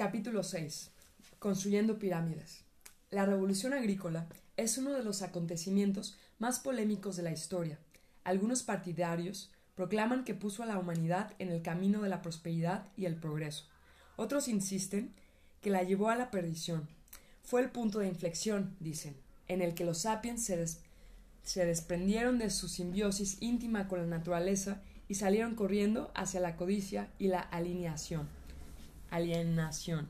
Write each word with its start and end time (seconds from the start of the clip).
Capítulo 0.00 0.42
6. 0.42 0.92
Construyendo 1.38 1.98
pirámides. 1.98 2.64
La 3.10 3.26
revolución 3.26 3.74
agrícola 3.74 4.28
es 4.56 4.78
uno 4.78 4.94
de 4.94 5.04
los 5.04 5.20
acontecimientos 5.20 6.16
más 6.38 6.58
polémicos 6.58 7.18
de 7.18 7.22
la 7.22 7.32
historia. 7.32 7.78
Algunos 8.24 8.62
partidarios 8.62 9.50
proclaman 9.74 10.24
que 10.24 10.32
puso 10.32 10.62
a 10.62 10.66
la 10.66 10.78
humanidad 10.78 11.34
en 11.38 11.50
el 11.50 11.60
camino 11.60 12.00
de 12.00 12.08
la 12.08 12.22
prosperidad 12.22 12.86
y 12.96 13.04
el 13.04 13.16
progreso. 13.16 13.66
Otros 14.16 14.48
insisten 14.48 15.12
que 15.60 15.68
la 15.68 15.82
llevó 15.82 16.08
a 16.08 16.16
la 16.16 16.30
perdición. 16.30 16.88
Fue 17.42 17.60
el 17.60 17.68
punto 17.68 17.98
de 17.98 18.08
inflexión, 18.08 18.74
dicen, 18.80 19.14
en 19.48 19.60
el 19.60 19.74
que 19.74 19.84
los 19.84 19.98
sapiens 19.98 20.42
se, 20.42 20.64
se 21.42 21.66
desprendieron 21.66 22.38
de 22.38 22.48
su 22.48 22.68
simbiosis 22.68 23.36
íntima 23.42 23.86
con 23.86 23.98
la 24.00 24.06
naturaleza 24.06 24.80
y 25.08 25.16
salieron 25.16 25.54
corriendo 25.54 26.10
hacia 26.14 26.40
la 26.40 26.56
codicia 26.56 27.10
y 27.18 27.28
la 27.28 27.40
alineación 27.40 28.39
alienación. 29.10 30.08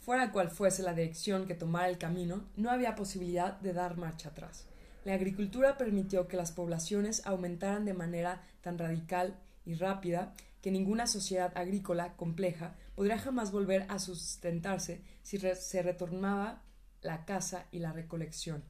Fuera 0.00 0.32
cual 0.32 0.50
fuese 0.50 0.82
la 0.82 0.94
dirección 0.94 1.46
que 1.46 1.54
tomara 1.54 1.88
el 1.88 1.98
camino, 1.98 2.44
no 2.56 2.70
había 2.70 2.94
posibilidad 2.94 3.58
de 3.60 3.72
dar 3.72 3.96
marcha 3.96 4.28
atrás. 4.28 4.66
La 5.04 5.14
agricultura 5.14 5.76
permitió 5.76 6.28
que 6.28 6.36
las 6.36 6.52
poblaciones 6.52 7.26
aumentaran 7.26 7.84
de 7.84 7.94
manera 7.94 8.42
tan 8.62 8.78
radical 8.78 9.36
y 9.64 9.74
rápida 9.74 10.34
que 10.62 10.70
ninguna 10.70 11.06
sociedad 11.06 11.52
agrícola 11.56 12.14
compleja 12.16 12.74
podría 12.94 13.18
jamás 13.18 13.52
volver 13.52 13.86
a 13.88 13.98
sustentarse 13.98 15.02
si 15.22 15.38
se 15.38 15.82
retornaba 15.82 16.62
la 17.02 17.24
caza 17.26 17.66
y 17.70 17.80
la 17.80 17.92
recolección. 17.92 18.64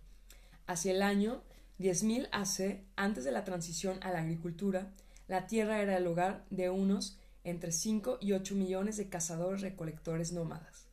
Hacia 0.66 0.92
el 0.92 1.02
año 1.02 1.42
10.000 1.78 2.28
AC, 2.32 2.84
antes 2.96 3.24
de 3.24 3.32
la 3.32 3.44
transición 3.44 3.98
a 4.02 4.10
la 4.10 4.20
agricultura, 4.20 4.92
la 5.28 5.46
tierra 5.46 5.82
era 5.82 5.96
el 5.96 6.06
hogar 6.06 6.44
de 6.50 6.70
unos 6.70 7.18
entre 7.44 7.72
5 7.72 8.18
y 8.20 8.32
8 8.32 8.54
millones 8.54 8.96
de 8.96 9.08
cazadores 9.08 9.60
recolectores 9.60 10.32
nómadas. 10.32 10.88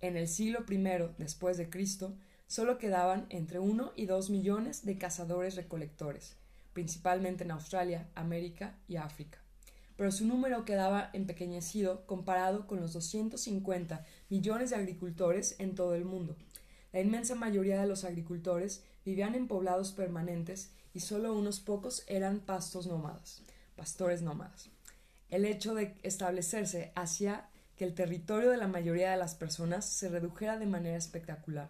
En 0.00 0.16
el 0.16 0.28
siglo 0.28 0.64
I 0.68 0.76
después 1.16 1.56
de 1.56 1.70
Cristo, 1.70 2.14
solo 2.46 2.78
quedaban 2.78 3.26
entre 3.30 3.58
1 3.58 3.92
y 3.96 4.06
2 4.06 4.30
millones 4.30 4.84
de 4.84 4.98
cazadores 4.98 5.56
recolectores, 5.56 6.36
principalmente 6.72 7.44
en 7.44 7.52
Australia, 7.52 8.08
América 8.14 8.78
y 8.86 8.96
África. 8.96 9.38
Pero 9.96 10.10
su 10.10 10.26
número 10.26 10.64
quedaba 10.64 11.10
empequeñecido 11.12 12.04
comparado 12.06 12.66
con 12.66 12.80
los 12.80 12.92
250 12.92 14.04
millones 14.28 14.70
de 14.70 14.76
agricultores 14.76 15.54
en 15.58 15.74
todo 15.74 15.94
el 15.94 16.04
mundo. 16.04 16.36
La 16.92 17.00
inmensa 17.00 17.34
mayoría 17.34 17.80
de 17.80 17.86
los 17.86 18.04
agricultores 18.04 18.84
vivían 19.04 19.34
en 19.34 19.46
poblados 19.46 19.92
permanentes 19.92 20.72
y 20.92 21.00
solo 21.00 21.32
unos 21.34 21.60
pocos 21.60 22.04
eran 22.08 22.40
pastos 22.40 22.86
nómadas, 22.86 23.42
pastores 23.76 24.22
nómadas. 24.22 24.73
El 25.30 25.44
hecho 25.44 25.74
de 25.74 25.96
establecerse 26.02 26.92
hacía 26.94 27.48
que 27.76 27.84
el 27.84 27.94
territorio 27.94 28.50
de 28.50 28.56
la 28.56 28.68
mayoría 28.68 29.10
de 29.10 29.16
las 29.16 29.34
personas 29.34 29.84
se 29.84 30.08
redujera 30.08 30.58
de 30.58 30.66
manera 30.66 30.96
espectacular. 30.96 31.68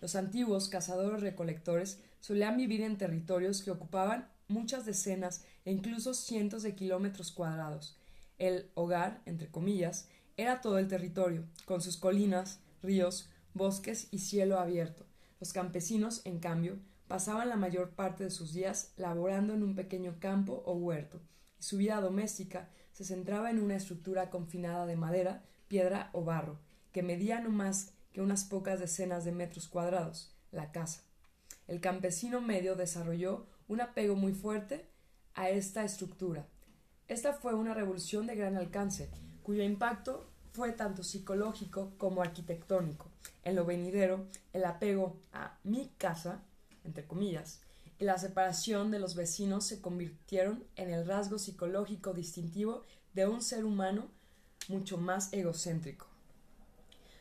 Los 0.00 0.16
antiguos 0.16 0.68
cazadores 0.68 1.20
recolectores 1.20 2.00
solían 2.20 2.56
vivir 2.56 2.82
en 2.82 2.98
territorios 2.98 3.62
que 3.62 3.70
ocupaban 3.70 4.28
muchas 4.48 4.86
decenas 4.86 5.44
e 5.64 5.72
incluso 5.72 6.14
cientos 6.14 6.62
de 6.62 6.74
kilómetros 6.74 7.32
cuadrados. 7.32 7.98
El 8.38 8.70
hogar, 8.74 9.22
entre 9.26 9.48
comillas, 9.48 10.08
era 10.36 10.60
todo 10.60 10.78
el 10.78 10.88
territorio, 10.88 11.44
con 11.64 11.80
sus 11.80 11.96
colinas, 11.96 12.60
ríos, 12.82 13.30
bosques 13.54 14.08
y 14.10 14.18
cielo 14.18 14.58
abierto. 14.58 15.06
Los 15.40 15.52
campesinos, 15.52 16.20
en 16.24 16.38
cambio, 16.40 16.78
pasaban 17.08 17.48
la 17.48 17.56
mayor 17.56 17.90
parte 17.90 18.24
de 18.24 18.30
sus 18.30 18.52
días 18.52 18.92
laborando 18.96 19.54
en 19.54 19.62
un 19.62 19.74
pequeño 19.74 20.16
campo 20.18 20.62
o 20.66 20.74
huerto, 20.74 21.20
su 21.66 21.78
vida 21.78 22.00
doméstica 22.00 22.68
se 22.92 23.04
centraba 23.04 23.50
en 23.50 23.58
una 23.58 23.74
estructura 23.74 24.30
confinada 24.30 24.86
de 24.86 24.94
madera, 24.94 25.42
piedra 25.66 26.10
o 26.12 26.22
barro, 26.22 26.60
que 26.92 27.02
medía 27.02 27.40
no 27.40 27.50
más 27.50 27.92
que 28.12 28.20
unas 28.20 28.44
pocas 28.44 28.78
decenas 28.78 29.24
de 29.24 29.32
metros 29.32 29.66
cuadrados, 29.66 30.32
la 30.52 30.70
casa. 30.70 31.02
El 31.66 31.80
campesino 31.80 32.40
medio 32.40 32.76
desarrolló 32.76 33.48
un 33.66 33.80
apego 33.80 34.14
muy 34.14 34.32
fuerte 34.32 34.86
a 35.34 35.50
esta 35.50 35.82
estructura. 35.82 36.46
Esta 37.08 37.32
fue 37.32 37.52
una 37.54 37.74
revolución 37.74 38.28
de 38.28 38.36
gran 38.36 38.56
alcance, 38.56 39.10
cuyo 39.42 39.64
impacto 39.64 40.30
fue 40.52 40.70
tanto 40.70 41.02
psicológico 41.02 41.94
como 41.98 42.22
arquitectónico. 42.22 43.10
En 43.42 43.56
lo 43.56 43.64
venidero, 43.64 44.28
el 44.52 44.64
apego 44.66 45.16
a 45.32 45.58
mi 45.64 45.90
casa, 45.98 46.44
entre 46.84 47.06
comillas, 47.06 47.60
y 47.98 48.04
la 48.04 48.18
separación 48.18 48.90
de 48.90 48.98
los 48.98 49.14
vecinos 49.14 49.64
se 49.64 49.80
convirtieron 49.80 50.64
en 50.76 50.90
el 50.90 51.06
rasgo 51.06 51.38
psicológico 51.38 52.12
distintivo 52.12 52.84
de 53.14 53.26
un 53.26 53.42
ser 53.42 53.64
humano 53.64 54.08
mucho 54.68 54.98
más 54.98 55.32
egocéntrico. 55.32 56.06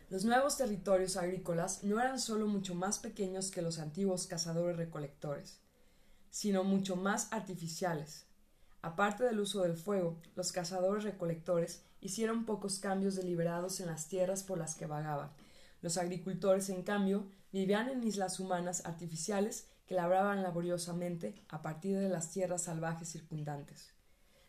Los 0.10 0.24
nuevos 0.24 0.58
territorios 0.58 1.18
agrícolas 1.18 1.84
no 1.84 2.00
eran 2.00 2.20
solo 2.20 2.48
mucho 2.48 2.76
más 2.76 3.00
pequeños 3.00 3.50
que 3.50 3.62
los 3.62 3.80
antiguos 3.80 4.28
cazadores 4.28 4.78
recolectores, 4.78 5.60
sino 6.30 6.64
mucho 6.64 6.96
más 6.96 7.32
artificiales. 7.32 8.26
Aparte 8.82 9.24
del 9.24 9.40
uso 9.40 9.62
del 9.62 9.76
fuego, 9.78 10.18
los 10.36 10.52
cazadores 10.52 11.04
recolectores 11.04 11.82
hicieron 12.02 12.46
pocos 12.46 12.78
cambios 12.78 13.16
deliberados 13.16 13.80
en 13.80 13.88
las 13.88 14.08
tierras 14.08 14.44
por 14.44 14.60
las 14.60 14.76
que 14.76 14.86
vagaban. 14.86 15.32
Los 15.82 15.98
agricultores, 15.98 16.70
en 16.70 16.84
cambio, 16.84 17.26
vivían 17.52 17.90
en 17.90 18.04
islas 18.04 18.40
humanas 18.40 18.86
artificiales 18.86 19.68
que 19.86 19.96
labraban 19.96 20.44
laboriosamente 20.44 21.36
a 21.50 21.62
partir 21.62 22.00
de 22.00 22.10
las 22.10 22.32
tierras 22.32 22.64
salvajes 22.64 23.10
circundantes. 23.10 23.94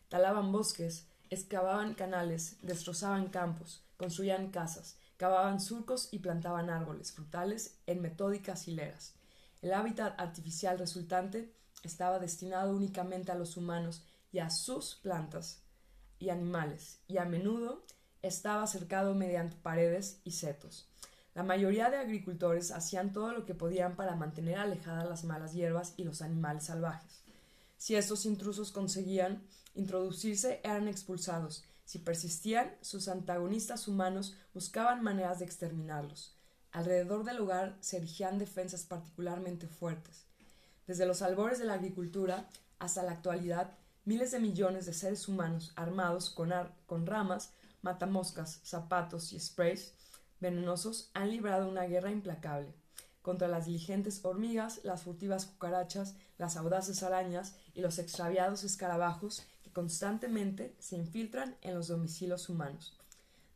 Talaban 0.09 0.51
bosques, 0.51 1.07
excavaban 1.29 1.93
canales, 1.93 2.57
destrozaban 2.61 3.27
campos, 3.27 3.83
construían 3.97 4.49
casas, 4.51 4.97
cavaban 5.17 5.59
surcos 5.59 6.09
y 6.11 6.19
plantaban 6.19 6.69
árboles 6.69 7.11
frutales 7.11 7.79
en 7.87 8.01
metódicas 8.01 8.67
hileras. 8.67 9.15
El 9.61 9.73
hábitat 9.73 10.19
artificial 10.19 10.79
resultante 10.79 11.53
estaba 11.83 12.19
destinado 12.19 12.75
únicamente 12.75 13.31
a 13.31 13.35
los 13.35 13.57
humanos 13.57 14.05
y 14.31 14.39
a 14.39 14.49
sus 14.49 14.95
plantas 14.95 15.63
y 16.19 16.29
animales, 16.29 16.99
y 17.07 17.17
a 17.17 17.25
menudo 17.25 17.85
estaba 18.21 18.65
cercado 18.67 19.13
mediante 19.15 19.57
paredes 19.57 20.21
y 20.23 20.31
setos. 20.31 20.89
La 21.37 21.43
mayoría 21.43 21.91
de 21.91 21.97
agricultores 21.97 22.71
hacían 22.71 23.13
todo 23.13 23.31
lo 23.31 23.45
que 23.45 23.53
podían 23.53 23.95
para 23.95 24.15
mantener 24.15 24.57
alejadas 24.57 25.07
las 25.07 25.23
malas 25.23 25.53
hierbas 25.53 25.93
y 25.95 26.03
los 26.03 26.23
animales 26.23 26.63
salvajes. 26.63 27.21
Si 27.77 27.95
estos 27.95 28.25
intrusos 28.25 28.71
conseguían 28.71 29.43
introducirse, 29.75 30.59
eran 30.63 30.87
expulsados. 30.87 31.63
Si 31.85 31.99
persistían, 31.99 32.75
sus 32.81 33.07
antagonistas 33.07 33.87
humanos 33.87 34.35
buscaban 34.55 35.03
maneras 35.03 35.37
de 35.37 35.45
exterminarlos. 35.45 36.35
Alrededor 36.71 37.23
del 37.23 37.37
lugar 37.37 37.77
se 37.81 37.97
erigían 37.97 38.39
defensas 38.39 38.85
particularmente 38.85 39.67
fuertes. 39.67 40.25
Desde 40.87 41.05
los 41.05 41.21
albores 41.21 41.59
de 41.59 41.65
la 41.65 41.75
agricultura 41.75 42.49
hasta 42.79 43.03
la 43.03 43.11
actualidad, 43.11 43.77
miles 44.05 44.31
de 44.31 44.39
millones 44.39 44.87
de 44.87 44.93
seres 44.93 45.27
humanos 45.27 45.71
armados 45.75 46.31
con, 46.31 46.51
con 46.87 47.05
ramas, 47.05 47.51
matamoscas, 47.83 48.59
zapatos 48.63 49.33
y 49.33 49.39
sprays 49.39 49.93
venenosos 50.39 51.11
han 51.13 51.31
librado 51.31 51.67
una 51.69 51.83
guerra 51.83 52.11
implacable 52.11 52.73
contra 53.27 53.49
las 53.49 53.65
diligentes 53.65 54.23
hormigas, 54.23 54.79
las 54.85 55.03
furtivas 55.03 55.45
cucarachas, 55.45 56.15
las 56.37 56.55
audaces 56.55 57.03
arañas 57.03 57.55
y 57.73 57.81
los 57.81 57.99
extraviados 57.99 58.63
escarabajos 58.63 59.45
que 59.63 59.71
constantemente 59.73 60.73
se 60.79 60.95
infiltran 60.95 61.57
en 61.61 61.75
los 61.75 61.89
domicilios 61.89 62.47
humanos. 62.47 62.97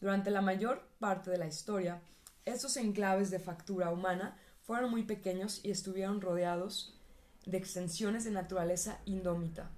Durante 0.02 0.30
la 0.30 0.42
mayor 0.42 0.86
parte 1.00 1.32
de 1.32 1.38
la 1.38 1.48
historia, 1.48 2.02
estos 2.44 2.76
enclaves 2.76 3.32
de 3.32 3.40
factura 3.40 3.92
humana 3.92 4.38
fueron 4.62 4.92
muy 4.92 5.04
pequeños 5.04 5.62
y 5.64 5.72
estuvieron 5.72 6.20
rodeados 6.20 7.00
de 7.46 7.58
extensiones 7.58 8.26
de 8.26 8.32
naturaleza 8.32 9.00
indómita. 9.06 9.70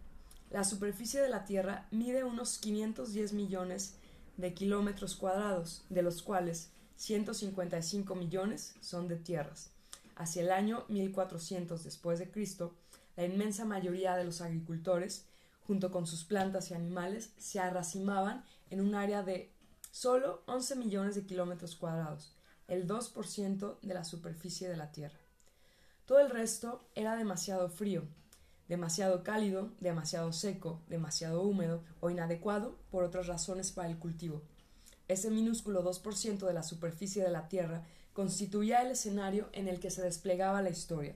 La 0.50 0.64
superficie 0.64 1.22
de 1.22 1.30
la 1.30 1.46
Tierra 1.46 1.88
mide 1.92 2.24
unos 2.24 2.58
510 2.58 3.34
millones 3.34 3.94
de 4.38 4.56
kilómetros 4.56 5.16
cuadrados, 5.16 5.86
de 5.90 6.02
los 6.02 6.24
cuales 6.24 6.73
155 6.98 8.16
millones 8.16 8.76
son 8.82 9.08
de 9.08 9.16
tierras. 9.16 9.70
Hacia 10.16 10.44
el 10.44 10.52
año 10.52 10.86
1400 10.90 11.84
después 11.84 12.20
de 12.20 12.30
Cristo, 12.30 12.76
la 13.16 13.26
inmensa 13.26 13.66
mayoría 13.66 14.16
de 14.16 14.24
los 14.24 14.42
agricultores, 14.42 15.26
junto 15.68 15.92
con 15.92 16.08
sus 16.08 16.24
plantas 16.24 16.72
y 16.72 16.74
animales, 16.74 17.32
se 17.38 17.60
arracimaban 17.60 18.44
en 18.70 18.82
un 18.82 18.96
área 18.96 19.24
de 19.24 19.52
solo 19.92 20.42
11 20.48 20.76
millones 20.76 21.16
de 21.16 21.26
kilómetros 21.26 21.76
cuadrados, 21.76 22.34
el 22.68 22.88
2% 22.88 23.80
de 23.82 23.94
la 23.94 24.04
superficie 24.04 24.68
de 24.70 24.78
la 24.78 24.92
Tierra. 24.92 25.20
Todo 26.06 26.20
el 26.20 26.30
resto 26.30 26.84
era 26.96 27.16
demasiado 27.16 27.70
frío, 27.70 28.04
demasiado 28.68 29.24
cálido, 29.24 29.72
demasiado 29.80 30.34
seco, 30.34 30.82
demasiado 30.88 31.44
húmedo 31.44 31.84
o 32.02 32.10
inadecuado 32.10 32.76
por 32.92 33.04
otras 33.04 33.28
razones 33.28 33.72
para 33.72 33.90
el 33.90 33.98
cultivo. 33.98 34.42
Ese 35.08 35.30
minúsculo 35.30 35.84
2% 35.84 36.46
de 36.46 36.54
la 36.54 36.64
superficie 36.64 37.24
de 37.24 37.32
la 37.32 37.48
Tierra 37.48 37.84
constituía 38.14 38.82
el 38.82 38.92
escenario 38.92 39.50
en 39.52 39.68
el 39.68 39.80
que 39.80 39.90
se 39.90 40.02
desplegaba 40.02 40.62
la 40.62 40.70
historia. 40.70 41.16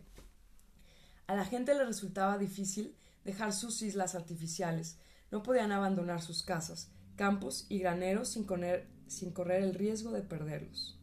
A 1.28 1.36
la 1.36 1.46
gente 1.46 1.74
le 1.74 1.86
resultaba 1.86 2.38
difícil 2.38 2.96
dejar 3.24 3.54
sus 3.54 3.82
islas 3.82 4.16
artificiales, 4.16 4.98
no 5.32 5.44
podían 5.44 5.72
abandonar 5.72 6.22
sus 6.22 6.44
casas, 6.44 6.90
campos 7.16 7.66
y 7.70 7.80
graneros 7.80 8.30
sin 8.30 8.46
correr, 8.46 8.88
sin 9.08 9.32
correr 9.32 9.64
el 9.64 9.74
riesgo 9.74 10.12
de 10.12 10.22
perderlos. 10.22 10.98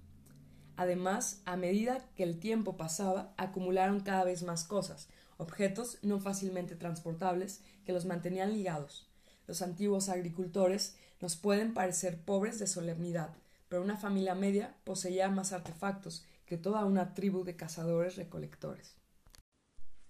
Además, 0.77 1.43
a 1.45 1.57
medida 1.57 2.05
que 2.17 2.25
el 2.25 2.41
tiempo 2.41 2.77
pasaba, 2.77 3.33
acumularon 3.37 4.01
cada 4.01 4.25
vez 4.25 4.43
más 4.43 4.65
cosas, 4.65 5.09
objetos 5.37 5.99
no 6.03 6.21
fácilmente 6.21 6.75
transportables, 6.75 7.61
que 7.85 7.93
los 7.93 8.07
mantenían 8.07 8.53
ligados. 8.53 9.07
Los 9.47 9.63
antiguos 9.63 10.09
agricultores 10.09 10.97
nos 11.21 11.37
pueden 11.37 11.75
parecer 11.75 12.21
pobres 12.21 12.59
de 12.59 12.67
solemnidad, 12.67 13.31
pero 13.69 13.83
una 13.83 13.97
familia 13.97 14.35
media 14.35 14.75
poseía 14.85 15.29
más 15.31 15.53
artefactos 15.53 16.25
que 16.47 16.57
toda 16.57 16.85
una 16.85 17.15
tribu 17.15 17.45
de 17.45 17.57
cazadores 17.57 18.17
recolectores. 18.17 18.95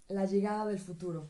La 0.09 0.27
llegada 0.27 0.67
del 0.67 0.79
futuro. 0.79 1.29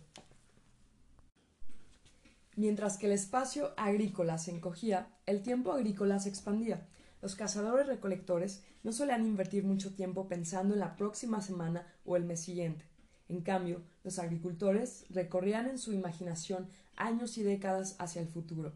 Mientras 2.57 2.97
que 2.97 3.07
el 3.07 3.13
espacio 3.13 3.73
agrícola 3.77 4.39
se 4.39 4.53
encogía, 4.53 5.09
el 5.27 5.43
tiempo 5.43 5.73
agrícola 5.73 6.19
se 6.19 6.29
expandía. 6.29 6.87
Los 7.21 7.35
cazadores 7.35 7.87
recolectores 7.87 8.63
no 8.83 8.93
solían 8.93 9.27
invertir 9.27 9.65
mucho 9.65 9.95
tiempo 9.95 10.29
pensando 10.29 10.75
en 10.75 10.81
la 10.81 10.97
próxima 10.97 11.41
semana 11.41 11.87
o 12.05 12.17
el 12.17 12.25
mes 12.25 12.41
siguiente. 12.41 12.85
En 13.29 13.41
cambio, 13.41 13.83
los 14.05 14.19
agricultores 14.19 15.07
recorrían 15.11 15.67
en 15.69 15.79
su 15.79 15.93
imaginación 15.93 16.69
años 16.97 17.39
y 17.39 17.43
décadas 17.43 17.97
hacia 17.99 18.21
el 18.21 18.29
futuro. 18.29 18.73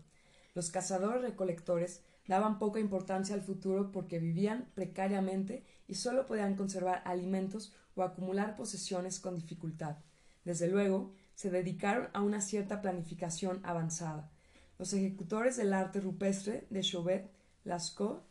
Los 0.59 0.73
cazadores 0.73 1.23
recolectores 1.23 2.03
daban 2.27 2.59
poca 2.59 2.81
importancia 2.81 3.33
al 3.33 3.43
futuro 3.43 3.93
porque 3.93 4.19
vivían 4.19 4.67
precariamente 4.75 5.63
y 5.87 5.95
solo 5.95 6.27
podían 6.27 6.57
conservar 6.57 7.01
alimentos 7.05 7.73
o 7.95 8.03
acumular 8.03 8.57
posesiones 8.57 9.21
con 9.21 9.37
dificultad. 9.37 9.99
Desde 10.45 10.67
luego, 10.67 11.15
se 11.37 11.53
dedicaron 11.53 12.09
a 12.13 12.23
una 12.23 12.41
cierta 12.41 12.83
planificación 12.83 13.61
avanzada. 13.63 14.33
Los 14.81 14.93
ejecutores 14.93 15.57
del 15.57 15.73
arte 15.73 16.01
rupestre 16.01 16.67
de 16.71 16.81
Chauvet, 16.81 17.31
Lascaux, 17.63 18.25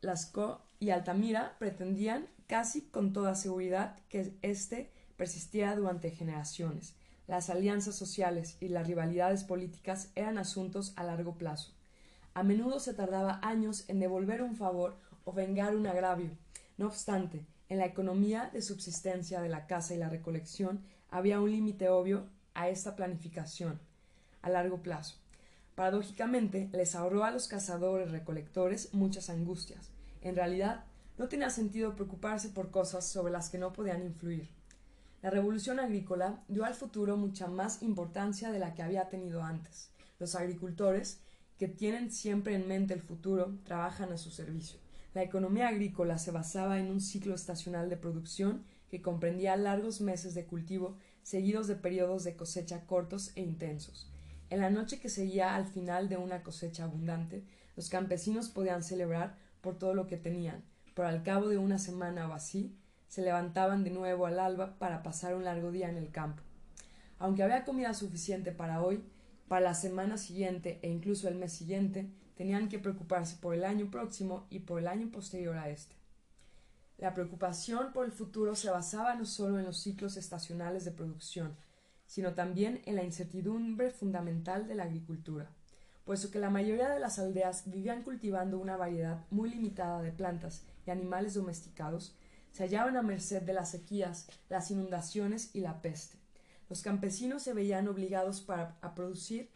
Lascaux 0.00 0.60
y 0.80 0.90
Altamira 0.90 1.54
pretendían 1.60 2.26
casi 2.48 2.80
con 2.88 3.12
toda 3.12 3.36
seguridad 3.36 3.96
que 4.08 4.36
éste 4.42 4.90
persistiera 5.16 5.76
durante 5.76 6.10
generaciones. 6.10 6.96
Las 7.26 7.50
alianzas 7.50 7.94
sociales 7.94 8.56
y 8.60 8.68
las 8.68 8.86
rivalidades 8.86 9.44
políticas 9.44 10.10
eran 10.14 10.38
asuntos 10.38 10.92
a 10.96 11.04
largo 11.04 11.34
plazo. 11.34 11.72
A 12.34 12.42
menudo 12.42 12.80
se 12.80 12.94
tardaba 12.94 13.40
años 13.42 13.84
en 13.88 14.00
devolver 14.00 14.42
un 14.42 14.56
favor 14.56 14.96
o 15.24 15.32
vengar 15.32 15.76
un 15.76 15.86
agravio. 15.86 16.30
No 16.76 16.86
obstante, 16.86 17.46
en 17.68 17.78
la 17.78 17.86
economía 17.86 18.50
de 18.52 18.62
subsistencia 18.62 19.40
de 19.40 19.48
la 19.48 19.66
caza 19.66 19.94
y 19.94 19.98
la 19.98 20.08
recolección 20.08 20.82
había 21.10 21.40
un 21.40 21.50
límite 21.50 21.88
obvio 21.88 22.26
a 22.54 22.68
esta 22.68 22.96
planificación 22.96 23.80
a 24.42 24.50
largo 24.50 24.82
plazo. 24.82 25.16
Paradójicamente, 25.74 26.68
les 26.72 26.94
ahorró 26.94 27.24
a 27.24 27.30
los 27.30 27.48
cazadores 27.48 28.10
recolectores 28.10 28.92
muchas 28.92 29.30
angustias. 29.30 29.90
En 30.20 30.36
realidad, 30.36 30.84
no 31.18 31.28
tenía 31.28 31.50
sentido 31.50 31.94
preocuparse 31.94 32.48
por 32.48 32.70
cosas 32.70 33.06
sobre 33.06 33.32
las 33.32 33.48
que 33.48 33.58
no 33.58 33.72
podían 33.72 34.02
influir. 34.02 34.50
La 35.22 35.30
revolución 35.30 35.78
agrícola 35.78 36.42
dio 36.48 36.64
al 36.64 36.74
futuro 36.74 37.16
mucha 37.16 37.46
más 37.46 37.80
importancia 37.82 38.50
de 38.50 38.58
la 38.58 38.74
que 38.74 38.82
había 38.82 39.08
tenido 39.08 39.44
antes. 39.44 39.90
Los 40.18 40.34
agricultores, 40.34 41.20
que 41.60 41.68
tienen 41.68 42.10
siempre 42.10 42.56
en 42.56 42.66
mente 42.66 42.92
el 42.92 43.02
futuro, 43.02 43.56
trabajan 43.62 44.12
a 44.12 44.18
su 44.18 44.32
servicio. 44.32 44.80
La 45.14 45.22
economía 45.22 45.68
agrícola 45.68 46.18
se 46.18 46.32
basaba 46.32 46.80
en 46.80 46.90
un 46.90 47.00
ciclo 47.00 47.36
estacional 47.36 47.88
de 47.88 47.96
producción 47.96 48.64
que 48.90 49.00
comprendía 49.00 49.56
largos 49.56 50.00
meses 50.00 50.34
de 50.34 50.44
cultivo 50.44 50.96
seguidos 51.22 51.68
de 51.68 51.76
periodos 51.76 52.24
de 52.24 52.34
cosecha 52.34 52.84
cortos 52.84 53.30
e 53.36 53.42
intensos. 53.42 54.10
En 54.50 54.58
la 54.58 54.70
noche 54.70 54.98
que 54.98 55.08
seguía 55.08 55.54
al 55.54 55.66
final 55.66 56.08
de 56.08 56.16
una 56.16 56.42
cosecha 56.42 56.82
abundante, 56.82 57.44
los 57.76 57.88
campesinos 57.88 58.48
podían 58.48 58.82
celebrar 58.82 59.36
por 59.60 59.78
todo 59.78 59.94
lo 59.94 60.08
que 60.08 60.16
tenían, 60.16 60.64
pero 60.94 61.06
al 61.06 61.22
cabo 61.22 61.48
de 61.48 61.58
una 61.58 61.78
semana 61.78 62.28
o 62.28 62.32
así, 62.32 62.76
se 63.12 63.20
levantaban 63.20 63.84
de 63.84 63.90
nuevo 63.90 64.24
al 64.24 64.38
alba 64.38 64.78
para 64.78 65.02
pasar 65.02 65.34
un 65.34 65.44
largo 65.44 65.70
día 65.70 65.90
en 65.90 65.98
el 65.98 66.10
campo. 66.10 66.42
Aunque 67.18 67.42
había 67.42 67.66
comida 67.66 67.92
suficiente 67.92 68.52
para 68.52 68.82
hoy, 68.82 69.04
para 69.48 69.60
la 69.60 69.74
semana 69.74 70.16
siguiente 70.16 70.78
e 70.80 70.88
incluso 70.88 71.28
el 71.28 71.34
mes 71.34 71.52
siguiente, 71.52 72.08
tenían 72.36 72.70
que 72.70 72.78
preocuparse 72.78 73.36
por 73.36 73.54
el 73.54 73.64
año 73.64 73.90
próximo 73.90 74.46
y 74.48 74.60
por 74.60 74.80
el 74.80 74.88
año 74.88 75.10
posterior 75.10 75.58
a 75.58 75.68
este. 75.68 75.94
La 76.96 77.12
preocupación 77.12 77.92
por 77.92 78.06
el 78.06 78.12
futuro 78.12 78.54
se 78.54 78.70
basaba 78.70 79.14
no 79.14 79.26
solo 79.26 79.58
en 79.58 79.66
los 79.66 79.76
ciclos 79.76 80.16
estacionales 80.16 80.86
de 80.86 80.92
producción, 80.92 81.54
sino 82.06 82.32
también 82.32 82.80
en 82.86 82.96
la 82.96 83.04
incertidumbre 83.04 83.90
fundamental 83.90 84.66
de 84.66 84.74
la 84.74 84.84
agricultura, 84.84 85.50
puesto 86.06 86.30
que 86.30 86.38
la 86.38 86.48
mayoría 86.48 86.88
de 86.88 86.98
las 86.98 87.18
aldeas 87.18 87.64
vivían 87.66 88.04
cultivando 88.04 88.58
una 88.58 88.78
variedad 88.78 89.26
muy 89.30 89.50
limitada 89.50 90.00
de 90.00 90.12
plantas 90.12 90.64
y 90.86 90.90
animales 90.90 91.34
domesticados, 91.34 92.16
se 92.52 92.64
hallaban 92.64 92.96
a 92.96 93.02
merced 93.02 93.42
de 93.42 93.52
las 93.52 93.70
sequías, 93.70 94.28
las 94.48 94.70
inundaciones 94.70 95.50
y 95.54 95.60
la 95.60 95.80
peste. 95.82 96.18
Los 96.68 96.82
campesinos 96.82 97.42
se 97.42 97.54
veían 97.54 97.88
obligados 97.88 98.40
para, 98.40 98.76
a 98.80 98.94
producir 98.94 99.50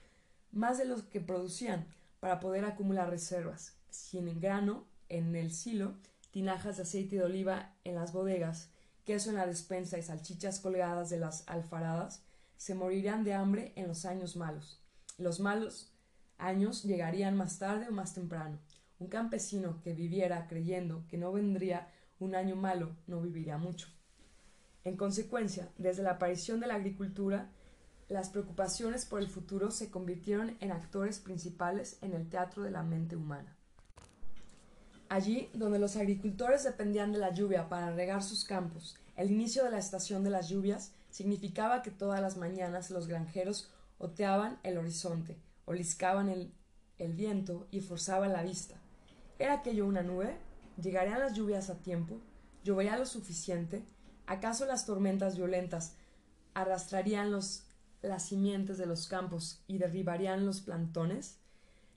más 0.53 0.79
de 0.79 0.87
lo 0.87 1.09
que 1.09 1.21
producían 1.21 1.87
para 2.21 2.41
poder 2.41 2.65
acumular 2.65 3.11
reservas, 3.11 3.75
sin 3.91 4.41
grano 4.41 4.85
en 5.09 5.37
el 5.37 5.53
silo, 5.53 5.95
tinajas 6.31 6.77
de 6.77 6.83
aceite 6.83 7.17
de 7.17 7.23
oliva 7.23 7.75
en 7.85 7.95
las 7.95 8.13
bodegas, 8.13 8.71
queso 9.05 9.31
en 9.31 9.37
la 9.37 9.47
despensa 9.47 9.99
y 9.99 10.03
salchichas 10.03 10.61
colgadas 10.61 11.11
de 11.11 11.19
las 11.19 11.45
alfaradas, 11.47 12.23
se 12.57 12.75
morirían 12.75 13.25
de 13.25 13.35
hambre 13.35 13.73
en 13.77 13.87
los 13.87 14.05
años 14.05 14.37
malos. 14.37 14.81
Los 15.19 15.41
malos 15.41 15.93
años 16.39 16.83
llegarían 16.83 17.37
más 17.37 17.59
tarde 17.59 17.87
o 17.89 17.93
más 17.93 18.15
temprano. 18.15 18.59
Un 18.99 19.09
campesino 19.09 19.81
que 19.83 19.93
viviera 19.93 20.47
creyendo 20.49 21.05
que 21.09 21.19
no 21.19 21.33
vendría 21.33 21.89
un 22.19 22.35
año 22.35 22.57
malo 22.57 22.97
no 23.07 23.21
viviría 23.21 23.59
mucho. 23.59 23.89
En 24.85 24.97
consecuencia, 24.97 25.69
desde 25.79 26.03
la 26.03 26.13
aparición 26.13 26.61
de 26.61 26.69
la 26.69 26.77
agricultura, 26.77 27.51
las 28.09 28.31
preocupaciones 28.31 29.05
por 29.05 29.21
el 29.21 29.29
futuro 29.29 29.71
se 29.71 29.91
convirtieron 29.91 30.57
en 30.61 30.71
actores 30.71 31.19
principales 31.19 31.99
en 32.03 32.13
el 32.13 32.29
teatro 32.29 32.63
de 32.63 32.71
la 32.71 32.83
mente 32.83 33.17
humana. 33.17 33.57
Allí, 35.09 35.51
donde 35.55 35.79
los 35.79 35.97
agricultores 35.97 36.65
dependían 36.65 37.13
de 37.13 37.19
la 37.19 37.33
lluvia 37.33 37.69
para 37.69 37.93
regar 37.93 38.23
sus 38.23 38.45
campos, 38.45 38.97
el 39.17 39.31
inicio 39.31 39.65
de 39.65 39.71
la 39.71 39.79
estación 39.79 40.23
de 40.25 40.31
las 40.31 40.49
lluvias 40.49 40.93
significaba 41.11 41.83
que 41.83 41.91
todas 41.91 42.21
las 42.21 42.37
mañanas 42.37 42.91
los 42.91 43.09
granjeros 43.09 43.71
oteaban 43.99 44.59
el 44.63 44.79
horizonte, 44.79 45.37
oliscaban 45.65 46.29
el, 46.29 46.53
el 46.99 47.13
viento 47.13 47.67
y 47.71 47.81
forzaban 47.81 48.33
la 48.33 48.43
vista. 48.43 48.77
¿Era 49.39 49.55
aquello 49.55 49.87
una 49.87 50.03
nube? 50.03 50.37
¿Llegarían 50.81 51.21
las 51.21 51.33
lluvias 51.33 51.71
a 51.71 51.79
tiempo? 51.79 52.21
¿Llovería 52.63 52.99
lo 52.99 53.07
suficiente? 53.07 53.83
¿Acaso 54.27 54.67
las 54.67 54.85
tormentas 54.85 55.37
violentas 55.37 55.95
arrastrarían 56.53 57.33
los, 57.33 57.65
las 58.03 58.27
simientes 58.27 58.77
de 58.77 58.85
los 58.85 59.07
campos 59.09 59.63
y 59.67 59.79
derribarían 59.79 60.45
los 60.45 60.61
plantones? 60.61 61.39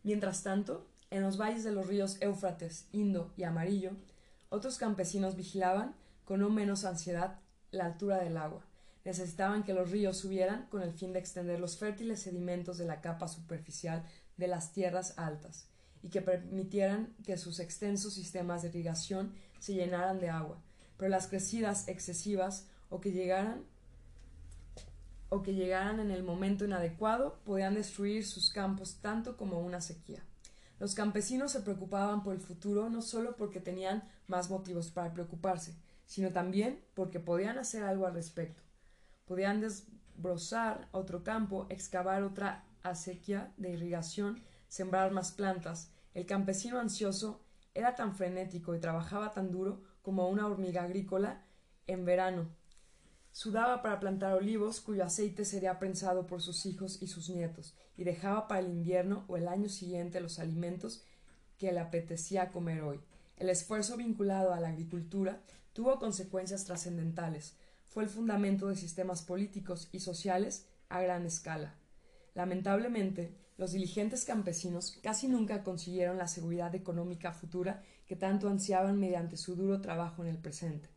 Mientras 0.03 0.43
tanto, 0.43 0.87
en 1.09 1.23
los 1.23 1.37
valles 1.37 1.65
de 1.65 1.71
los 1.71 1.87
ríos 1.87 2.21
Éufrates, 2.21 2.87
Indo 2.93 3.33
y 3.35 3.43
Amarillo, 3.43 3.91
otros 4.47 4.77
campesinos 4.77 5.35
vigilaban 5.35 5.93
con 6.23 6.39
no 6.39 6.49
menos 6.49 6.85
ansiedad 6.85 7.39
la 7.71 7.85
altura 7.85 8.19
del 8.19 8.37
agua. 8.37 8.65
Necesitaban 9.03 9.63
que 9.63 9.73
los 9.73 9.91
ríos 9.91 10.17
subieran 10.17 10.67
con 10.67 10.83
el 10.83 10.93
fin 10.93 11.11
de 11.11 11.19
extender 11.19 11.59
los 11.59 11.77
fértiles 11.77 12.21
sedimentos 12.21 12.77
de 12.77 12.85
la 12.85 13.01
capa 13.01 13.27
superficial 13.27 14.05
de 14.37 14.47
las 14.47 14.71
tierras 14.71 15.15
altas 15.17 15.68
y 16.01 16.09
que 16.09 16.21
permitieran 16.21 17.13
que 17.23 17.37
sus 17.37 17.59
extensos 17.59 18.13
sistemas 18.13 18.61
de 18.61 18.69
irrigación 18.69 19.33
se 19.59 19.73
llenaran 19.73 20.19
de 20.19 20.29
agua, 20.29 20.61
pero 20.97 21.09
las 21.09 21.27
crecidas 21.27 21.87
excesivas 21.87 22.67
o 22.89 22.99
que 22.99 23.11
llegaran 23.11 23.63
o 25.29 25.43
que 25.43 25.53
llegaran 25.53 25.99
en 25.99 26.09
el 26.09 26.23
momento 26.23 26.65
inadecuado 26.65 27.39
podían 27.45 27.75
destruir 27.75 28.25
sus 28.25 28.49
campos 28.49 28.97
tanto 28.99 29.37
como 29.37 29.59
una 29.59 29.79
sequía. 29.79 30.23
Los 30.79 30.95
campesinos 30.95 31.51
se 31.51 31.61
preocupaban 31.61 32.23
por 32.23 32.33
el 32.33 32.39
futuro 32.39 32.89
no 32.89 33.01
solo 33.01 33.35
porque 33.35 33.59
tenían 33.59 34.03
más 34.27 34.49
motivos 34.49 34.89
para 34.89 35.13
preocuparse, 35.13 35.75
sino 36.05 36.31
también 36.31 36.83
porque 36.95 37.19
podían 37.19 37.59
hacer 37.59 37.83
algo 37.83 38.07
al 38.07 38.13
respecto. 38.15 38.63
Podían 39.25 39.61
desbrozar 39.61 40.87
otro 40.91 41.23
campo, 41.23 41.67
excavar 41.69 42.23
otra 42.23 42.63
acequia 42.81 43.53
de 43.57 43.71
irrigación 43.71 44.41
sembrar 44.69 45.11
más 45.11 45.33
plantas. 45.33 45.91
El 46.13 46.25
campesino 46.25 46.79
ansioso 46.79 47.41
era 47.73 47.95
tan 47.95 48.15
frenético 48.15 48.73
y 48.73 48.79
trabajaba 48.79 49.31
tan 49.31 49.51
duro 49.51 49.81
como 50.01 50.29
una 50.29 50.47
hormiga 50.47 50.83
agrícola 50.83 51.43
en 51.87 52.05
verano. 52.05 52.47
Sudaba 53.31 53.81
para 53.81 53.99
plantar 53.99 54.33
olivos 54.33 54.81
cuyo 54.81 55.03
aceite 55.03 55.45
sería 55.45 55.77
prensado 55.77 56.25
por 56.25 56.41
sus 56.41 56.65
hijos 56.65 57.01
y 57.01 57.07
sus 57.07 57.29
nietos, 57.29 57.75
y 57.95 58.03
dejaba 58.03 58.47
para 58.47 58.61
el 58.61 58.69
invierno 58.71 59.25
o 59.27 59.37
el 59.37 59.47
año 59.47 59.69
siguiente 59.69 60.19
los 60.19 60.39
alimentos 60.39 61.03
que 61.57 61.71
le 61.71 61.79
apetecía 61.79 62.51
comer 62.51 62.81
hoy. 62.81 62.99
El 63.37 63.49
esfuerzo 63.49 63.97
vinculado 63.97 64.53
a 64.53 64.59
la 64.59 64.69
agricultura 64.69 65.41
tuvo 65.73 65.99
consecuencias 65.99 66.65
trascendentales. 66.65 67.55
Fue 67.87 68.03
el 68.03 68.09
fundamento 68.09 68.67
de 68.67 68.75
sistemas 68.75 69.21
políticos 69.21 69.89
y 69.91 69.99
sociales 69.99 70.67
a 70.89 71.01
gran 71.01 71.25
escala. 71.25 71.75
Lamentablemente, 72.33 73.35
los 73.59 73.73
diligentes 73.73 74.23
campesinos 74.23 74.97
casi 75.03 75.27
nunca 75.27 75.65
consiguieron 75.65 76.17
la 76.17 76.29
seguridad 76.29 76.73
económica 76.75 77.33
futura 77.33 77.83
que 78.07 78.15
tanto 78.15 78.47
ansiaban 78.47 78.97
mediante 78.97 79.35
su 79.35 79.57
duro 79.57 79.81
trabajo 79.81 80.23
en 80.23 80.29
el 80.29 80.37
presente. 80.37 80.87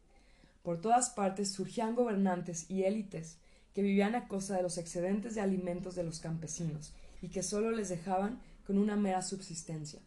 Por 0.63 0.81
todas 0.81 1.11
partes 1.11 1.51
surgían 1.51 1.97
gobernantes 1.97 2.71
y 2.71 2.85
élites 2.85 3.39
que 3.75 3.83
vivían 3.83 4.15
a 4.15 4.29
costa 4.29 4.55
de 4.55 4.63
los 4.63 4.79
excedentes 4.79 5.35
de 5.35 5.41
alimentos 5.41 5.97
de 5.97 6.05
los 6.05 6.21
campesinos 6.21 6.93
y 7.21 7.31
que 7.31 7.43
sólo 7.43 7.73
les 7.73 7.89
dejaban 7.89 8.41
con 8.65 8.79
una 8.79 8.95
mera 8.95 9.23
subsistencia. 9.23 9.99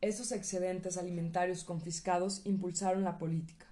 Esos 0.00 0.32
excedentes 0.32 0.96
alimentarios 0.96 1.62
confiscados 1.62 2.42
impulsaron 2.44 3.04
la 3.04 3.16
política, 3.16 3.66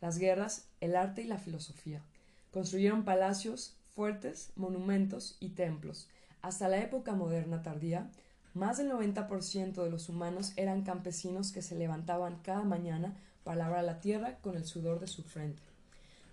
las 0.00 0.18
guerras, 0.18 0.66
el 0.80 0.96
arte 0.96 1.22
y 1.22 1.26
la 1.26 1.38
filosofía. 1.38 2.02
Construyeron 2.50 3.04
palacios, 3.04 3.76
fuertes, 3.94 4.50
monumentos 4.56 5.36
y 5.38 5.50
templos, 5.50 6.08
hasta 6.42 6.68
la 6.68 6.80
época 6.80 7.14
moderna 7.14 7.62
tardía, 7.62 8.10
más 8.52 8.76
del 8.76 8.90
90% 8.90 9.82
de 9.82 9.90
los 9.90 10.08
humanos 10.08 10.52
eran 10.56 10.82
campesinos 10.82 11.52
que 11.52 11.62
se 11.62 11.76
levantaban 11.76 12.40
cada 12.42 12.64
mañana 12.64 13.16
para 13.44 13.56
labrar 13.56 13.84
la 13.84 14.00
tierra 14.00 14.38
con 14.42 14.56
el 14.56 14.64
sudor 14.64 15.00
de 15.00 15.06
su 15.06 15.22
frente. 15.22 15.62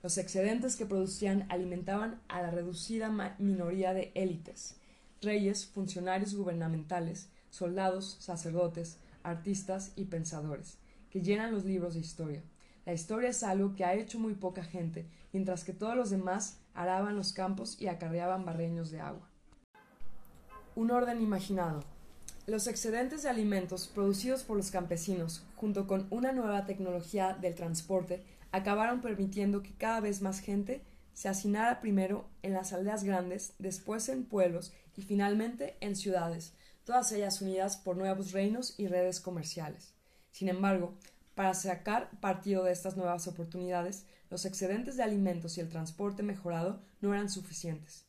Los 0.02 0.18
excedentes 0.18 0.76
que 0.76 0.86
producían 0.86 1.46
alimentaban 1.50 2.20
a 2.28 2.42
la 2.42 2.52
reducida 2.52 3.10
minoría 3.38 3.94
de 3.94 4.12
élites, 4.16 4.76
reyes, 5.22 5.68
funcionarios 5.68 6.36
gubernamentales, 6.36 7.30
soldados, 7.50 8.18
sacerdotes, 8.20 8.98
artistas 9.24 9.92
y 9.96 10.06
pensadores, 10.06 10.78
que 11.10 11.22
llenan 11.22 11.54
los 11.54 11.66
libros 11.66 11.94
de 11.94 12.00
historia. 12.00 12.42
La 12.86 12.94
historia 12.94 13.30
es 13.30 13.44
algo 13.44 13.76
que 13.76 13.86
ha 13.86 13.94
hecho 13.94 14.20
muy 14.20 14.34
poca 14.34 14.64
gente, 14.64 15.06
mientras 15.34 15.64
que 15.64 15.74
todos 15.74 15.96
los 15.96 16.10
demás 16.10 16.58
araban 16.74 17.16
los 17.16 17.34
campos 17.34 17.80
y 17.80 17.88
acarreaban 17.88 18.46
barreños 18.46 18.90
de 18.90 19.02
agua. 19.02 19.29
Un 20.80 20.92
orden 20.92 21.22
imaginado. 21.22 21.84
Los 22.48 22.66
excedentes 22.66 23.24
de 23.24 23.30
alimentos 23.30 23.90
producidos 23.90 24.44
por 24.44 24.56
los 24.56 24.72
campesinos, 24.72 25.44
junto 25.58 25.88
con 25.88 26.08
una 26.10 26.32
nueva 26.32 26.66
tecnología 26.66 27.34
del 27.34 27.54
transporte, 27.54 28.24
acabaron 28.54 29.02
permitiendo 29.02 29.62
que 29.62 29.74
cada 29.74 30.00
vez 30.00 30.22
más 30.22 30.40
gente 30.40 30.82
se 31.14 31.28
hacinara 31.28 31.82
primero 31.82 32.30
en 32.44 32.54
las 32.54 32.72
aldeas 32.72 33.04
grandes, 33.04 33.56
después 33.60 34.08
en 34.08 34.24
pueblos 34.24 34.72
y 34.96 35.02
finalmente 35.02 35.76
en 35.82 35.98
ciudades, 35.98 36.54
todas 36.86 37.12
ellas 37.12 37.42
unidas 37.42 37.76
por 37.76 37.98
nuevos 37.98 38.32
reinos 38.32 38.76
y 38.78 38.88
redes 38.88 39.20
comerciales. 39.20 39.94
Sin 40.32 40.48
embargo, 40.48 40.94
para 41.36 41.56
sacar 41.56 42.10
partido 42.22 42.64
de 42.64 42.72
estas 42.72 42.96
nuevas 42.96 43.28
oportunidades, 43.28 44.06
los 44.30 44.46
excedentes 44.46 44.96
de 44.96 45.04
alimentos 45.04 45.58
y 45.58 45.60
el 45.60 45.68
transporte 45.68 46.24
mejorado 46.24 46.82
no 47.02 47.14
eran 47.14 47.30
suficientes. 47.30 48.09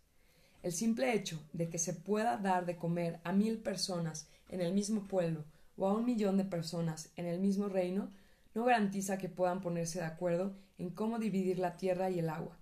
El 0.63 0.73
simple 0.73 1.15
hecho 1.15 1.43
de 1.55 1.71
que 1.71 1.79
se 1.79 1.95
pueda 1.95 2.37
dar 2.37 2.67
de 2.67 2.77
comer 2.77 3.19
a 3.25 3.33
mil 3.33 3.59
personas 3.59 4.29
en 4.51 4.61
el 4.61 4.75
mismo 4.75 5.09
pueblo 5.09 5.45
o 5.79 5.89
a 5.89 5.95
un 5.95 6.05
millón 6.05 6.37
de 6.37 6.45
personas 6.45 7.11
en 7.17 7.25
el 7.25 7.41
mismo 7.41 7.69
reino 7.69 8.11
no 8.55 8.65
garantiza 8.65 9.17
que 9.17 9.31
puedan 9.31 9.63
ponerse 9.63 10.01
de 10.01 10.05
acuerdo 10.05 10.55
en 10.77 10.91
cómo 10.91 11.19
dividir 11.19 11.59
la 11.59 11.79
tierra 11.79 12.11
y 12.11 12.19
el 12.19 12.29
agua, 12.29 12.59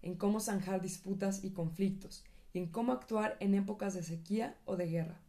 en 0.00 0.14
cómo 0.14 0.38
zanjar 0.38 0.80
disputas 0.80 1.42
y 1.42 1.50
conflictos, 1.50 2.24
y 2.52 2.58
en 2.58 2.68
cómo 2.68 2.92
actuar 2.92 3.36
en 3.40 3.54
épocas 3.54 3.94
de 3.94 4.04
sequía 4.04 4.56
o 4.64 4.76
de 4.76 4.86
guerra. 4.86 5.20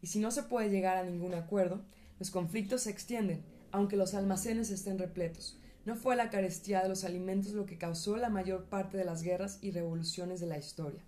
Y 0.00 0.06
si 0.06 0.20
no 0.20 0.30
se 0.30 0.44
puede 0.44 0.70
llegar 0.70 0.96
a 0.96 1.04
ningún 1.04 1.34
acuerdo, 1.34 1.82
los 2.20 2.30
conflictos 2.30 2.82
se 2.82 2.90
extienden, 2.90 3.44
aunque 3.72 3.96
los 3.96 4.14
almacenes 4.14 4.70
estén 4.70 4.98
repletos. 4.98 5.58
No 5.84 5.96
fue 5.96 6.14
la 6.14 6.30
carestía 6.30 6.82
de 6.82 6.88
los 6.88 7.02
alimentos 7.02 7.52
lo 7.52 7.66
que 7.66 7.78
causó 7.78 8.16
la 8.16 8.30
mayor 8.30 8.66
parte 8.66 8.96
de 8.96 9.04
las 9.04 9.22
guerras 9.22 9.58
y 9.60 9.72
revoluciones 9.72 10.38
de 10.40 10.46
la 10.46 10.58
historia. 10.58 11.02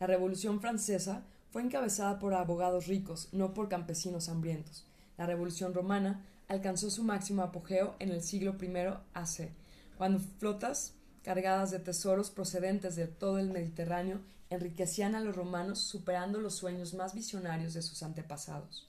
La 0.00 0.06
Revolución 0.06 0.60
Francesa 0.60 1.22
fue 1.50 1.62
encabezada 1.62 2.18
por 2.18 2.34
abogados 2.34 2.86
ricos, 2.86 3.28
no 3.32 3.54
por 3.54 3.68
campesinos 3.68 4.28
hambrientos. 4.28 4.84
La 5.16 5.26
Revolución 5.26 5.72
Romana 5.72 6.24
alcanzó 6.48 6.90
su 6.90 7.04
máximo 7.04 7.42
apogeo 7.42 7.94
en 7.98 8.10
el 8.10 8.22
siglo 8.22 8.56
I 8.60 8.72
AC, 9.14 9.50
cuando 9.96 10.18
flotas 10.38 10.94
cargadas 11.22 11.70
de 11.70 11.78
tesoros 11.78 12.30
procedentes 12.30 12.96
de 12.96 13.06
todo 13.06 13.38
el 13.38 13.50
Mediterráneo 13.50 14.20
enriquecían 14.50 15.14
a 15.14 15.20
los 15.20 15.34
romanos 15.34 15.78
superando 15.78 16.40
los 16.40 16.54
sueños 16.54 16.94
más 16.94 17.14
visionarios 17.14 17.74
de 17.74 17.82
sus 17.82 18.02
antepasados. 18.02 18.88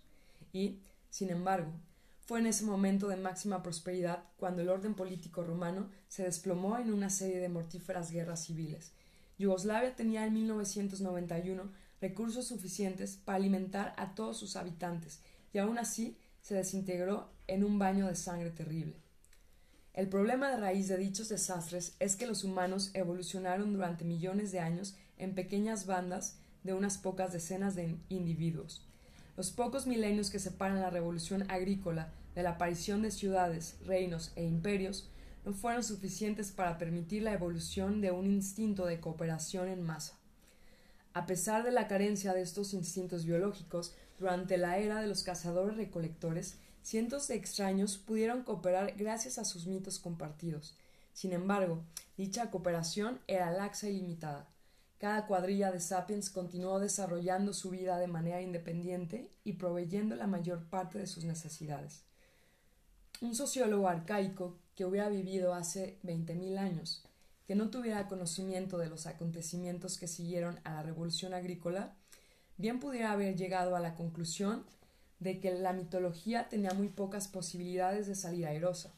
Y, 0.52 0.80
sin 1.10 1.30
embargo, 1.30 1.72
fue 2.26 2.40
en 2.40 2.48
ese 2.48 2.66
momento 2.66 3.08
de 3.08 3.18
máxima 3.18 3.62
prosperidad 3.62 4.24
cuando 4.38 4.62
el 4.62 4.70
orden 4.70 4.96
político 4.96 5.44
romano 5.44 5.90
se 6.08 6.24
desplomó 6.24 6.78
en 6.78 6.92
una 6.92 7.10
serie 7.10 7.40
de 7.40 7.50
mortíferas 7.50 8.12
guerras 8.12 8.46
civiles, 8.46 8.94
Yugoslavia 9.38 9.96
tenía 9.96 10.26
en 10.26 10.34
1991 10.34 11.72
recursos 12.02 12.48
suficientes 12.48 13.18
para 13.18 13.38
alimentar 13.38 13.94
a 13.98 14.16
todos 14.16 14.38
sus 14.38 14.56
habitantes 14.56 15.22
y 15.54 15.58
aún 15.58 15.78
así 15.78 16.18
se 16.42 16.56
desintegró 16.56 17.30
en 17.48 17.64
un 17.64 17.80
baño 17.80 18.08
de 18.08 18.16
sangre 18.16 18.52
terrible. 18.52 18.96
El 19.94 20.10
problema 20.10 20.50
de 20.50 20.58
raíz 20.58 20.90
de 20.90 20.98
dichos 20.98 21.30
desastres 21.30 21.96
es 22.00 22.16
que 22.16 22.28
los 22.28 22.44
humanos 22.44 22.92
evolucionaron 22.94 23.72
durante 23.72 24.04
millones 24.04 24.52
de 24.52 24.60
años 24.60 24.96
en 25.18 25.36
pequeñas 25.36 25.86
bandas 25.86 26.38
de 26.64 26.74
unas 26.74 26.98
pocas 26.98 27.32
decenas 27.32 27.76
de 27.76 27.98
individuos. 28.10 28.86
Los 29.38 29.52
pocos 29.52 29.88
milenios 29.88 30.30
que 30.30 30.40
separan 30.40 30.82
la 30.82 30.90
revolución 30.90 31.50
agrícola 31.50 32.12
de 32.36 32.44
la 32.44 32.52
aparición 32.52 33.02
de 33.02 33.12
ciudades, 33.12 33.78
reinos 33.86 34.34
e 34.36 34.44
imperios 34.44 35.10
no 35.46 35.54
fueron 35.54 35.84
suficientes 35.84 36.52
para 36.52 36.78
permitir 36.78 37.22
la 37.22 37.34
evolución 37.34 38.02
de 38.02 38.12
un 38.12 38.26
instinto 38.26 38.86
de 38.86 39.00
cooperación 39.00 39.68
en 39.68 39.84
masa. 39.84 40.18
A 41.14 41.28
pesar 41.28 41.64
de 41.64 41.72
la 41.72 41.88
carencia 41.88 42.34
de 42.34 42.42
estos 42.42 42.74
instintos 42.74 43.26
biológicos, 43.26 43.94
durante 44.20 44.58
la 44.58 44.80
era 44.80 45.00
de 45.00 45.08
los 45.08 45.24
cazadores 45.24 45.78
recolectores, 45.78 46.58
cientos 46.82 47.28
de 47.28 47.36
extraños 47.36 47.98
pudieron 47.98 48.44
cooperar 48.44 48.96
gracias 48.98 49.38
a 49.38 49.46
sus 49.46 49.68
mitos 49.68 50.00
compartidos. 50.00 50.78
Sin 51.14 51.32
embargo, 51.32 51.84
dicha 52.18 52.50
cooperación 52.50 53.22
era 53.28 53.52
laxa 53.52 53.88
y 53.88 53.94
limitada. 53.94 54.50
Cada 54.98 55.28
cuadrilla 55.28 55.72
de 55.72 55.80
sapiens 55.80 56.30
continuó 56.30 56.80
desarrollando 56.80 57.54
su 57.54 57.70
vida 57.70 57.98
de 58.00 58.08
manera 58.08 58.42
independiente 58.42 59.30
y 59.44 59.54
proveyendo 59.54 60.16
la 60.16 60.26
mayor 60.26 60.66
parte 60.66 60.98
de 60.98 61.08
sus 61.08 61.24
necesidades. 61.24 62.04
Un 63.22 63.36
sociólogo 63.36 63.88
arcaico 63.88 64.58
que 64.76 64.86
hubiera 64.86 65.10
vivido 65.10 65.54
hace 65.54 65.98
veinte 66.04 66.36
mil 66.36 66.58
años, 66.58 67.04
que 67.48 67.56
no 67.56 67.70
tuviera 67.70 68.08
conocimiento 68.08 68.78
de 68.78 68.90
los 68.90 69.08
acontecimientos 69.08 69.98
que 69.98 70.08
siguieron 70.08 70.60
a 70.64 70.74
la 70.74 70.84
revolución 70.84 71.34
agrícola, 71.34 71.96
bien 72.58 72.80
pudiera 72.80 73.12
haber 73.12 73.36
llegado 73.36 73.76
a 73.76 73.80
la 73.80 73.96
conclusión 73.96 74.66
de 75.20 75.40
que 75.40 75.54
la 75.54 75.74
mitología 75.74 76.50
tenía 76.50 76.72
muy 76.72 76.90
pocas 76.90 77.28
posibilidades 77.28 78.08
de 78.08 78.16
salir 78.16 78.46
airosa. 78.46 78.94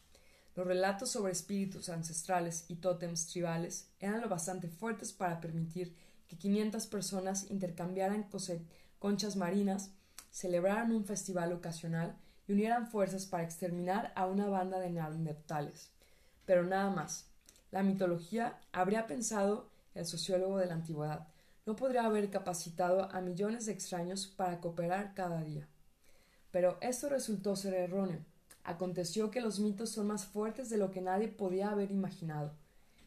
Los 0.55 0.65
relatos 0.65 1.11
sobre 1.11 1.31
espíritus 1.31 1.89
ancestrales 1.89 2.65
y 2.67 2.77
tótems 2.77 3.27
tribales 3.27 3.89
eran 3.99 4.21
lo 4.21 4.29
bastante 4.29 4.67
fuertes 4.67 5.13
para 5.13 5.39
permitir 5.39 5.95
que 6.27 6.37
500 6.37 6.87
personas 6.87 7.51
intercambiaran 7.51 8.27
conchas 8.97 9.35
marinas, 9.35 9.91
celebraran 10.31 10.91
un 10.91 11.05
festival 11.05 11.53
ocasional 11.53 12.17
y 12.47 12.53
unieran 12.53 12.87
fuerzas 12.87 13.25
para 13.25 13.43
exterminar 13.43 14.13
a 14.15 14.25
una 14.25 14.47
banda 14.47 14.79
de 14.79 14.89
neandertales. 14.89 15.91
Pero 16.45 16.63
nada 16.63 16.89
más. 16.89 17.29
La 17.71 17.83
mitología, 17.83 18.57
habría 18.71 19.07
pensado 19.07 19.69
el 19.93 20.05
sociólogo 20.05 20.57
de 20.57 20.67
la 20.67 20.75
antigüedad, 20.75 21.27
no 21.65 21.75
podría 21.75 22.05
haber 22.05 22.29
capacitado 22.29 23.11
a 23.11 23.19
millones 23.19 23.65
de 23.65 23.73
extraños 23.73 24.25
para 24.25 24.61
cooperar 24.61 25.13
cada 25.13 25.43
día. 25.43 25.67
Pero 26.49 26.77
esto 26.79 27.09
resultó 27.09 27.57
ser 27.57 27.73
erróneo. 27.73 28.23
Aconteció 28.63 29.31
que 29.31 29.41
los 29.41 29.59
mitos 29.59 29.89
son 29.91 30.07
más 30.07 30.25
fuertes 30.25 30.69
de 30.69 30.77
lo 30.77 30.91
que 30.91 31.01
nadie 31.01 31.27
podía 31.27 31.69
haber 31.69 31.91
imaginado. 31.91 32.53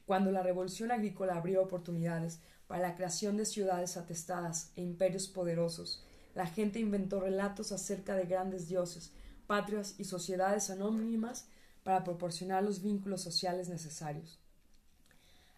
Cuando 0.05 0.31
la 0.31 0.43
revolución 0.43 0.91
agrícola 0.91 1.37
abrió 1.37 1.63
oportunidades 1.63 2.41
para 2.67 2.83
la 2.83 2.95
creación 2.95 3.39
de 3.39 3.47
ciudades 3.47 3.97
atestadas 3.97 4.73
e 4.77 4.83
imperios 4.83 5.29
poderosos, 5.29 6.05
la 6.35 6.47
gente 6.47 6.79
inventó 6.81 7.19
relatos 7.21 7.73
acerca 7.73 8.15
de 8.15 8.27
grandes 8.27 8.69
dioses, 8.69 9.13
patrias 9.51 9.97
y 9.99 10.05
sociedades 10.05 10.71
anónimas 10.71 11.49
para 11.83 12.05
proporcionar 12.05 12.63
los 12.63 12.83
vínculos 12.83 13.21
sociales 13.21 13.69
necesarios. 13.69 14.39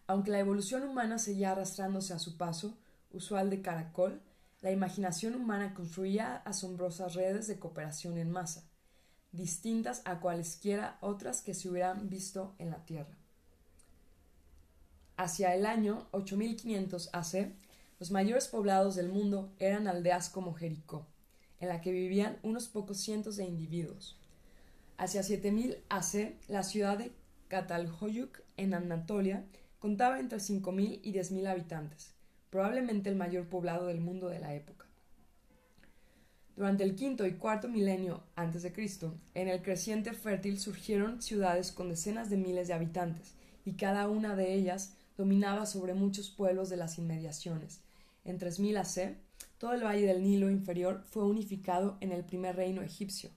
Aunque 0.06 0.30
la 0.30 0.38
evolución 0.38 0.82
humana 0.84 1.18
seguía 1.18 1.52
arrastrándose 1.52 2.14
a 2.14 2.18
su 2.18 2.38
paso, 2.38 2.72
usual 3.12 3.50
de 3.50 3.60
caracol, 3.60 4.22
la 4.62 4.70
imaginación 4.70 5.34
humana 5.34 5.74
construía 5.74 6.36
asombrosas 6.36 7.12
redes 7.12 7.48
de 7.48 7.58
cooperación 7.58 8.16
en 8.16 8.30
masa, 8.30 8.64
distintas 9.30 10.00
a 10.06 10.20
cualesquiera 10.20 10.96
otras 11.02 11.42
que 11.42 11.52
se 11.52 11.68
hubieran 11.68 12.08
visto 12.08 12.54
en 12.58 12.70
la 12.70 12.86
Tierra. 12.86 13.14
Hacia 15.18 15.54
el 15.54 15.66
año 15.66 16.06
8500 16.12 17.10
AC, 17.12 17.52
los 18.00 18.10
mayores 18.10 18.48
poblados 18.48 18.94
del 18.94 19.10
mundo 19.10 19.52
eran 19.58 19.86
aldeas 19.86 20.30
como 20.30 20.54
Jericó, 20.54 21.04
en 21.62 21.68
la 21.68 21.80
que 21.80 21.92
vivían 21.92 22.38
unos 22.42 22.66
pocos 22.66 22.98
cientos 22.98 23.36
de 23.36 23.44
individuos. 23.44 24.18
Hacia 24.98 25.22
7000 25.22 25.76
AC, 25.88 26.34
la 26.48 26.64
ciudad 26.64 26.98
de 26.98 27.12
Catalhoyuk, 27.46 28.40
en 28.56 28.74
Anatolia, 28.74 29.46
contaba 29.78 30.18
entre 30.18 30.38
5.000 30.38 30.98
y 31.04 31.12
10.000 31.12 31.46
habitantes, 31.46 32.14
probablemente 32.50 33.10
el 33.10 33.16
mayor 33.16 33.48
poblado 33.48 33.86
del 33.86 34.00
mundo 34.00 34.28
de 34.28 34.40
la 34.40 34.54
época. 34.54 34.86
Durante 36.56 36.82
el 36.82 36.96
quinto 36.96 37.28
y 37.28 37.34
cuarto 37.34 37.68
milenio 37.68 38.24
antes 38.34 38.64
de 38.64 38.72
Cristo, 38.72 39.14
en 39.34 39.46
el 39.46 39.62
creciente 39.62 40.14
fértil 40.14 40.58
surgieron 40.58 41.22
ciudades 41.22 41.70
con 41.70 41.88
decenas 41.88 42.28
de 42.28 42.38
miles 42.38 42.66
de 42.66 42.74
habitantes, 42.74 43.34
y 43.64 43.74
cada 43.74 44.08
una 44.08 44.34
de 44.34 44.52
ellas 44.52 44.94
dominaba 45.16 45.66
sobre 45.66 45.94
muchos 45.94 46.28
pueblos 46.28 46.70
de 46.70 46.76
las 46.76 46.98
inmediaciones. 46.98 47.82
En 48.24 48.38
3000 48.38 48.76
AC, 48.78 49.16
todo 49.62 49.74
el 49.74 49.84
valle 49.84 50.08
del 50.08 50.24
Nilo 50.24 50.50
inferior 50.50 51.04
fue 51.06 51.22
unificado 51.22 51.96
en 52.00 52.10
el 52.10 52.24
primer 52.24 52.56
reino 52.56 52.82
egipcio. 52.82 53.30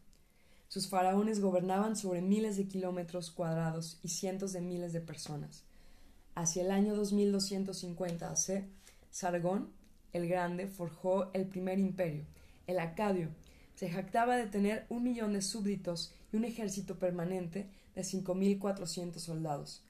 Sus 0.67 0.89
faraones 0.89 1.39
gobernaban 1.39 1.95
sobre 1.95 2.23
miles 2.23 2.57
de 2.57 2.67
kilómetros 2.67 3.29
cuadrados 3.29 3.99
y 4.01 4.07
cientos 4.07 4.51
de 4.51 4.61
miles 4.61 4.91
de 4.91 5.01
personas. 5.01 5.65
Hacia 6.33 6.63
el 6.63 6.71
año 6.71 6.95
2250 6.95 8.27
AC, 8.27 8.65
Sargón 9.11 9.69
el 10.13 10.27
Grande 10.27 10.65
forjó 10.65 11.31
el 11.33 11.45
primer 11.45 11.77
imperio, 11.77 12.25
el 12.65 12.79
Acadio. 12.79 13.29
Se 13.75 13.91
jactaba 13.91 14.35
de 14.35 14.47
tener 14.47 14.87
un 14.89 15.03
millón 15.03 15.33
de 15.33 15.43
súbditos 15.43 16.15
y 16.33 16.37
un 16.37 16.45
ejército 16.45 16.97
permanente 16.97 17.69
de 17.93 18.01
5.400 18.01 19.19
soldados. 19.19 19.83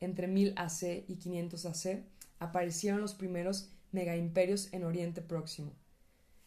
Entre 0.00 0.26
1000 0.26 0.54
AC 0.56 1.04
y 1.06 1.14
500 1.14 1.64
AC 1.64 2.02
aparecieron 2.40 3.00
los 3.00 3.14
primeros 3.14 3.68
megaimperios 3.92 4.72
en 4.72 4.84
Oriente 4.84 5.22
Próximo. 5.22 5.72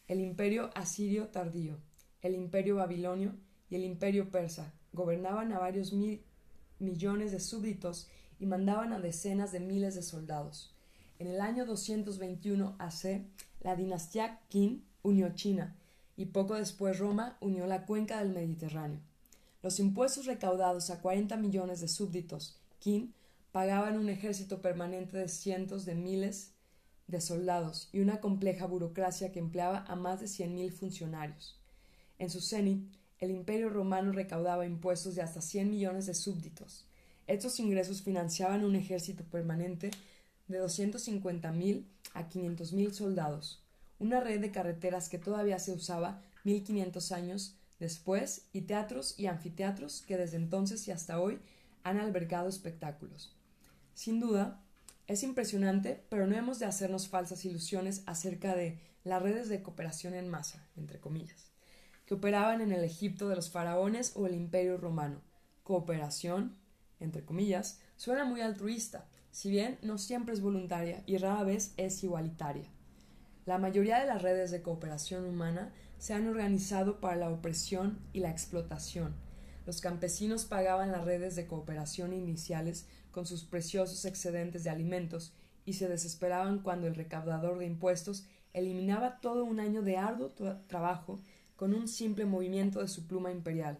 El 0.08 0.20
imperio 0.20 0.70
asirio 0.76 1.28
tardío, 1.28 1.78
el 2.22 2.36
imperio 2.36 2.76
babilonio 2.76 3.36
y 3.70 3.76
el 3.76 3.84
imperio 3.84 4.32
persa 4.32 4.74
gobernaban 4.94 5.54
a 5.54 5.60
varios 5.60 5.94
mil 5.94 6.24
millones 6.80 7.32
de 7.32 7.40
súbditos 7.40 8.10
y 8.40 8.46
mandaban 8.46 8.94
a 8.94 9.00
decenas 9.00 9.52
de 9.52 9.60
miles 9.60 9.96
de 9.96 10.02
soldados. 10.02 10.74
En 11.20 11.28
el 11.28 11.42
año 11.42 11.66
221 11.66 12.76
AC, 12.80 13.26
la 13.62 13.76
dinastía 13.76 14.40
Qin 14.50 14.86
unió 15.04 15.36
China 15.36 15.76
y 16.16 16.28
poco 16.28 16.56
después 16.56 16.98
Roma 16.98 17.38
unió 17.42 17.68
la 17.68 17.86
cuenca 17.86 18.20
del 18.20 18.34
Mediterráneo. 18.34 19.00
Los 19.62 19.80
impuestos 19.80 20.26
recaudados 20.26 20.90
a 20.90 21.02
40 21.02 21.36
millones 21.38 21.82
de 21.82 21.90
súbditos 21.90 22.58
Qin 22.80 23.14
pagaban 23.52 23.98
un 23.98 24.10
ejército 24.10 24.62
permanente 24.62 25.18
de 25.18 25.28
cientos 25.28 25.86
de 25.86 25.96
miles 25.96 26.54
de 27.10 27.22
soldados 27.22 27.90
y 27.92 28.00
una 28.00 28.20
compleja 28.20 28.66
burocracia 28.66 29.32
que 29.32 29.40
empleaba 29.40 29.84
a 29.88 29.96
más 29.96 30.20
de 30.20 30.28
100.000 30.28 30.72
funcionarios. 30.72 31.60
En 32.20 32.30
su 32.30 32.40
cenit, 32.40 32.88
el 33.20 33.32
imperio 33.32 33.70
romano 33.70 34.12
recaudaba 34.12 34.66
impuestos 34.66 35.16
de 35.16 35.22
hasta 35.22 35.42
100 35.42 35.70
millones 35.70 36.06
de 36.06 36.14
súbditos. 36.14 36.86
Estos 37.28 37.60
ingresos 37.60 38.02
financiaban 38.02 38.64
un 38.64 38.76
ejército 38.76 39.24
permanente 39.24 39.92
de 40.48 40.62
250.000 40.64 41.84
a 42.14 42.30
500.000 42.30 42.92
soldados, 42.92 43.64
una 44.00 44.20
red 44.20 44.40
de 44.40 44.52
carreteras 44.52 45.10
que 45.10 45.20
todavía 45.20 45.60
se 45.60 45.74
usaba 45.74 46.22
1500 46.44 47.12
años 47.12 47.56
después 47.80 48.48
y 48.54 48.62
teatros 48.62 49.16
y 49.18 49.28
anfiteatros 49.28 50.04
que 50.04 50.18
desde 50.18 50.38
entonces 50.38 50.88
y 50.88 50.92
hasta 50.92 51.20
hoy 51.20 51.40
han 51.84 51.98
albergado 51.98 52.50
espectáculos. 52.50 53.36
Sin 53.94 54.20
duda, 54.20 54.62
es 55.10 55.24
impresionante, 55.24 56.06
pero 56.08 56.28
no 56.28 56.38
hemos 56.38 56.60
de 56.60 56.68
hacernos 56.68 57.08
falsas 57.08 57.44
ilusiones 57.44 58.04
acerca 58.06 58.56
de 58.56 58.80
las 59.04 59.20
redes 59.20 59.50
de 59.50 59.64
cooperación 59.64 60.14
en 60.14 60.30
masa, 60.30 60.68
entre 60.78 61.00
comillas, 61.00 61.52
que 62.06 62.14
operaban 62.14 62.62
en 62.62 62.72
el 62.72 62.84
Egipto 62.84 63.28
de 63.28 63.36
los 63.36 63.50
faraones 63.50 64.14
o 64.16 64.28
el 64.28 64.36
Imperio 64.36 64.78
romano. 64.78 65.24
Cooperación, 65.64 66.56
entre 67.00 67.26
comillas, 67.26 67.80
suena 67.98 68.24
muy 68.24 68.42
altruista, 68.42 69.08
si 69.32 69.50
bien 69.50 69.80
no 69.82 69.98
siempre 69.98 70.36
es 70.36 70.42
voluntaria 70.42 71.02
y 71.08 71.18
rara 71.18 71.42
vez 71.42 71.74
es 71.78 72.04
igualitaria. 72.04 72.70
La 73.48 73.58
mayoría 73.58 74.00
de 74.00 74.06
las 74.06 74.22
redes 74.22 74.52
de 74.52 74.62
cooperación 74.62 75.26
humana 75.26 75.74
se 75.98 76.14
han 76.14 76.28
organizado 76.28 77.00
para 77.00 77.16
la 77.16 77.32
opresión 77.32 77.98
y 78.14 78.20
la 78.20 78.30
explotación. 78.30 79.16
Los 79.66 79.82
campesinos 79.82 80.46
pagaban 80.46 80.92
las 80.92 81.04
redes 81.04 81.36
de 81.36 81.48
cooperación 81.48 82.14
iniciales 82.14 82.86
con 83.12 83.26
sus 83.26 83.44
preciosos 83.44 84.06
excedentes 84.06 84.64
de 84.64 84.70
alimentos 84.70 85.34
y 85.66 85.74
se 85.74 85.88
desesperaban 85.88 86.60
cuando 86.60 86.88
el 86.88 86.96
recaudador 86.96 87.60
de 87.60 87.66
impuestos 87.66 88.26
eliminaba 88.54 89.20
todo 89.20 89.44
un 89.44 89.60
año 89.60 89.82
de 89.82 89.98
arduo 89.98 90.32
trabajo 90.68 91.20
con 91.56 91.74
un 91.74 91.88
simple 91.88 92.26
movimiento 92.26 92.80
de 92.80 92.88
su 92.88 93.06
pluma 93.06 93.32
imperial. 93.32 93.78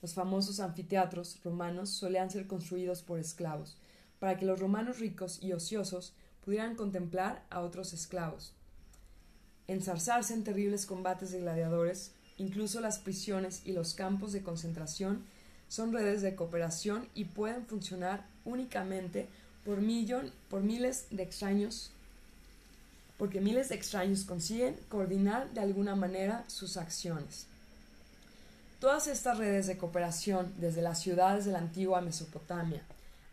Los 0.00 0.14
famosos 0.14 0.60
anfiteatros 0.60 1.42
romanos 1.42 1.90
solían 1.90 2.30
ser 2.30 2.46
construidos 2.46 3.02
por 3.02 3.18
esclavos, 3.18 3.78
para 4.18 4.36
que 4.36 4.46
los 4.46 4.60
romanos 4.60 5.00
ricos 5.00 5.42
y 5.42 5.52
ociosos 5.52 6.14
pudieran 6.44 6.76
contemplar 6.76 7.44
a 7.50 7.60
otros 7.60 7.92
esclavos. 7.92 8.54
Enzarzarse 9.66 10.32
en 10.34 10.44
terribles 10.44 10.86
combates 10.86 11.32
de 11.32 11.40
gladiadores, 11.40 12.14
incluso 12.36 12.80
las 12.80 12.98
prisiones 13.00 13.62
y 13.64 13.72
los 13.72 13.94
campos 13.94 14.32
de 14.32 14.42
concentración 14.42 15.24
son 15.68 15.92
redes 15.92 16.22
de 16.22 16.34
cooperación 16.34 17.08
y 17.14 17.24
pueden 17.24 17.66
funcionar 17.66 18.26
únicamente 18.44 19.28
por, 19.64 19.80
millón, 19.80 20.32
por 20.48 20.62
miles 20.62 21.06
de 21.10 21.22
extraños, 21.22 21.90
porque 23.18 23.40
miles 23.40 23.68
de 23.68 23.74
extraños 23.74 24.24
consiguen 24.24 24.76
coordinar 24.88 25.50
de 25.52 25.60
alguna 25.60 25.96
manera 25.96 26.44
sus 26.46 26.76
acciones. 26.76 27.46
Todas 28.78 29.06
estas 29.06 29.38
redes 29.38 29.66
de 29.66 29.78
cooperación, 29.78 30.54
desde 30.58 30.82
las 30.82 31.00
ciudades 31.00 31.44
de 31.44 31.52
la 31.52 31.58
antigua 31.58 32.00
Mesopotamia 32.00 32.82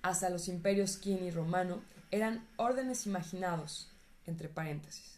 hasta 0.01 0.29
los 0.29 0.47
imperios 0.47 0.97
Qin 0.97 1.23
y 1.23 1.31
romano, 1.31 1.81
eran 2.11 2.45
órdenes 2.57 3.05
imaginados, 3.05 3.89
entre 4.25 4.49
paréntesis, 4.49 5.17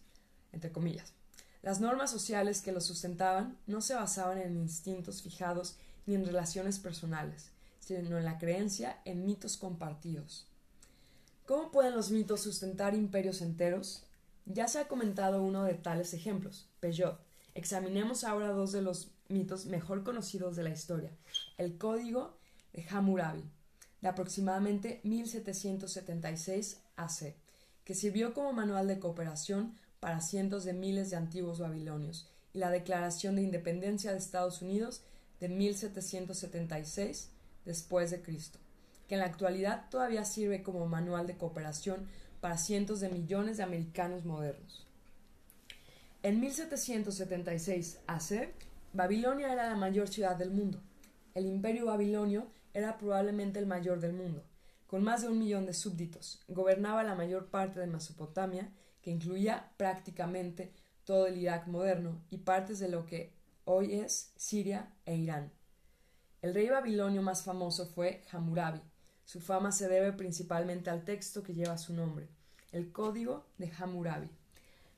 entre 0.52 0.72
comillas. 0.72 1.12
Las 1.62 1.80
normas 1.80 2.12
sociales 2.12 2.62
que 2.62 2.72
los 2.72 2.86
sustentaban 2.86 3.58
no 3.66 3.82
se 3.82 3.96
basaban 3.96 4.38
en 4.38 4.56
instintos 4.58 5.22
fijados 5.24 5.76
ni 6.06 6.16
en 6.16 6.26
relaciones 6.26 6.80
personales, 6.80 7.52
sino 7.80 8.18
en 8.18 8.26
la 8.26 8.38
creencia 8.38 9.00
en 9.06 9.26
mitos 9.26 9.58
compartidos. 9.58 10.48
¿Cómo 11.46 11.72
pueden 11.72 11.96
los 11.96 12.10
mitos 12.10 12.42
sustentar 12.42 12.96
imperios 12.96 13.42
enteros? 13.42 14.04
Ya 14.46 14.68
se 14.68 14.80
ha 14.80 14.88
comentado 14.88 15.44
uno 15.44 15.64
de 15.64 15.76
tales 15.76 16.14
ejemplos, 16.14 16.68
Peugeot. 16.80 17.20
Examinemos 17.54 18.24
ahora 18.24 18.50
dos 18.50 18.72
de 18.72 18.82
los 18.82 19.12
mitos 19.30 19.66
mejor 19.66 20.04
conocidos 20.04 20.56
de 20.56 20.64
la 20.64 20.72
historia. 20.72 21.12
El 21.58 21.78
Código 21.78 22.38
de 22.74 22.86
Hammurabi, 22.90 23.44
de 24.02 24.08
aproximadamente 24.08 25.02
1776 25.04 26.82
AC, 26.96 27.36
que 27.84 27.96
sirvió 27.96 28.34
como 28.34 28.54
manual 28.54 28.88
de 28.88 29.00
cooperación 29.00 29.76
para 30.00 30.22
cientos 30.22 30.64
de 30.64 30.74
miles 30.74 31.10
de 31.10 31.16
antiguos 31.16 31.60
babilonios, 31.60 32.30
y 32.54 32.60
la 32.60 32.70
Declaración 32.70 33.36
de 33.36 33.42
Independencia 33.44 34.12
de 34.12 34.18
Estados 34.18 34.62
Unidos 34.62 35.04
de 35.40 35.50
1776 35.50 37.30
después 37.66 38.12
de 38.12 38.22
Cristo, 38.22 38.60
que 39.08 39.16
en 39.16 39.22
la 39.22 39.28
actualidad 39.28 39.90
todavía 39.90 40.26
sirve 40.26 40.64
como 40.64 40.88
manual 40.88 41.28
de 41.28 41.38
cooperación 41.38 42.08
para 42.42 42.58
cientos 42.58 43.00
de 43.00 43.10
millones 43.10 43.58
de 43.58 43.64
americanos 43.64 44.26
modernos. 44.26 44.86
En 46.24 46.40
1776 46.40 48.00
AC, 48.08 48.54
Babilonia 48.94 49.52
era 49.52 49.70
la 49.70 49.76
mayor 49.76 50.08
ciudad 50.08 50.36
del 50.36 50.52
mundo. 50.52 50.82
El 51.34 51.46
imperio 51.46 51.88
babilonio 51.88 52.48
era 52.74 52.98
probablemente 52.98 53.60
el 53.60 53.68
mayor 53.68 54.00
del 54.00 54.14
mundo, 54.14 54.44
con 54.88 55.04
más 55.04 55.22
de 55.22 55.30
un 55.30 55.38
millón 55.38 55.66
de 55.66 55.74
súbditos. 55.74 56.44
Gobernaba 56.48 57.04
la 57.04 57.16
mayor 57.16 57.48
parte 57.48 57.80
de 57.80 57.88
Mesopotamia, 57.88 58.72
que 59.02 59.12
incluía 59.12 59.72
prácticamente 59.78 60.72
todo 61.04 61.28
el 61.28 61.38
Irak 61.38 61.68
moderno 61.68 62.22
y 62.30 62.38
partes 62.38 62.80
de 62.80 62.90
lo 62.90 63.06
que 63.06 63.32
hoy 63.66 63.96
es 63.96 64.32
Siria 64.38 64.94
e 65.06 65.16
Irán. 65.16 65.52
El 66.42 66.54
rey 66.54 66.70
babilonio 66.70 67.24
más 67.24 67.44
famoso 67.44 67.88
fue 67.88 68.24
Hammurabi. 68.32 68.80
Su 69.26 69.42
fama 69.42 69.72
se 69.72 69.90
debe 69.90 70.14
principalmente 70.14 70.92
al 70.92 71.04
texto 71.04 71.42
que 71.42 71.56
lleva 71.56 71.80
su 71.80 71.94
nombre, 71.94 72.30
el 72.72 72.92
Código 72.92 73.48
de 73.58 73.72
Hammurabi. 73.78 74.30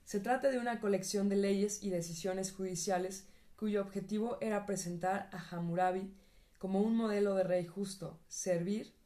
Se 0.03 0.19
trata 0.19 0.49
de 0.49 0.59
una 0.59 0.81
colección 0.81 1.29
de 1.29 1.37
leyes 1.37 1.81
y 1.81 1.89
decisiones 1.89 2.51
judiciales 2.51 3.27
cuyo 3.55 3.81
objetivo 3.81 4.37
era 4.41 4.65
presentar 4.65 5.29
a 5.31 5.37
Hammurabi 5.37 6.13
como 6.57 6.81
un 6.81 6.95
modelo 6.95 7.35
de 7.35 7.43
rey 7.43 7.65
justo, 7.65 8.19
servir 8.27 8.96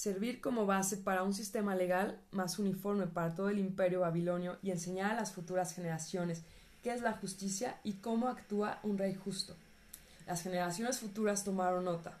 servir 0.00 0.40
como 0.40 0.64
base 0.64 0.96
para 0.96 1.24
un 1.24 1.34
sistema 1.34 1.74
legal 1.74 2.18
más 2.30 2.58
uniforme 2.58 3.06
para 3.06 3.34
todo 3.34 3.50
el 3.50 3.58
imperio 3.58 4.00
babilonio 4.00 4.56
y 4.62 4.70
enseñar 4.70 5.10
a 5.10 5.14
las 5.14 5.32
futuras 5.32 5.74
generaciones 5.74 6.40
qué 6.82 6.94
es 6.94 7.02
la 7.02 7.12
justicia 7.12 7.78
y 7.84 7.92
cómo 7.94 8.28
actúa 8.28 8.80
un 8.82 8.96
rey 8.96 9.14
justo. 9.14 9.54
Las 10.26 10.42
generaciones 10.42 11.00
futuras 11.00 11.44
tomaron 11.44 11.84
nota. 11.84 12.16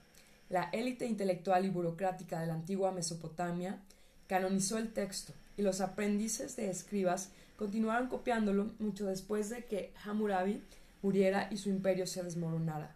La 0.50 0.64
élite 0.72 1.06
intelectual 1.06 1.64
y 1.64 1.70
burocrática 1.70 2.38
de 2.40 2.48
la 2.48 2.52
antigua 2.52 2.92
Mesopotamia 2.92 3.78
canonizó 4.26 4.76
el 4.76 4.92
texto 4.92 5.32
y 5.56 5.62
los 5.62 5.80
aprendices 5.80 6.56
de 6.56 6.68
escribas 6.68 7.30
continuaron 7.56 8.08
copiándolo 8.08 8.72
mucho 8.78 9.06
después 9.06 9.48
de 9.48 9.64
que 9.64 9.94
Hammurabi 10.04 10.62
muriera 11.00 11.48
y 11.50 11.56
su 11.56 11.70
imperio 11.70 12.06
se 12.06 12.22
desmoronara. 12.22 12.94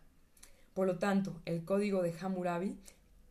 Por 0.74 0.86
lo 0.86 0.98
tanto, 0.98 1.40
el 1.46 1.64
código 1.64 2.02
de 2.02 2.14
Hammurabi 2.20 2.76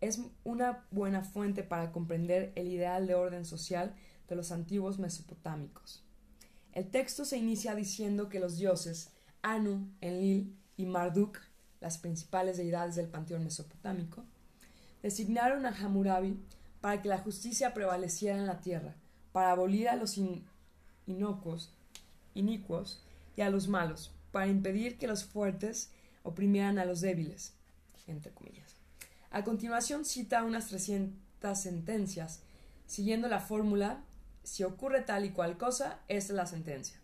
es 0.04 0.20
una 0.44 0.86
buena 0.92 1.24
fuente 1.24 1.64
para 1.64 1.92
comprender 1.92 2.52
el 2.56 2.68
ideal 2.68 3.08
de 3.08 3.16
orden 3.16 3.46
social 3.46 3.96
de 4.28 4.36
los 4.36 4.52
antiguos 4.52 5.00
mesopotámicos. 5.00 6.04
El 6.74 6.90
texto 6.90 7.24
se 7.24 7.38
inicia 7.38 7.74
diciendo 7.76 8.30
que 8.30 8.40
los 8.40 8.58
dioses 8.58 9.12
Anu, 9.42 9.88
Enlil 10.02 10.58
y 10.76 10.86
Marduk, 10.86 11.40
las 11.80 11.98
principales 11.98 12.58
deidades 12.58 12.96
del 12.96 13.08
panteón 13.08 13.44
mesopotámico, 13.44 14.24
designaron 15.02 15.66
a 15.66 15.70
Hammurabi 15.70 16.38
para 16.82 17.02
que 17.02 17.10
la 17.10 17.20
justicia 17.20 17.74
prevaleciera 17.74 18.38
en 18.38 18.48
la 18.48 18.60
tierra, 18.60 18.96
para 19.32 19.52
abolir 19.52 19.88
a 19.88 19.96
los 19.96 20.20
inocuos, 21.08 21.72
inicuos 22.34 23.02
y 23.38 23.42
a 23.42 23.50
los 23.50 23.68
malos, 23.68 24.12
para 24.32 24.48
impedir 24.48 24.98
que 24.98 25.08
los 25.08 25.24
fuertes 25.24 25.92
oprimieran 26.24 26.80
a 26.80 26.86
los 26.86 27.02
débiles, 27.02 27.54
entre 28.08 28.32
comillas. 28.32 28.73
A 29.34 29.44
continuación 29.44 30.06
cita 30.06 30.44
unas 30.44 30.68
300 30.68 31.60
sentencias, 31.60 32.44
siguiendo 32.86 33.28
la 33.28 33.40
fórmula 33.40 34.04
si 34.44 34.64
ocurre 34.64 35.02
tal 35.02 35.26
y 35.26 35.32
cual 35.32 35.58
cosa, 35.58 36.02
es 36.08 36.30
la 36.30 36.46
sentencia. 36.46 37.00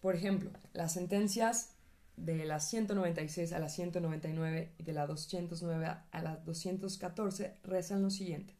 Por 0.00 0.14
ejemplo, 0.14 0.52
las 0.74 0.92
sentencias 0.92 1.70
de 2.16 2.44
las 2.44 2.70
196 2.70 3.52
a 3.52 3.58
las 3.58 3.74
199 3.74 4.74
y 4.78 4.82
de 4.84 4.92
la 4.92 5.08
209 5.08 5.86
a 6.08 6.22
la 6.22 6.36
214 6.36 7.56
rezan 7.64 8.02
lo 8.02 8.10
siguiente. 8.10 8.54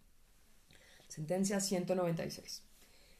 Sentencia 1.06 1.60
196. 1.60 2.64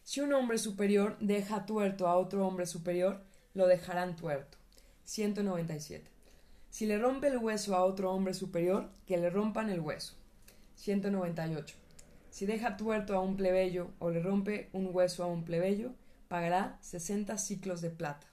Si 0.03 0.21
un 0.21 0.33
hombre 0.33 0.59
superior 0.59 1.17
deja 1.21 1.65
tuerto 1.65 2.09
a 2.09 2.17
otro 2.17 2.45
hombre 2.45 2.67
superior, 2.67 3.23
lo 3.55 3.69
dejarán 3.69 4.17
tuerto. 4.17 4.59
197. 5.05 6.11
Si 6.71 6.87
le 6.87 6.99
rompe 6.99 7.27
el 7.27 7.39
hueso 7.39 7.75
a 7.75 7.85
otro 7.85 8.13
hombre 8.13 8.33
superior, 8.33 8.89
que 9.05 9.19
le 9.19 9.29
rompan 9.29 9.71
el 9.71 9.81
hueso. 9.81 10.15
198. 10.77 11.77
Si 12.31 12.47
deja 12.47 12.77
tuerto 12.77 13.17
a 13.17 13.21
un 13.21 13.37
plebeyo 13.37 13.91
o 13.99 14.11
le 14.11 14.23
rompe 14.23 14.71
un 14.73 14.89
hueso 14.93 15.25
a 15.25 15.27
un 15.27 15.45
plebeyo, 15.45 15.93
pagará 16.29 16.79
60 16.81 17.37
ciclos 17.39 17.81
de 17.81 17.91
plata. 17.91 18.29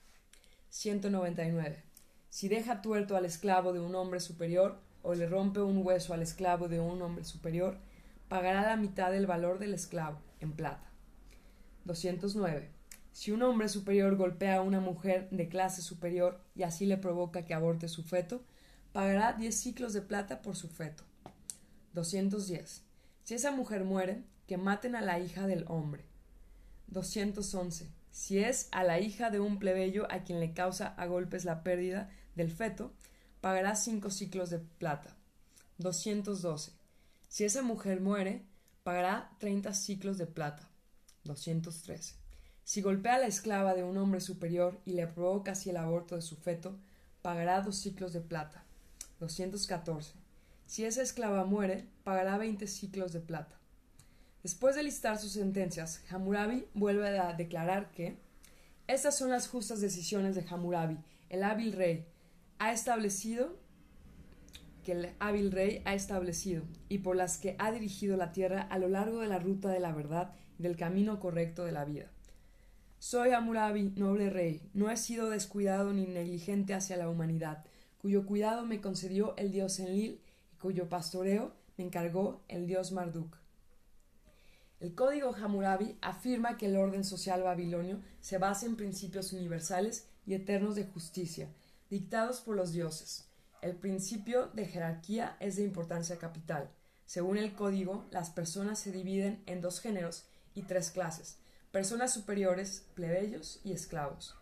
199. 0.69 1.83
Si 2.29 2.47
deja 2.47 2.83
tuerto 2.83 3.17
al 3.17 3.25
esclavo 3.25 3.73
de 3.73 3.79
un 3.79 3.95
hombre 3.95 4.19
superior 4.19 4.79
o 5.01 5.15
le 5.15 5.27
rompe 5.27 5.61
un 5.61 5.85
hueso 5.85 6.13
al 6.13 6.21
esclavo 6.21 6.67
de 6.67 6.79
un 6.79 7.01
hombre 7.01 7.25
superior, 7.25 7.79
pagará 8.29 8.61
la 8.61 8.77
mitad 8.77 9.11
del 9.11 9.25
valor 9.25 9.57
del 9.57 9.73
esclavo, 9.73 10.19
en 10.39 10.51
plata. 10.51 10.91
209. 11.85 12.76
Si 13.17 13.31
un 13.31 13.41
hombre 13.41 13.67
superior 13.67 14.15
golpea 14.15 14.57
a 14.57 14.61
una 14.61 14.79
mujer 14.79 15.27
de 15.31 15.49
clase 15.49 15.81
superior 15.81 16.39
y 16.53 16.61
así 16.61 16.85
le 16.85 16.97
provoca 16.97 17.45
que 17.45 17.55
aborte 17.55 17.87
su 17.87 18.03
feto, 18.03 18.43
pagará 18.91 19.33
10 19.33 19.59
ciclos 19.59 19.93
de 19.93 20.03
plata 20.03 20.43
por 20.43 20.55
su 20.55 20.67
feto. 20.67 21.03
210. 21.93 22.83
Si 23.23 23.33
esa 23.33 23.49
mujer 23.51 23.85
muere, 23.85 24.23
que 24.45 24.57
maten 24.57 24.95
a 24.95 25.01
la 25.01 25.17
hija 25.19 25.47
del 25.47 25.65
hombre. 25.67 26.05
211. 26.89 27.89
Si 28.11 28.37
es 28.37 28.69
a 28.71 28.83
la 28.83 28.99
hija 28.99 29.31
de 29.31 29.39
un 29.39 29.57
plebeyo 29.57 30.05
a 30.11 30.19
quien 30.19 30.39
le 30.39 30.53
causa 30.53 30.89
a 30.89 31.07
golpes 31.07 31.43
la 31.43 31.63
pérdida 31.63 32.11
del 32.35 32.51
feto, 32.51 32.93
pagará 33.41 33.73
cinco 33.75 34.11
ciclos 34.11 34.51
de 34.51 34.59
plata. 34.59 35.17
212. 35.79 36.71
Si 37.29 37.45
esa 37.45 37.63
mujer 37.63 37.99
muere, 37.99 38.45
pagará 38.83 39.31
30 39.39 39.73
ciclos 39.73 40.19
de 40.19 40.27
plata. 40.27 40.69
213. 41.23 42.26
Si 42.67 42.81
golpea 42.81 43.15
a 43.15 43.19
la 43.19 43.27
esclava 43.27 43.75
de 43.75 43.85
un 43.85 43.95
hombre 43.95 44.19
superior 44.19 44.77
y 44.83 44.91
le 44.91 45.07
provoca 45.07 45.53
así 45.53 45.69
el 45.69 45.77
aborto 45.77 46.15
de 46.15 46.21
su 46.21 46.35
feto, 46.35 46.75
pagará 47.21 47.61
dos 47.61 47.77
ciclos 47.77 48.11
de 48.11 48.19
plata. 48.19 48.65
214. 49.21 50.15
Si 50.65 50.83
esa 50.83 51.01
esclava 51.01 51.45
muere, 51.45 51.85
pagará 52.03 52.37
veinte 52.37 52.67
ciclos 52.67 53.13
de 53.13 53.21
plata. 53.21 53.57
Después 54.43 54.75
de 54.75 54.83
listar 54.83 55.17
sus 55.17 55.31
sentencias, 55.31 56.03
Hammurabi 56.09 56.67
vuelve 56.73 57.17
a 57.17 57.31
declarar 57.31 57.89
que 57.91 58.17
estas 58.85 59.17
son 59.17 59.29
las 59.29 59.47
justas 59.47 59.79
decisiones 59.79 60.35
de 60.35 60.43
Hammurabi, 60.49 60.97
el 61.29 61.43
hábil 61.43 61.71
rey, 61.71 62.05
ha 62.59 62.73
establecido 62.73 63.55
que 64.83 64.91
el 64.91 65.15
hábil 65.19 65.53
rey 65.53 65.81
ha 65.85 65.95
establecido 65.95 66.63
y 66.89 66.97
por 66.97 67.15
las 67.15 67.37
que 67.37 67.55
ha 67.59 67.71
dirigido 67.71 68.17
la 68.17 68.33
tierra 68.33 68.63
a 68.63 68.77
lo 68.77 68.89
largo 68.89 69.21
de 69.21 69.27
la 69.27 69.39
ruta 69.39 69.69
de 69.69 69.79
la 69.79 69.93
verdad 69.93 70.33
y 70.59 70.63
del 70.63 70.75
camino 70.75 71.21
correcto 71.21 71.63
de 71.63 71.71
la 71.71 71.85
vida. 71.85 72.11
Soy 72.99 73.31
Hammurabi, 73.31 73.93
noble 73.95 74.31
rey, 74.31 74.69
no 74.73 74.89
he 74.89 74.97
sido 74.97 75.29
descuidado 75.29 75.93
ni 75.93 76.07
negligente 76.07 76.73
hacia 76.73 76.97
la 76.97 77.09
humanidad, 77.09 77.63
cuyo 77.99 78.25
cuidado 78.25 78.65
me 78.65 78.81
concedió 78.81 79.35
el 79.37 79.51
dios 79.51 79.79
Enlil 79.79 80.19
cuyo 80.59 80.89
pastoreo 80.89 81.53
me 81.77 81.85
encargó 81.85 82.41
el 82.47 82.65
dios 82.65 82.91
Marduk. 82.91 83.37
El 84.79 84.95
código 84.95 85.35
Hammurabi 85.35 85.97
afirma 86.01 86.57
que 86.57 86.65
el 86.65 86.75
orden 86.75 87.03
social 87.03 87.43
babilonio 87.43 88.01
se 88.19 88.39
basa 88.39 88.65
en 88.65 88.75
principios 88.75 89.31
universales 89.31 90.07
y 90.25 90.33
eternos 90.33 90.75
de 90.75 90.85
justicia, 90.85 91.49
dictados 91.89 92.41
por 92.41 92.55
los 92.55 92.71
dioses. 92.71 93.27
El 93.61 93.75
principio 93.75 94.47
de 94.53 94.65
jerarquía 94.65 95.37
es 95.39 95.55
de 95.55 95.63
importancia 95.63 96.17
capital. 96.17 96.69
Según 97.05 97.37
el 97.37 97.53
código, 97.53 98.05
las 98.11 98.31
personas 98.31 98.79
se 98.79 98.91
dividen 98.91 99.41
en 99.45 99.61
dos 99.61 99.79
géneros 99.79 100.25
y 100.53 100.63
tres 100.63 100.91
clases, 100.91 101.37
personas 101.77 102.11
superiores, 102.11 102.87
plebeyos 102.95 103.61
y 103.63 103.71
esclavos. 103.71 104.35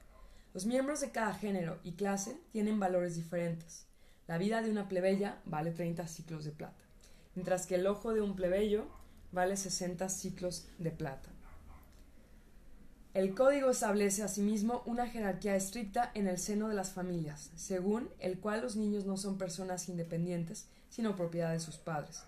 Los 0.54 0.66
miembros 0.66 1.02
de 1.02 1.12
cada 1.12 1.34
género 1.34 1.80
y 1.84 1.96
clase 1.96 2.40
tienen 2.54 2.80
valores 2.80 3.16
diferentes. 3.16 3.88
La 4.26 4.38
vida 4.38 4.62
de 4.62 4.72
una 4.72 4.88
plebeya 4.88 5.42
vale 5.44 5.72
30 5.72 6.08
ciclos 6.08 6.46
de 6.46 6.52
plata, 6.52 6.86
mientras 7.36 7.68
que 7.68 7.76
el 7.76 7.88
ojo 7.88 8.14
de 8.14 8.22
un 8.22 8.38
plebeyo 8.38 8.86
vale 9.34 9.58
60 9.58 10.08
ciclos 10.08 10.70
de 10.78 10.92
plata. 10.92 11.30
El 13.14 13.36
código 13.36 13.70
establece 13.70 14.24
asimismo 14.24 14.82
una 14.86 15.06
jerarquía 15.06 15.58
estricta 15.58 16.12
en 16.14 16.30
el 16.30 16.38
seno 16.38 16.70
de 16.70 16.76
las 16.76 16.94
familias, 16.94 17.52
según 17.58 18.08
el 18.20 18.40
cual 18.40 18.62
los 18.62 18.78
niños 18.78 19.04
no 19.04 19.18
son 19.18 19.38
personas 19.38 19.90
independientes, 19.90 20.68
sino 20.88 21.18
propiedad 21.18 21.52
de 21.52 21.60
sus 21.60 21.76
padres. 21.76 22.24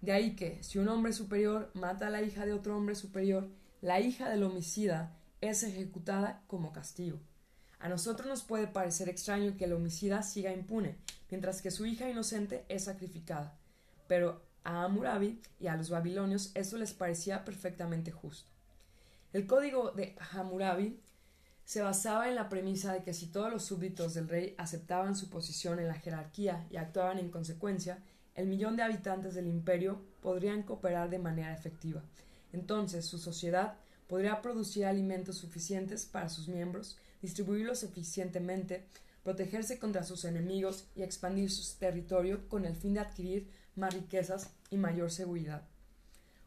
De 0.00 0.12
ahí 0.12 0.34
que, 0.34 0.62
si 0.62 0.78
un 0.78 0.88
hombre 0.88 1.12
superior 1.12 1.70
mata 1.74 2.06
a 2.06 2.10
la 2.10 2.22
hija 2.22 2.46
de 2.46 2.54
otro 2.54 2.74
hombre 2.74 2.94
superior, 2.94 3.50
la 3.82 4.00
hija 4.00 4.28
del 4.30 4.42
homicida 4.42 5.14
es 5.40 5.62
ejecutada 5.62 6.42
como 6.46 6.72
castigo. 6.72 7.18
A 7.78 7.88
nosotros 7.88 8.26
nos 8.26 8.42
puede 8.42 8.66
parecer 8.66 9.08
extraño 9.08 9.56
que 9.56 9.66
el 9.66 9.74
homicida 9.74 10.22
siga 10.22 10.52
impune, 10.52 10.96
mientras 11.30 11.60
que 11.60 11.70
su 11.70 11.84
hija 11.84 12.08
inocente 12.08 12.64
es 12.68 12.84
sacrificada. 12.84 13.56
Pero 14.08 14.42
a 14.64 14.84
Hammurabi 14.84 15.40
y 15.60 15.66
a 15.66 15.76
los 15.76 15.90
babilonios 15.90 16.50
eso 16.54 16.78
les 16.78 16.94
parecía 16.94 17.44
perfectamente 17.44 18.10
justo. 18.10 18.48
El 19.32 19.46
código 19.46 19.90
de 19.90 20.16
Hammurabi 20.32 20.98
se 21.64 21.82
basaba 21.82 22.28
en 22.28 22.36
la 22.36 22.48
premisa 22.48 22.92
de 22.92 23.02
que 23.02 23.12
si 23.12 23.26
todos 23.26 23.52
los 23.52 23.64
súbditos 23.64 24.14
del 24.14 24.28
rey 24.28 24.54
aceptaban 24.56 25.16
su 25.16 25.28
posición 25.28 25.78
en 25.78 25.88
la 25.88 25.94
jerarquía 25.94 26.66
y 26.70 26.76
actuaban 26.76 27.18
en 27.18 27.30
consecuencia, 27.30 27.98
el 28.34 28.46
millón 28.46 28.76
de 28.76 28.84
habitantes 28.84 29.34
del 29.34 29.48
imperio 29.48 30.00
podrían 30.22 30.62
cooperar 30.62 31.10
de 31.10 31.18
manera 31.18 31.52
efectiva. 31.52 32.02
Entonces 32.56 33.04
su 33.04 33.18
sociedad 33.18 33.74
podría 34.06 34.40
producir 34.40 34.86
alimentos 34.86 35.36
suficientes 35.36 36.06
para 36.06 36.30
sus 36.30 36.48
miembros, 36.48 36.96
distribuirlos 37.20 37.82
eficientemente, 37.82 38.86
protegerse 39.22 39.78
contra 39.78 40.04
sus 40.04 40.24
enemigos 40.24 40.86
y 40.94 41.02
expandir 41.02 41.50
su 41.50 41.78
territorio 41.78 42.48
con 42.48 42.64
el 42.64 42.74
fin 42.74 42.94
de 42.94 43.00
adquirir 43.00 43.46
más 43.74 43.92
riquezas 43.92 44.54
y 44.70 44.78
mayor 44.78 45.10
seguridad. 45.10 45.68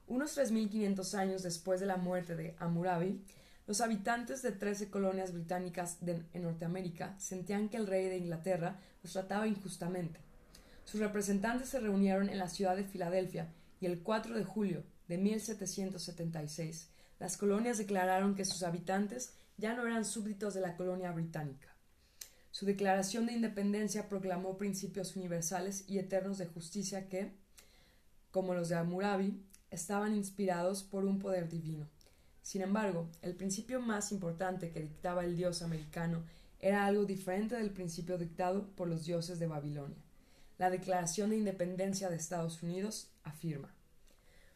Unos 0.08 0.36
3.500 0.36 1.14
años 1.14 1.44
después 1.44 1.80
de 1.80 1.86
la 1.86 1.98
muerte 1.98 2.36
de 2.36 2.56
Hammurabi, 2.58 3.24
los 3.68 3.82
habitantes 3.82 4.42
de 4.42 4.52
13 4.52 4.90
colonias 4.90 5.32
británicas 5.32 6.00
en 6.02 6.42
Norteamérica 6.42 7.14
sentían 7.20 7.70
que 7.70 7.78
el 7.78 7.86
rey 7.86 8.08
de 8.08 8.18
Inglaterra 8.18 8.80
los 9.04 9.14
trataba 9.14 9.48
injustamente. 9.48 10.20
Sus 10.86 11.02
representantes 11.02 11.70
se 11.70 11.80
reunieron 11.80 12.30
en 12.30 12.40
la 12.40 12.50
ciudad 12.50 12.76
de 12.76 12.84
Filadelfia 12.84 13.54
y 13.80 13.86
el 13.86 14.00
4 14.02 14.34
de 14.34 14.44
julio 14.44 14.84
de 15.10 15.18
1776 15.18 16.88
las 17.20 17.36
colonias 17.36 17.78
declararon 17.78 18.34
que 18.34 18.46
sus 18.46 18.64
habitantes 18.64 19.34
ya 19.58 19.76
no 19.76 19.86
eran 19.86 20.06
súbditos 20.06 20.54
de 20.54 20.62
la 20.62 20.78
colonia 20.78 21.12
británica. 21.12 21.68
Su 22.50 22.66
declaración 22.66 23.26
de 23.26 23.34
independencia 23.34 24.08
proclamó 24.08 24.58
principios 24.58 25.18
universales 25.18 25.84
y 25.88 26.00
eternos 26.00 26.38
de 26.38 26.48
justicia 26.48 27.10
que, 27.10 27.34
como 28.32 28.54
los 28.54 28.70
de 28.70 28.76
Hammurabi, 28.76 29.44
estaban 29.70 30.16
inspirados 30.16 30.82
por 30.84 31.04
un 31.04 31.20
poder 31.20 31.50
divino. 31.50 31.90
Sin 32.42 32.62
embargo, 32.62 33.10
el 33.22 33.36
principio 33.36 33.82
más 33.82 34.14
importante 34.14 34.72
que 34.72 34.80
dictaba 34.82 35.26
el 35.26 35.36
dios 35.36 35.62
americano 35.62 36.24
era 36.60 36.86
algo 36.86 37.06
diferente 37.06 37.56
del 37.56 37.72
principio 37.72 38.18
dictado 38.18 38.68
por 38.76 38.88
los 38.88 39.06
dioses 39.06 39.40
de 39.40 39.48
Babilonia. 39.48 40.04
La 40.58 40.70
Declaración 40.70 41.30
de 41.30 41.38
Independencia 41.38 42.10
de 42.10 42.16
Estados 42.16 42.64
Unidos 42.64 43.10
afirma 43.24 43.74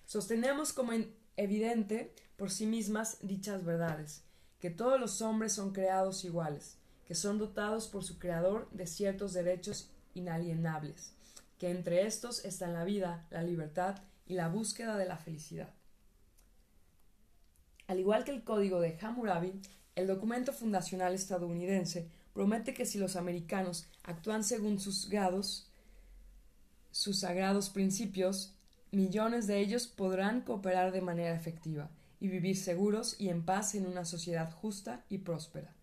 Sostenemos 0.06 0.74
como 0.74 0.92
evidente 1.38 2.14
por 2.36 2.52
sí 2.52 2.66
mismas 2.66 3.18
dichas 3.22 3.64
verdades, 3.64 4.24
que 4.60 4.70
todos 4.70 5.00
los 5.00 5.22
hombres 5.22 5.54
son 5.54 5.74
creados 5.74 6.24
iguales, 6.26 6.78
que 7.06 7.16
son 7.16 7.38
dotados 7.38 7.88
por 7.88 8.04
su 8.04 8.20
Creador 8.20 8.70
de 8.72 8.88
ciertos 8.88 9.34
derechos 9.34 9.90
inalienables, 10.14 11.14
que 11.58 11.70
entre 11.70 12.06
estos 12.06 12.46
están 12.46 12.74
la 12.74 12.84
vida, 12.84 13.28
la 13.30 13.44
libertad 13.44 14.02
y 14.26 14.36
la 14.36 14.48
búsqueda 14.48 14.98
de 14.98 15.06
la 15.06 15.18
felicidad. 15.18 15.74
Al 17.88 18.00
igual 18.00 18.24
que 18.24 18.32
el 18.32 18.44
código 18.44 18.80
de 18.80 18.98
Hammurabi, 19.02 19.60
El 19.96 20.08
documento 20.08 20.54
fundacional 20.54 21.14
estadounidense 21.14 22.10
promete 22.34 22.74
que 22.74 22.86
si 22.86 22.98
los 22.98 23.16
americanos 23.16 23.86
actúan 24.04 24.44
según 24.44 24.80
sus 24.80 25.08
grados, 25.08 25.70
sus 26.90 27.20
sagrados 27.20 27.70
principios, 27.70 28.56
millones 28.94 29.48
de 29.48 29.60
ellos 29.60 29.88
podrán 29.88 30.42
cooperar 30.42 30.92
de 30.92 31.02
manera 31.02 31.36
efectiva 31.36 31.90
y 32.20 32.28
vivir 32.28 32.56
seguros 32.56 33.16
y 33.20 33.30
en 33.30 33.44
paz 33.44 33.76
en 33.76 33.86
una 33.86 34.06
sociedad 34.06 34.52
justa 34.52 35.04
y 35.10 35.20
próspera. 35.20 35.74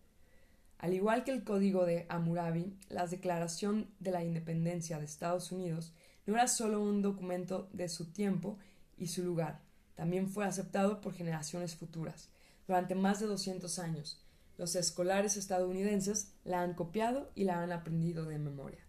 Al 0.79 0.95
igual 0.95 1.25
que 1.25 1.33
el 1.33 1.45
Código 1.45 1.85
de 1.85 2.07
Hammurabi, 2.09 2.75
la 2.89 3.07
Declaración 3.07 3.91
de 3.99 4.13
la 4.13 4.25
Independencia 4.25 4.99
de 4.99 5.05
Estados 5.05 5.53
Unidos 5.53 5.93
no 6.27 6.35
era 6.35 6.49
solo 6.49 6.81
un 6.81 7.03
documento 7.03 7.69
de 7.73 7.89
su 7.89 8.13
tiempo 8.13 8.59
y 8.97 9.09
su 9.09 9.23
lugar, 9.23 9.61
también 10.01 10.29
fue 10.29 10.47
aceptado 10.47 11.03
por 11.03 11.13
generaciones 11.13 11.77
futuras. 11.77 12.31
Durante 12.67 12.95
más 12.95 13.21
de 13.21 13.27
200 13.27 13.79
años, 13.79 14.25
los 14.57 14.75
escolares 14.75 15.37
estadounidenses 15.37 16.33
la 16.45 16.63
han 16.63 16.73
copiado 16.73 17.31
y 17.35 17.45
la 17.45 17.63
han 17.63 17.71
aprendido 17.71 18.25
de 18.25 18.39
memoria. 18.39 18.81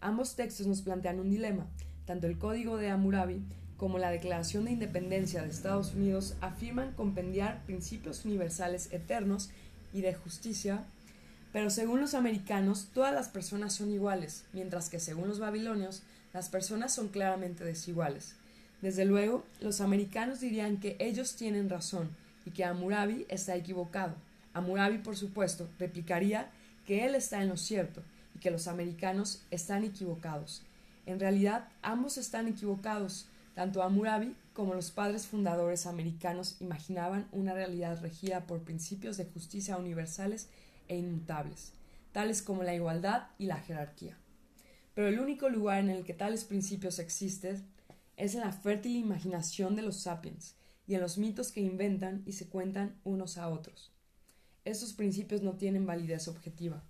Ambos 0.00 0.36
textos 0.36 0.68
nos 0.68 0.82
plantean 0.82 1.18
un 1.18 1.30
dilema. 1.30 1.66
Tanto 2.06 2.26
el 2.26 2.38
Código 2.38 2.76
de 2.76 2.90
Hammurabi 2.90 3.42
como 3.76 3.98
la 3.98 4.10
Declaración 4.10 4.64
de 4.64 4.72
Independencia 4.72 5.42
de 5.42 5.50
Estados 5.50 5.94
Unidos 5.94 6.36
afirman 6.40 6.92
compendiar 6.92 7.62
principios 7.64 8.24
universales 8.24 8.92
eternos 8.92 9.50
y 9.92 10.00
de 10.00 10.14
justicia 10.14 10.84
pero 11.54 11.70
según 11.70 12.00
los 12.00 12.14
americanos, 12.14 12.88
todas 12.92 13.14
las 13.14 13.28
personas 13.28 13.72
son 13.72 13.92
iguales, 13.92 14.44
mientras 14.52 14.90
que 14.90 14.98
según 14.98 15.28
los 15.28 15.38
babilonios, 15.38 16.02
las 16.32 16.48
personas 16.48 16.92
son 16.92 17.06
claramente 17.06 17.62
desiguales. 17.62 18.34
Desde 18.82 19.04
luego, 19.04 19.44
los 19.60 19.80
americanos 19.80 20.40
dirían 20.40 20.78
que 20.78 20.96
ellos 20.98 21.36
tienen 21.36 21.70
razón 21.70 22.10
y 22.44 22.50
que 22.50 22.64
Amurabi 22.64 23.24
está 23.28 23.54
equivocado. 23.54 24.16
Amurabi, 24.52 24.98
por 24.98 25.16
supuesto, 25.16 25.68
replicaría 25.78 26.50
que 26.88 27.06
él 27.06 27.14
está 27.14 27.40
en 27.40 27.50
lo 27.50 27.56
cierto 27.56 28.02
y 28.34 28.40
que 28.40 28.50
los 28.50 28.66
americanos 28.66 29.44
están 29.52 29.84
equivocados. 29.84 30.64
En 31.06 31.20
realidad, 31.20 31.68
ambos 31.82 32.18
están 32.18 32.48
equivocados. 32.48 33.28
Tanto 33.54 33.82
Amurabi 33.82 34.34
como 34.52 34.74
los 34.74 34.90
padres 34.90 35.26
fundadores 35.26 35.86
americanos 35.86 36.56
imaginaban 36.60 37.28
una 37.32 37.54
realidad 37.54 38.00
regida 38.00 38.46
por 38.46 38.62
principios 38.62 39.16
de 39.16 39.26
justicia 39.26 39.76
universales 39.76 40.48
e 40.88 40.96
inmutables, 40.96 41.72
tales 42.12 42.42
como 42.42 42.62
la 42.62 42.74
igualdad 42.74 43.28
y 43.38 43.46
la 43.46 43.58
jerarquía. 43.58 44.16
Pero 44.94 45.08
el 45.08 45.20
único 45.20 45.48
lugar 45.48 45.80
en 45.80 45.90
el 45.90 46.04
que 46.04 46.14
tales 46.14 46.44
principios 46.44 46.98
existen 46.98 47.64
es 48.16 48.34
en 48.34 48.40
la 48.40 48.52
fértil 48.52 48.96
imaginación 48.96 49.74
de 49.74 49.82
los 49.82 49.96
sapiens 49.96 50.56
y 50.86 50.94
en 50.94 51.00
los 51.00 51.18
mitos 51.18 51.50
que 51.50 51.60
inventan 51.60 52.22
y 52.26 52.32
se 52.32 52.48
cuentan 52.48 52.96
unos 53.04 53.38
a 53.38 53.48
otros. 53.48 53.92
Estos 54.64 54.92
principios 54.92 55.42
no 55.42 55.56
tienen 55.56 55.86
validez 55.86 56.28
objetiva. 56.28 56.82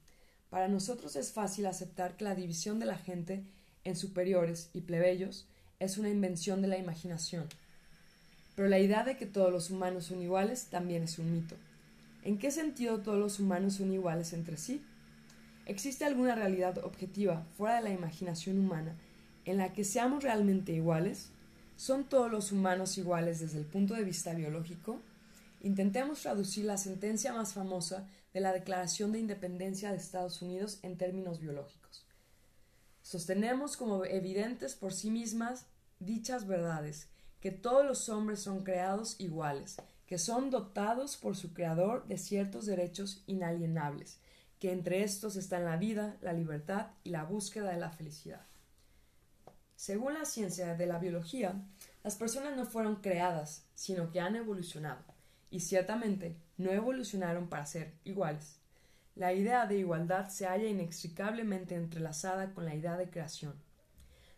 Para 0.50 0.68
nosotros 0.68 1.16
es 1.16 1.33
fácil 1.33 1.66
aceptar 1.66 2.16
que 2.16 2.24
la 2.24 2.35
división 2.35 2.79
de 2.79 2.87
la 2.87 2.98
gente 2.98 3.44
en 3.84 3.96
superiores 3.96 4.70
y 4.72 4.80
plebeyos 4.80 5.46
es 5.80 5.98
una 5.98 6.08
invención 6.08 6.62
de 6.62 6.68
la 6.68 6.78
imaginación. 6.78 7.46
Pero 8.56 8.68
la 8.68 8.78
idea 8.78 9.04
de 9.04 9.16
que 9.16 9.26
todos 9.26 9.52
los 9.52 9.70
humanos 9.70 10.06
son 10.06 10.22
iguales 10.22 10.66
también 10.66 11.02
es 11.02 11.18
un 11.18 11.32
mito. 11.32 11.56
¿En 12.22 12.38
qué 12.38 12.50
sentido 12.50 13.00
todos 13.00 13.18
los 13.18 13.38
humanos 13.40 13.74
son 13.74 13.92
iguales 13.92 14.32
entre 14.32 14.56
sí? 14.56 14.82
¿Existe 15.66 16.04
alguna 16.04 16.34
realidad 16.34 16.78
objetiva 16.78 17.46
fuera 17.56 17.76
de 17.76 17.82
la 17.82 17.92
imaginación 17.92 18.58
humana 18.58 18.94
en 19.44 19.58
la 19.58 19.72
que 19.72 19.84
seamos 19.84 20.22
realmente 20.22 20.72
iguales? 20.72 21.30
¿Son 21.76 22.04
todos 22.04 22.30
los 22.30 22.52
humanos 22.52 22.96
iguales 22.98 23.40
desde 23.40 23.58
el 23.58 23.64
punto 23.64 23.94
de 23.94 24.04
vista 24.04 24.32
biológico? 24.34 25.00
Intentemos 25.62 26.20
traducir 26.20 26.64
la 26.66 26.76
sentencia 26.76 27.32
más 27.32 27.54
famosa 27.54 28.06
de 28.32 28.40
la 28.40 28.52
Declaración 28.52 29.12
de 29.12 29.20
Independencia 29.20 29.90
de 29.90 29.96
Estados 29.96 30.42
Unidos 30.42 30.78
en 30.82 30.96
términos 30.96 31.40
biológicos. 31.40 32.03
Sostenemos 33.04 33.76
como 33.76 34.06
evidentes 34.06 34.74
por 34.74 34.94
sí 34.94 35.10
mismas 35.10 35.66
dichas 36.00 36.46
verdades, 36.46 37.10
que 37.38 37.50
todos 37.50 37.84
los 37.84 38.08
hombres 38.08 38.40
son 38.40 38.64
creados 38.64 39.16
iguales, 39.20 39.76
que 40.06 40.16
son 40.16 40.48
dotados 40.48 41.18
por 41.18 41.36
su 41.36 41.52
creador 41.52 42.08
de 42.08 42.16
ciertos 42.16 42.64
derechos 42.64 43.22
inalienables, 43.26 44.20
que 44.58 44.72
entre 44.72 45.02
estos 45.02 45.36
están 45.36 45.66
la 45.66 45.76
vida, 45.76 46.16
la 46.22 46.32
libertad 46.32 46.92
y 47.04 47.10
la 47.10 47.24
búsqueda 47.24 47.72
de 47.72 47.78
la 47.78 47.90
felicidad. 47.90 48.40
Según 49.76 50.14
la 50.14 50.24
ciencia 50.24 50.74
de 50.74 50.86
la 50.86 50.98
biología, 50.98 51.62
las 52.02 52.16
personas 52.16 52.56
no 52.56 52.64
fueron 52.64 52.96
creadas, 52.96 53.66
sino 53.74 54.10
que 54.12 54.20
han 54.20 54.34
evolucionado, 54.34 55.04
y 55.50 55.60
ciertamente 55.60 56.38
no 56.56 56.70
evolucionaron 56.70 57.50
para 57.50 57.66
ser 57.66 57.92
iguales. 58.04 58.63
La 59.16 59.33
idea 59.33 59.66
de 59.66 59.79
igualdad 59.79 60.29
se 60.29 60.46
halla 60.46 60.66
inextricablemente 60.66 61.77
entrelazada 61.77 62.53
con 62.53 62.64
la 62.64 62.74
idea 62.74 62.96
de 62.96 63.09
creación. 63.09 63.55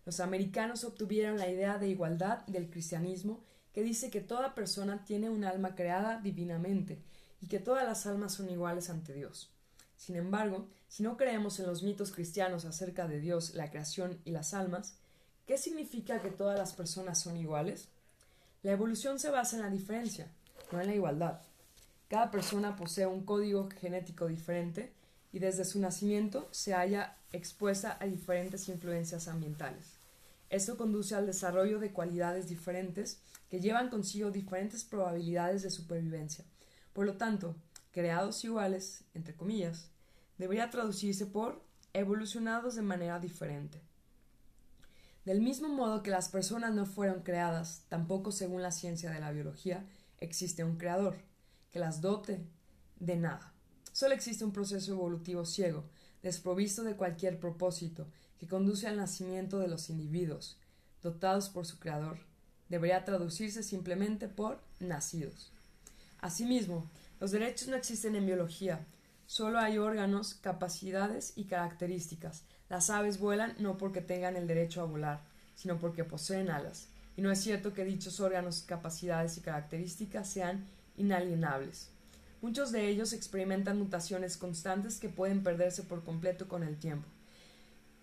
Los 0.04 0.20
americanos 0.20 0.84
obtuvieron 0.84 1.38
la 1.38 1.48
idea 1.48 1.78
de 1.78 1.88
igualdad 1.88 2.46
del 2.46 2.68
cristianismo 2.68 3.42
que 3.72 3.82
dice 3.82 4.10
que 4.10 4.20
toda 4.20 4.54
persona 4.54 5.04
tiene 5.04 5.30
un 5.30 5.44
alma 5.44 5.74
creada 5.74 6.20
divinamente 6.20 7.02
y 7.40 7.48
que 7.48 7.58
todas 7.58 7.84
las 7.84 8.06
almas 8.06 8.34
son 8.34 8.50
iguales 8.50 8.90
ante 8.90 9.14
Dios. 9.14 9.50
Sin 9.96 10.16
embargo, 10.16 10.68
si 10.88 11.02
no 11.02 11.16
creemos 11.16 11.58
en 11.58 11.66
los 11.66 11.82
mitos 11.82 12.12
cristianos 12.12 12.66
acerca 12.66 13.08
de 13.08 13.18
Dios, 13.18 13.54
la 13.54 13.70
creación 13.70 14.20
y 14.24 14.30
las 14.30 14.52
almas, 14.52 14.98
¿qué 15.46 15.56
significa 15.56 16.20
que 16.20 16.30
todas 16.30 16.58
las 16.58 16.74
personas 16.74 17.18
son 17.18 17.38
iguales? 17.38 17.88
La 18.62 18.72
evolución 18.72 19.18
se 19.18 19.30
basa 19.30 19.56
en 19.56 19.62
la 19.62 19.70
diferencia, 19.70 20.30
no 20.70 20.80
en 20.80 20.86
la 20.86 20.94
igualdad. 20.94 21.40
Cada 22.08 22.30
persona 22.30 22.76
posee 22.76 23.06
un 23.06 23.24
código 23.24 23.68
genético 23.80 24.28
diferente 24.28 24.92
y 25.32 25.40
desde 25.40 25.64
su 25.64 25.80
nacimiento 25.80 26.48
se 26.52 26.72
halla 26.72 27.16
expuesta 27.32 27.98
a 28.00 28.06
diferentes 28.06 28.68
influencias 28.68 29.26
ambientales. 29.26 29.96
Esto 30.48 30.76
conduce 30.76 31.16
al 31.16 31.26
desarrollo 31.26 31.80
de 31.80 31.92
cualidades 31.92 32.48
diferentes 32.48 33.20
que 33.50 33.60
llevan 33.60 33.90
consigo 33.90 34.30
diferentes 34.30 34.84
probabilidades 34.84 35.62
de 35.62 35.70
supervivencia. 35.70 36.44
Por 36.92 37.06
lo 37.06 37.16
tanto, 37.16 37.56
creados 37.90 38.44
iguales, 38.44 39.02
entre 39.12 39.34
comillas, 39.34 39.90
debería 40.38 40.70
traducirse 40.70 41.26
por 41.26 41.60
evolucionados 41.92 42.76
de 42.76 42.82
manera 42.82 43.18
diferente. 43.18 43.80
Del 45.24 45.40
mismo 45.40 45.68
modo 45.68 46.04
que 46.04 46.12
las 46.12 46.28
personas 46.28 46.72
no 46.72 46.86
fueron 46.86 47.22
creadas, 47.22 47.82
tampoco 47.88 48.30
según 48.30 48.62
la 48.62 48.70
ciencia 48.70 49.10
de 49.10 49.18
la 49.18 49.32
biología, 49.32 49.84
existe 50.20 50.62
un 50.62 50.76
creador 50.76 51.16
que 51.76 51.80
las 51.80 52.00
dote 52.00 52.40
de 53.00 53.16
nada. 53.16 53.52
Solo 53.92 54.14
existe 54.14 54.46
un 54.46 54.52
proceso 54.54 54.92
evolutivo 54.92 55.44
ciego, 55.44 55.84
desprovisto 56.22 56.82
de 56.84 56.96
cualquier 56.96 57.38
propósito, 57.38 58.06
que 58.40 58.46
conduce 58.46 58.86
al 58.86 58.96
nacimiento 58.96 59.58
de 59.58 59.68
los 59.68 59.90
individuos, 59.90 60.56
dotados 61.02 61.50
por 61.50 61.66
su 61.66 61.78
creador, 61.78 62.16
debería 62.70 63.04
traducirse 63.04 63.62
simplemente 63.62 64.26
por 64.26 64.58
nacidos. 64.80 65.52
Asimismo, 66.18 66.90
los 67.20 67.30
derechos 67.30 67.68
no 67.68 67.76
existen 67.76 68.16
en 68.16 68.24
biología, 68.24 68.86
solo 69.26 69.58
hay 69.58 69.76
órganos, 69.76 70.32
capacidades 70.32 71.34
y 71.36 71.44
características. 71.44 72.44
Las 72.70 72.88
aves 72.88 73.20
vuelan 73.20 73.54
no 73.58 73.76
porque 73.76 74.00
tengan 74.00 74.36
el 74.36 74.46
derecho 74.46 74.80
a 74.80 74.86
volar, 74.86 75.20
sino 75.54 75.78
porque 75.78 76.04
poseen 76.04 76.48
alas, 76.48 76.88
y 77.18 77.20
no 77.20 77.30
es 77.30 77.38
cierto 77.38 77.74
que 77.74 77.84
dichos 77.84 78.18
órganos, 78.20 78.62
capacidades 78.62 79.36
y 79.36 79.42
características 79.42 80.26
sean 80.26 80.66
inalienables. 80.96 81.88
Muchos 82.42 82.70
de 82.70 82.88
ellos 82.88 83.12
experimentan 83.12 83.78
mutaciones 83.78 84.36
constantes 84.36 84.98
que 84.98 85.08
pueden 85.08 85.42
perderse 85.42 85.82
por 85.82 86.04
completo 86.04 86.48
con 86.48 86.62
el 86.62 86.76
tiempo. 86.76 87.08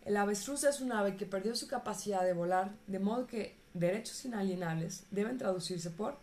El 0.06 0.18
avestruz 0.18 0.64
es 0.64 0.82
un 0.82 0.92
ave 0.92 1.16
que 1.16 1.26
perdió 1.26 1.56
su 1.56 1.68
capacidad 1.68 2.24
de 2.24 2.34
volar, 2.34 2.72
de 2.88 3.00
modo 3.00 3.26
que 3.26 3.56
derechos 3.74 4.26
inalienables 4.26 5.04
deben 5.12 5.38
traducirse 5.38 5.90
por 5.90 6.18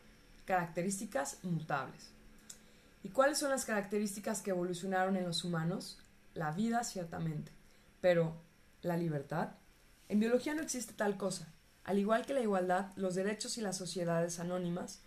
características 0.44 1.38
mutables. 1.42 2.11
¿Y 3.02 3.09
cuáles 3.09 3.38
son 3.38 3.50
las 3.50 3.64
características 3.64 4.42
que 4.42 4.50
evolucionaron 4.50 5.16
en 5.16 5.24
los 5.24 5.44
humanos? 5.44 5.98
La 6.35 6.50
vida, 6.50 6.85
ciertamente. 6.85 7.50
Pero, 8.00 8.35
¿la 8.83 8.96
libertad? 8.96 9.52
En 10.09 10.20
biología 10.20 10.54
no 10.54 10.62
existe 10.62 10.92
tal 10.92 11.16
cosa. 11.16 11.48
Al 11.85 11.98
igual 11.98 12.26
que 12.26 12.35
la 12.35 12.42
igualdad, 12.42 12.90
los 12.96 13.14
derechos 13.14 13.56
y 13.56 13.62
las 13.62 13.78
sociedades 13.78 14.38
anónimas, 14.40 15.00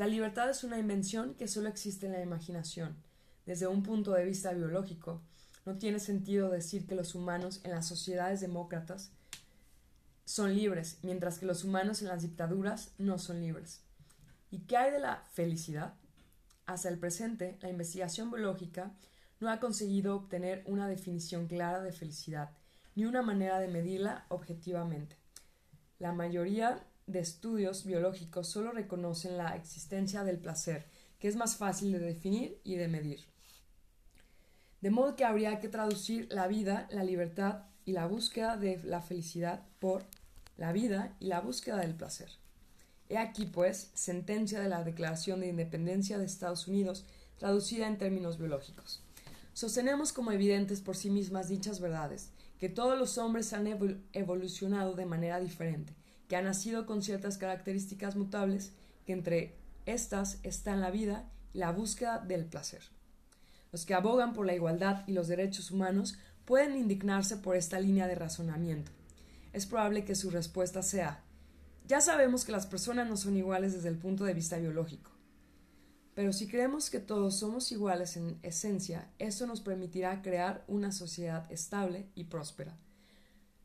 la 0.00 0.06
libertad 0.06 0.48
es 0.48 0.64
una 0.64 0.78
invención 0.78 1.34
que 1.34 1.46
solo 1.46 1.68
existe 1.68 2.06
en 2.06 2.12
la 2.12 2.22
imaginación. 2.22 2.96
Desde 3.44 3.66
un 3.66 3.82
punto 3.82 4.12
de 4.12 4.24
vista 4.24 4.50
biológico, 4.50 5.20
no 5.66 5.76
tiene 5.76 6.00
sentido 6.00 6.48
decir 6.48 6.86
que 6.86 6.94
los 6.94 7.14
humanos 7.14 7.60
en 7.64 7.72
las 7.72 7.86
sociedades 7.86 8.40
demócratas 8.40 9.12
son 10.24 10.54
libres, 10.54 11.00
mientras 11.02 11.38
que 11.38 11.44
los 11.44 11.64
humanos 11.64 12.00
en 12.00 12.08
las 12.08 12.22
dictaduras 12.22 12.94
no 12.96 13.18
son 13.18 13.42
libres. 13.42 13.82
¿Y 14.50 14.60
qué 14.60 14.78
hay 14.78 14.90
de 14.90 15.00
la 15.00 15.26
felicidad? 15.32 15.92
Hasta 16.64 16.88
el 16.88 16.98
presente, 16.98 17.58
la 17.60 17.68
investigación 17.68 18.30
biológica 18.30 18.94
no 19.38 19.50
ha 19.50 19.60
conseguido 19.60 20.16
obtener 20.16 20.62
una 20.64 20.88
definición 20.88 21.46
clara 21.46 21.82
de 21.82 21.92
felicidad, 21.92 22.52
ni 22.94 23.04
una 23.04 23.20
manera 23.20 23.58
de 23.58 23.68
medirla 23.68 24.24
objetivamente. 24.30 25.18
La 25.98 26.14
mayoría 26.14 26.86
de 27.10 27.20
estudios 27.20 27.84
biológicos 27.84 28.48
solo 28.48 28.72
reconocen 28.72 29.36
la 29.36 29.56
existencia 29.56 30.24
del 30.24 30.38
placer, 30.38 30.86
que 31.18 31.28
es 31.28 31.36
más 31.36 31.56
fácil 31.56 31.92
de 31.92 31.98
definir 31.98 32.60
y 32.64 32.76
de 32.76 32.88
medir. 32.88 33.20
De 34.80 34.90
modo 34.90 35.16
que 35.16 35.24
habría 35.24 35.60
que 35.60 35.68
traducir 35.68 36.28
la 36.30 36.46
vida, 36.46 36.88
la 36.90 37.04
libertad 37.04 37.64
y 37.84 37.92
la 37.92 38.06
búsqueda 38.06 38.56
de 38.56 38.82
la 38.82 39.02
felicidad 39.02 39.66
por 39.78 40.04
la 40.56 40.72
vida 40.72 41.16
y 41.20 41.26
la 41.26 41.40
búsqueda 41.40 41.78
del 41.78 41.94
placer. 41.94 42.30
He 43.08 43.18
aquí, 43.18 43.46
pues, 43.46 43.90
sentencia 43.94 44.60
de 44.60 44.68
la 44.68 44.84
Declaración 44.84 45.40
de 45.40 45.48
Independencia 45.48 46.16
de 46.16 46.24
Estados 46.24 46.68
Unidos, 46.68 47.04
traducida 47.38 47.88
en 47.88 47.98
términos 47.98 48.38
biológicos. 48.38 49.02
Sostenemos 49.52 50.12
como 50.12 50.32
evidentes 50.32 50.80
por 50.80 50.96
sí 50.96 51.10
mismas 51.10 51.48
dichas 51.48 51.80
verdades, 51.80 52.30
que 52.58 52.68
todos 52.68 52.98
los 52.98 53.18
hombres 53.18 53.52
han 53.52 53.66
evolucionado 54.12 54.94
de 54.94 55.06
manera 55.06 55.40
diferente, 55.40 55.94
que 56.30 56.36
han 56.36 56.46
nacido 56.46 56.86
con 56.86 57.02
ciertas 57.02 57.36
características 57.36 58.16
mutables, 58.16 58.72
que 59.04 59.12
entre 59.12 59.58
estas 59.84 60.38
están 60.44 60.80
la 60.80 60.90
vida 60.90 61.28
y 61.52 61.58
la 61.58 61.72
búsqueda 61.72 62.20
del 62.20 62.46
placer. 62.46 62.80
Los 63.70 63.84
que 63.84 63.92
abogan 63.92 64.32
por 64.32 64.46
la 64.46 64.54
igualdad 64.54 65.04
y 65.06 65.12
los 65.12 65.28
derechos 65.28 65.70
humanos 65.70 66.16
pueden 66.46 66.74
indignarse 66.74 67.36
por 67.36 67.56
esta 67.56 67.78
línea 67.78 68.06
de 68.06 68.14
razonamiento. 68.14 68.90
Es 69.52 69.66
probable 69.66 70.06
que 70.06 70.14
su 70.14 70.30
respuesta 70.30 70.82
sea 70.82 71.22
ya 71.90 72.00
sabemos 72.00 72.44
que 72.44 72.52
las 72.52 72.68
personas 72.68 73.08
no 73.08 73.16
son 73.16 73.36
iguales 73.36 73.72
desde 73.72 73.88
el 73.88 73.98
punto 73.98 74.22
de 74.22 74.32
vista 74.32 74.56
biológico. 74.58 75.10
Pero 76.14 76.32
si 76.32 76.46
creemos 76.46 76.88
que 76.88 77.00
todos 77.00 77.40
somos 77.40 77.72
iguales 77.72 78.16
en 78.16 78.38
esencia, 78.44 79.10
eso 79.18 79.44
nos 79.44 79.60
permitirá 79.60 80.22
crear 80.22 80.62
una 80.68 80.92
sociedad 80.92 81.50
estable 81.50 82.06
y 82.14 82.26
próspera. 82.26 82.78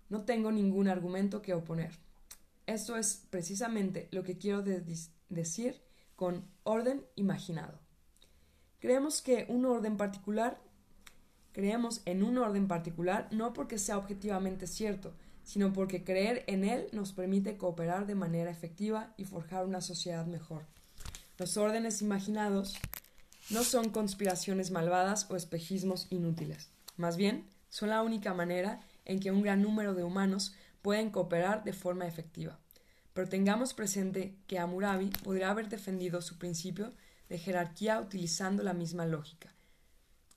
No 0.09 0.23
tengo 0.25 0.51
ningún 0.51 0.87
argumento 0.87 1.43
que 1.43 1.53
oponer. 1.53 1.91
Esto 2.65 2.97
es 2.97 3.25
precisamente 3.29 4.07
lo 4.11 4.23
que 4.23 4.37
quiero 4.37 4.63
decir 5.29 5.81
con 6.15 6.45
orden 6.63 7.05
imaginado. 7.15 7.79
Creemos 8.79 9.21
que 9.21 9.45
un 9.49 9.65
orden 9.65 9.97
particular 9.97 10.61
creemos 11.55 12.01
en 12.03 12.21
un 12.21 12.37
orden 12.37 12.67
particular 12.67 13.29
no 13.31 13.53
porque 13.53 13.77
sea 13.77 13.97
objetivamente 13.97 14.67
cierto, 14.67 15.13
sino 15.45 15.71
porque 15.71 16.03
creer 16.03 16.43
en 16.47 16.65
él 16.65 16.87
nos 16.91 17.13
permite 17.13 17.55
cooperar 17.55 18.07
de 18.07 18.13
manera 18.13 18.51
efectiva 18.51 19.13
y 19.15 19.23
forjar 19.23 19.65
una 19.65 19.79
sociedad 19.79 20.25
mejor. 20.25 20.63
Los 21.37 21.55
órdenes 21.55 22.01
imaginados 22.01 22.75
no 23.49 23.63
son 23.63 23.89
conspiraciones 23.89 24.71
malvadas 24.71 25.27
o 25.29 25.37
espejismos 25.37 26.07
inútiles. 26.09 26.71
Más 26.97 27.15
bien, 27.15 27.47
son 27.69 27.89
la 27.89 28.01
única 28.01 28.33
manera 28.33 28.81
en 29.05 29.21
que 29.21 29.31
un 29.31 29.41
gran 29.41 29.61
número 29.61 29.93
de 29.93 30.03
humanos 30.03 30.55
pueden 30.85 31.09
cooperar 31.09 31.63
de 31.63 31.73
forma 31.73 32.05
efectiva. 32.05 32.59
Pero 33.15 33.27
tengamos 33.27 33.73
presente 33.73 34.35
que 34.45 34.59
Amurabi 34.59 35.09
podría 35.23 35.49
haber 35.49 35.67
defendido 35.67 36.21
su 36.21 36.37
principio 36.37 36.93
de 37.27 37.39
jerarquía 37.39 37.99
utilizando 37.99 38.61
la 38.61 38.73
misma 38.73 39.07
lógica. 39.07 39.51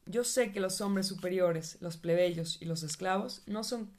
Yo 0.06 0.24
sé 0.24 0.50
que 0.50 0.60
los 0.60 0.80
hombres 0.80 1.06
superiores, 1.06 1.76
los 1.82 1.98
plebeyos 1.98 2.62
y 2.62 2.64
los 2.64 2.82
esclavos 2.82 3.42
no 3.44 3.62
son 3.62 3.90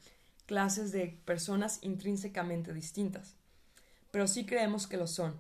clases 0.48 0.92
de 0.92 1.20
personas 1.24 1.78
intrínsecamente 1.84 2.74
distintas, 2.74 3.36
pero 4.10 4.28
sí 4.28 4.48
creemos 4.48 4.88
que 4.88 4.98
lo 4.98 5.06
son. 5.06 5.40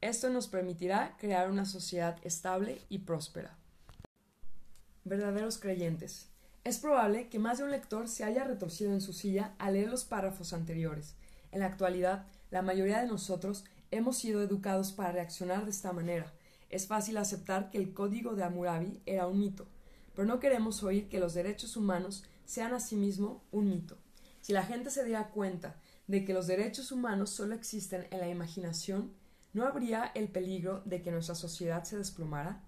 Esto 0.00 0.28
nos 0.28 0.48
permitirá 0.48 1.16
crear 1.18 1.52
una 1.52 1.66
sociedad 1.66 2.18
estable 2.24 2.82
y 2.88 2.98
próspera. 2.98 3.56
Verdaderos 5.04 5.58
creyentes. 5.58 6.31
Es 6.64 6.78
probable 6.78 7.28
que 7.28 7.40
más 7.40 7.58
de 7.58 7.64
un 7.64 7.72
lector 7.72 8.08
se 8.08 8.22
haya 8.22 8.44
retorcido 8.44 8.92
en 8.92 9.00
su 9.00 9.12
silla 9.12 9.52
al 9.58 9.72
leer 9.72 9.90
los 9.90 10.04
párrafos 10.04 10.52
anteriores. 10.52 11.16
En 11.50 11.58
la 11.58 11.66
actualidad, 11.66 12.26
la 12.52 12.62
mayoría 12.62 13.00
de 13.00 13.08
nosotros 13.08 13.64
hemos 13.90 14.16
sido 14.16 14.40
educados 14.42 14.92
para 14.92 15.10
reaccionar 15.10 15.64
de 15.64 15.72
esta 15.72 15.92
manera. 15.92 16.32
Es 16.70 16.86
fácil 16.86 17.16
aceptar 17.16 17.68
que 17.68 17.78
el 17.78 17.92
código 17.92 18.36
de 18.36 18.44
Hammurabi 18.44 19.02
era 19.06 19.26
un 19.26 19.40
mito, 19.40 19.66
pero 20.14 20.26
no 20.26 20.38
queremos 20.38 20.84
oír 20.84 21.08
que 21.08 21.18
los 21.18 21.34
derechos 21.34 21.76
humanos 21.76 22.24
sean 22.44 22.72
asimismo 22.74 23.42
un 23.50 23.68
mito. 23.68 23.98
Si 24.40 24.52
la 24.52 24.62
gente 24.62 24.90
se 24.90 25.04
diera 25.04 25.30
cuenta 25.30 25.74
de 26.06 26.24
que 26.24 26.32
los 26.32 26.46
derechos 26.46 26.92
humanos 26.92 27.30
solo 27.30 27.56
existen 27.56 28.06
en 28.12 28.20
la 28.20 28.28
imaginación, 28.28 29.12
¿no 29.52 29.66
habría 29.66 30.12
el 30.14 30.28
peligro 30.28 30.80
de 30.84 31.02
que 31.02 31.10
nuestra 31.10 31.34
sociedad 31.34 31.82
se 31.82 31.98
desplomara? 31.98 32.62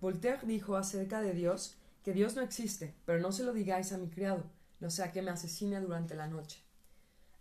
Voltaire 0.00 0.40
dijo 0.44 0.76
acerca 0.76 1.22
de 1.22 1.34
Dios 1.34 1.77
que 2.08 2.14
Dios 2.14 2.36
no 2.36 2.40
existe, 2.40 2.94
pero 3.04 3.20
no 3.20 3.32
se 3.32 3.42
lo 3.42 3.52
digáis 3.52 3.92
a 3.92 3.98
mi 3.98 4.08
criado, 4.08 4.42
no 4.80 4.88
sea 4.88 5.12
que 5.12 5.20
me 5.20 5.30
asesine 5.30 5.78
durante 5.78 6.14
la 6.14 6.26
noche. 6.26 6.64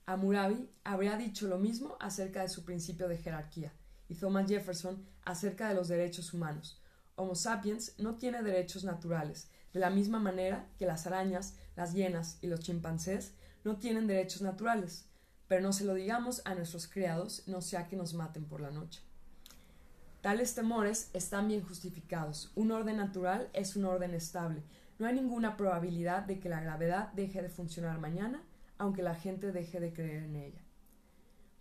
Amurabi 0.06 0.70
habría 0.84 1.16
dicho 1.16 1.48
lo 1.48 1.58
mismo 1.58 1.96
acerca 2.02 2.42
de 2.42 2.50
su 2.50 2.66
principio 2.66 3.08
de 3.08 3.16
jerarquía, 3.16 3.72
y 4.10 4.16
Thomas 4.16 4.46
Jefferson 4.46 5.08
acerca 5.24 5.70
de 5.70 5.76
los 5.76 5.88
derechos 5.88 6.34
humanos. 6.34 6.82
Homo 7.16 7.34
sapiens 7.34 7.94
no 7.98 8.18
tiene 8.18 8.44
derechos 8.44 8.84
naturales, 8.84 9.50
de 9.72 9.80
la 9.80 9.90
misma 9.90 10.20
manera 10.20 10.68
que 10.78 10.86
las 10.86 11.08
arañas, 11.08 11.56
las 11.78 11.94
hienas 11.94 12.38
y 12.42 12.48
los 12.48 12.60
chimpancés 12.60 13.36
no 13.64 13.78
tienen 13.78 14.06
derechos 14.06 14.42
naturales, 14.42 15.06
pero 15.48 15.62
no 15.62 15.72
se 15.72 15.86
lo 15.86 15.94
digamos 15.94 16.42
a 16.44 16.56
nuestros 16.56 16.90
criados, 16.90 17.48
no 17.48 17.62
sea 17.62 17.88
que 17.88 17.96
nos 17.96 18.14
maten 18.14 18.44
por 18.44 18.60
la 18.60 18.72
noche. 18.72 19.02
Tales 20.22 20.56
temores 20.56 21.10
están 21.14 21.48
bien 21.48 21.64
justificados. 21.64 22.52
Un 22.56 22.72
orden 22.72 22.98
natural 22.98 23.50
es 23.54 23.76
un 23.76 23.86
orden 23.86 24.14
estable. 24.14 24.64
No 25.00 25.06
hay 25.06 25.16
ninguna 25.16 25.58
probabilidad 25.58 26.24
de 26.24 26.40
que 26.40 26.50
la 26.50 26.62
gravedad 26.62 27.12
deje 27.14 27.42
de 27.42 27.50
funcionar 27.50 28.00
mañana, 28.00 28.42
aunque 28.78 29.04
la 29.04 29.16
gente 29.16 29.52
deje 29.52 29.80
de 29.80 29.94
creer 29.94 30.24
en 30.24 30.36
ella. 30.36 30.62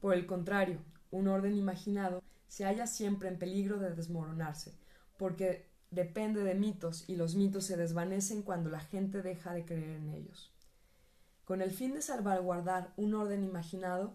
Por 0.01 0.14
el 0.14 0.27
contrario, 0.27 0.79
un 1.11 1.29
orden 1.29 1.55
imaginado 1.55 2.23
se 2.49 2.64
halla 2.64 2.87
siempre 2.87 3.29
en 3.29 3.38
peligro 3.38 3.79
de 3.79 3.95
desmoronarse, 3.95 4.75
porque 5.16 5.66
depende 5.90 6.42
de 6.42 6.55
mitos 6.55 7.05
y 7.09 7.16
los 7.16 7.35
mitos 7.35 7.64
se 7.64 7.77
desvanecen 7.77 8.42
cuando 8.42 8.71
la 8.71 8.81
gente 8.81 9.23
deja 9.23 9.53
de 9.53 9.64
creer 9.64 9.97
en 9.97 10.09
ellos 10.11 10.53
con 11.47 11.62
el 11.62 11.71
fin 11.71 11.95
de 11.95 12.03
salvaguardar 12.03 12.92
un 12.97 13.14
orden 13.14 13.45
imaginado, 13.45 14.12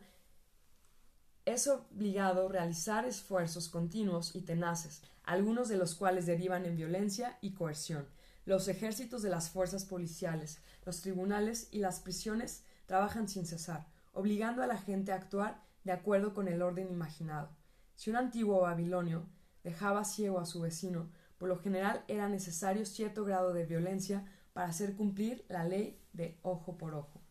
es 1.45 1.67
obligado 1.67 2.47
realizar 2.47 3.06
esfuerzos 3.06 3.69
continuos 3.69 4.36
y 4.36 4.41
tenaces, 4.41 5.01
algunos 5.23 5.69
de 5.69 5.77
los 5.77 5.95
cuales 5.95 6.25
derivan 6.25 6.65
en 6.65 6.75
violencia 6.75 7.38
y 7.41 7.51
coerción. 7.51 8.08
Los 8.45 8.67
ejércitos 8.67 9.21
de 9.21 9.30
las 9.30 9.49
fuerzas 9.49 9.86
policiales, 9.86 10.60
los 10.86 11.01
tribunales 11.01 11.67
y 11.71 11.80
las 11.80 11.99
prisiones 11.99 12.63
trabajan 12.86 13.27
sin 13.27 13.45
cesar, 13.45 13.88
obligando 14.13 14.63
a 14.63 14.67
la 14.67 14.77
gente 14.77 15.12
a 15.12 15.15
actuar 15.15 15.62
de 15.84 15.91
acuerdo 15.91 16.34
con 16.34 16.47
el 16.47 16.62
orden 16.62 16.89
imaginado. 16.89 17.49
Si 17.95 18.10
un 18.10 18.15
antiguo 18.15 18.62
babilonio 18.62 19.25
dejaba 19.63 20.06
ciego 20.06 20.39
a 20.39 20.45
su 20.45 20.62
vecino, 20.62 21.10
por 21.38 21.49
lo 21.49 21.60
general 21.60 22.04
era 22.08 22.30
necesario 22.30 22.86
cierto 22.86 23.25
grado 23.25 23.54
de 23.54 23.65
violencia 23.65 24.25
para 24.54 24.67
hacer 24.67 24.95
cumplir 24.95 25.45
la 25.49 25.63
ley 25.63 25.99
de 26.13 26.38
ojo 26.43 26.77
por 26.77 26.93
ojo 26.93 27.21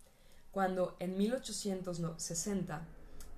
cuando 0.51 0.97
en 0.99 1.17
1860 1.17 2.87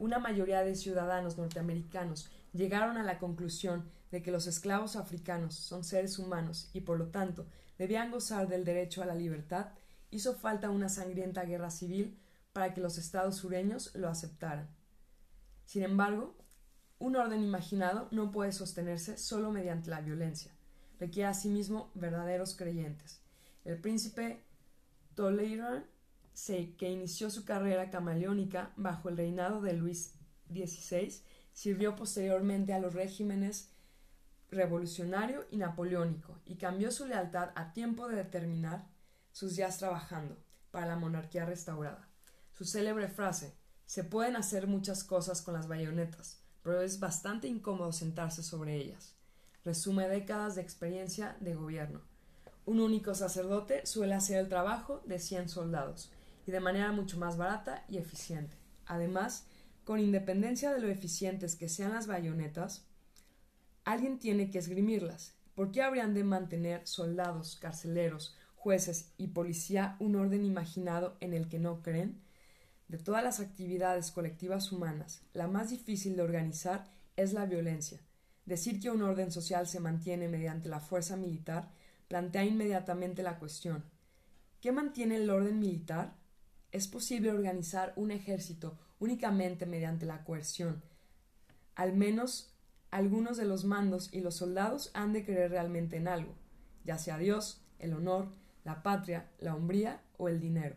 una 0.03 0.19
mayoría 0.19 0.65
de 0.65 0.75
ciudadanos 0.75 1.39
norteamericanos 1.39 2.29
llegaron 2.53 2.97
a 2.97 3.05
la 3.05 3.21
conclusión 3.21 3.89
de 4.11 4.21
que 4.21 4.33
los 4.33 4.49
esclavos 4.49 4.97
africanos 4.97 5.55
son 5.55 5.85
seres 5.85 6.19
humanos 6.19 6.71
y 6.73 6.81
por 6.81 6.99
lo 6.99 7.07
tanto 7.07 7.47
debían 7.79 8.11
gozar 8.11 8.49
del 8.49 8.65
derecho 8.65 9.01
a 9.01 9.07
la 9.07 9.15
libertad, 9.15 9.69
hizo 10.11 10.35
falta 10.35 10.71
una 10.71 10.89
sangrienta 10.89 11.45
guerra 11.45 11.71
civil 11.71 12.19
para 12.53 12.75
que 12.75 12.81
los 12.81 12.99
estados 12.99 13.37
sureños 13.37 13.95
lo 13.95 14.09
aceptaran. 14.09 14.69
Sin 15.67 15.85
embargo, 15.85 16.35
un 16.99 17.15
orden 17.15 17.41
imaginado 17.41 18.09
no 18.11 18.33
puede 18.33 18.51
sostenerse 18.51 19.17
solo 19.19 19.53
mediante 19.53 19.91
la 19.91 20.01
violencia. 20.01 20.51
Requiere 20.99 21.29
asimismo 21.29 21.93
verdaderos 21.95 22.57
creyentes. 22.57 23.21
El 23.65 23.79
príncipe 23.79 24.43
Toleran 25.15 25.85
que 26.79 26.91
inició 26.91 27.31
su 27.31 27.45
carrera 27.45 27.91
camaleónica 27.91 28.73
bajo 28.77 29.09
el 29.09 29.17
reinado 29.17 29.61
de 29.61 29.75
Luis 29.75 30.15
XVI, 30.51 31.13
sirvió 31.53 31.95
posteriormente 31.95 32.73
a 32.73 32.79
los 32.79 32.95
regímenes 32.95 33.71
revolucionario 34.51 35.47
y 35.51 35.57
napoleónico 35.57 36.39
y 36.45 36.57
cambió 36.57 36.91
su 36.91 37.07
lealtad 37.07 37.51
a 37.55 37.73
tiempo 37.73 38.09
de 38.09 38.17
determinar 38.17 38.87
sus 39.33 39.57
días 39.57 39.79
trabajando 39.79 40.37
para 40.71 40.87
la 40.87 40.97
monarquía 40.97 41.47
restaurada. 41.47 42.09
Su 42.51 42.65
célebre 42.65 43.09
frase 43.09 43.55
se 43.87 44.05
pueden 44.05 44.37
hacer 44.37 44.67
muchas 44.67 45.05
cosas 45.05 45.43
con 45.43 45.55
las 45.55 45.69
bayonetas, 45.69 46.43
pero 46.63 46.83
es 46.83 47.01
bastante 47.01 47.49
incómodo 47.49 47.93
sentarse 47.93 48.43
sobre 48.43 48.77
ellas. 48.77 49.15
Resume 49.65 50.09
décadas 50.09 50.55
de 50.55 50.63
experiencia 50.63 51.37
de 51.41 51.55
gobierno. 51.55 52.01
Un 52.65 52.81
único 52.81 53.15
sacerdote 53.15 53.87
suele 53.87 54.15
hacer 54.15 54.39
el 54.39 54.49
trabajo 54.49 55.03
de 55.07 55.19
cien 55.19 55.49
soldados, 55.49 56.13
y 56.47 56.51
de 56.51 56.61
manera 56.61 56.93
mucho 56.93 57.19
más 57.19 57.37
barata 57.37 57.85
y 57.89 57.99
eficiente. 57.99 58.57
Además, 58.87 59.47
con 59.85 60.01
independencia 60.01 60.73
de 60.73 60.81
lo 60.81 60.89
eficientes 60.89 61.57
que 61.57 61.69
sean 61.69 61.93
las 61.93 62.07
bayonetas, 62.07 62.87
alguien 63.85 64.19
tiene 64.19 64.51
que 64.51 64.59
esgrimirlas. 64.59 65.35
¿Por 65.55 65.71
qué 65.71 65.83
habrían 65.83 66.15
de 66.15 66.25
mantener 66.25 66.87
soldados, 66.87 67.57
carceleros, 67.57 68.37
jueces 68.55 69.13
y 69.19 69.29
policía 69.29 69.97
un 69.99 70.17
orden 70.17 70.45
imaginado 70.45 71.17
en 71.21 71.35
el 71.35 71.49
que 71.49 71.59
no 71.59 71.83
creen? 71.83 72.23
De 72.89 72.99
todas 72.99 73.23
las 73.23 73.41
actividades 73.41 74.11
colectivas 74.11 74.73
humanas, 74.73 75.23
la 75.33 75.47
más 75.47 75.71
difícil 75.71 76.17
de 76.17 76.23
organizar 76.23 76.87
es 77.17 77.33
la 77.33 77.47
violencia. 77.47 78.01
Decir 78.45 78.81
que 78.81 78.91
un 78.91 79.03
orden 79.03 79.31
social 79.31 79.67
se 79.67 79.81
mantiene 79.81 80.29
mediante 80.29 80.69
la 80.69 80.81
fuerza 80.81 81.17
militar 81.17 81.71
plantea 82.09 82.45
inmediatamente 82.45 83.23
la 83.23 83.39
cuestión 83.39 83.85
¿Qué 84.63 84.71
mantiene 84.71 85.17
el 85.17 85.29
orden 85.29 85.59
militar? 85.59 86.15
¿Es 86.73 86.89
posible 86.89 87.31
organizar 87.31 87.93
un 87.97 88.11
ejército 88.11 88.79
únicamente 88.99 89.67
mediante 89.67 90.07
la 90.07 90.25
coerción? 90.25 90.83
Al 91.75 91.95
menos 91.95 92.55
algunos 92.91 93.37
de 93.37 93.45
los 93.45 93.65
mandos 93.65 94.09
y 94.11 94.23
los 94.23 94.37
soldados 94.37 94.91
han 94.95 95.13
de 95.13 95.23
creer 95.23 95.51
realmente 95.51 95.99
en 95.99 96.09
algo, 96.09 96.35
ya 96.85 96.97
sea 96.97 97.19
Dios, 97.19 97.63
el 97.79 97.93
honor, 97.93 98.33
la 98.65 98.83
patria, 98.83 99.31
la 99.39 99.55
hombría 99.55 100.01
o 100.17 100.29
el 100.29 100.41
dinero. 100.41 100.77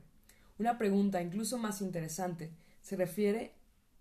Una 0.60 0.78
pregunta 0.78 1.22
incluso 1.22 1.58
más 1.58 1.82
interesante 1.82 2.52
se 2.82 2.98
refiere 2.98 3.54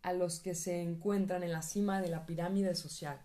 a 0.02 0.12
los 0.12 0.40
que 0.40 0.56
se 0.56 0.82
encuentran 0.82 1.44
en 1.44 1.52
la 1.52 1.62
cima 1.62 2.02
de 2.02 2.08
la 2.08 2.26
pirámide 2.26 2.74
social. 2.74 3.20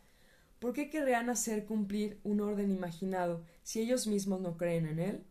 ¿Por 0.60 0.74
qué 0.74 0.92
querrían 0.92 1.30
hacer 1.30 1.66
cumplir 1.66 2.20
un 2.24 2.40
orden 2.40 2.72
imaginado 2.72 3.44
si 3.64 3.82
ellos 3.82 4.06
mismos 4.06 4.42
no 4.42 4.58
creen 4.58 4.86
en 4.86 5.00
él? 5.00 5.24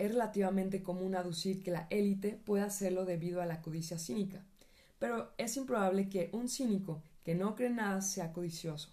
Es 0.00 0.12
relativamente 0.12 0.82
común 0.82 1.14
aducir 1.14 1.62
que 1.62 1.70
la 1.70 1.86
élite 1.90 2.40
puede 2.46 2.62
hacerlo 2.62 3.04
debido 3.04 3.42
a 3.42 3.44
la 3.44 3.60
codicia 3.60 3.98
cínica, 3.98 4.42
pero 4.98 5.34
es 5.36 5.58
improbable 5.58 6.08
que 6.08 6.30
un 6.32 6.48
cínico 6.48 7.02
que 7.22 7.34
no 7.34 7.54
cree 7.54 7.68
nada 7.68 8.00
sea 8.00 8.32
codicioso. 8.32 8.88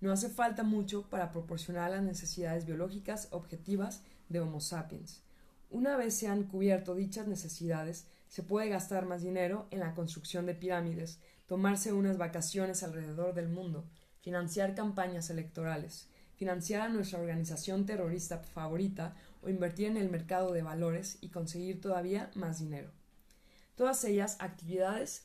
No 0.00 0.10
hace 0.10 0.28
falta 0.28 0.64
mucho 0.64 1.08
para 1.08 1.30
proporcionar 1.30 1.92
las 1.92 2.02
necesidades 2.02 2.66
biológicas 2.66 3.28
objetivas 3.30 4.02
de 4.28 4.40
Homo 4.40 4.60
sapiens. 4.60 5.22
Una 5.70 5.96
vez 5.96 6.16
se 6.16 6.26
han 6.26 6.42
cubierto 6.42 6.96
dichas 6.96 7.28
necesidades, 7.28 8.08
se 8.26 8.42
puede 8.42 8.68
gastar 8.68 9.06
más 9.06 9.22
dinero 9.22 9.68
en 9.70 9.78
la 9.78 9.94
construcción 9.94 10.46
de 10.46 10.56
pirámides, 10.56 11.20
tomarse 11.46 11.92
unas 11.92 12.18
vacaciones 12.18 12.82
alrededor 12.82 13.34
del 13.34 13.50
mundo, 13.50 13.84
financiar 14.20 14.74
campañas 14.74 15.30
electorales, 15.30 16.08
financiar 16.34 16.82
a 16.82 16.88
nuestra 16.88 17.20
organización 17.20 17.86
terrorista 17.86 18.38
favorita 18.38 19.14
o 19.42 19.48
invertir 19.48 19.86
en 19.86 19.96
el 19.96 20.10
mercado 20.10 20.52
de 20.52 20.62
valores 20.62 21.18
y 21.20 21.28
conseguir 21.28 21.80
todavía 21.80 22.30
más 22.34 22.58
dinero. 22.58 22.90
Todas 23.76 24.02
ellas 24.04 24.36
actividades 24.40 25.24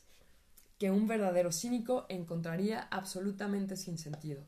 que 0.78 0.90
un 0.90 1.06
verdadero 1.06 1.52
cínico 1.52 2.06
encontraría 2.08 2.82
absolutamente 2.90 3.76
sin 3.76 3.98
sentido. 3.98 4.42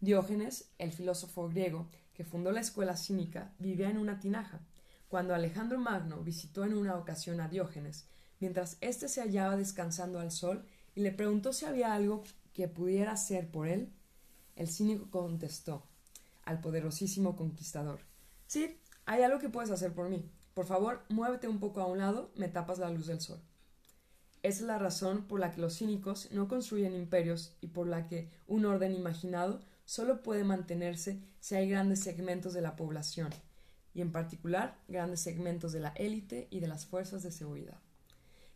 Diógenes, 0.00 0.70
el 0.78 0.92
filósofo 0.92 1.48
griego 1.48 1.88
que 2.14 2.24
fundó 2.24 2.52
la 2.52 2.60
escuela 2.60 2.96
cínica, 2.96 3.52
vivía 3.58 3.90
en 3.90 3.98
una 3.98 4.20
tinaja. 4.20 4.60
Cuando 5.08 5.34
Alejandro 5.34 5.78
Magno 5.78 6.22
visitó 6.22 6.64
en 6.64 6.74
una 6.74 6.96
ocasión 6.96 7.40
a 7.40 7.48
Diógenes, 7.48 8.06
mientras 8.40 8.78
éste 8.80 9.08
se 9.08 9.20
hallaba 9.20 9.56
descansando 9.56 10.18
al 10.18 10.32
sol, 10.32 10.64
y 10.94 11.00
le 11.00 11.12
preguntó 11.12 11.52
si 11.52 11.66
había 11.66 11.94
algo 11.94 12.24
que 12.54 12.68
pudiera 12.68 13.12
hacer 13.12 13.50
por 13.50 13.68
él, 13.68 13.92
el 14.56 14.68
cínico 14.68 15.10
contestó 15.10 15.82
al 16.44 16.60
poderosísimo 16.60 17.36
conquistador 17.36 18.00
Sí, 18.46 18.78
hay 19.06 19.22
algo 19.22 19.38
que 19.38 19.48
puedes 19.48 19.70
hacer 19.70 19.94
por 19.94 20.08
mí. 20.08 20.28
Por 20.52 20.66
favor, 20.66 21.02
muévete 21.08 21.48
un 21.48 21.60
poco 21.60 21.80
a 21.80 21.86
un 21.86 21.98
lado, 21.98 22.30
me 22.34 22.48
tapas 22.48 22.78
la 22.78 22.90
luz 22.90 23.06
del 23.06 23.20
sol. 23.20 23.40
Esa 24.42 24.60
es 24.60 24.66
la 24.66 24.78
razón 24.78 25.26
por 25.26 25.40
la 25.40 25.52
que 25.52 25.60
los 25.60 25.78
cínicos 25.78 26.30
no 26.32 26.48
construyen 26.48 26.94
imperios 26.94 27.56
y 27.60 27.68
por 27.68 27.86
la 27.86 28.06
que 28.06 28.30
un 28.46 28.64
orden 28.64 28.92
imaginado 28.92 29.60
solo 29.84 30.22
puede 30.22 30.44
mantenerse 30.44 31.20
si 31.40 31.54
hay 31.54 31.68
grandes 31.68 32.00
segmentos 32.00 32.52
de 32.52 32.60
la 32.60 32.76
población, 32.76 33.30
y 33.94 34.02
en 34.02 34.12
particular 34.12 34.76
grandes 34.88 35.20
segmentos 35.20 35.72
de 35.72 35.80
la 35.80 35.88
élite 35.90 36.48
y 36.50 36.60
de 36.60 36.68
las 36.68 36.86
fuerzas 36.86 37.22
de 37.22 37.30
seguridad, 37.30 37.78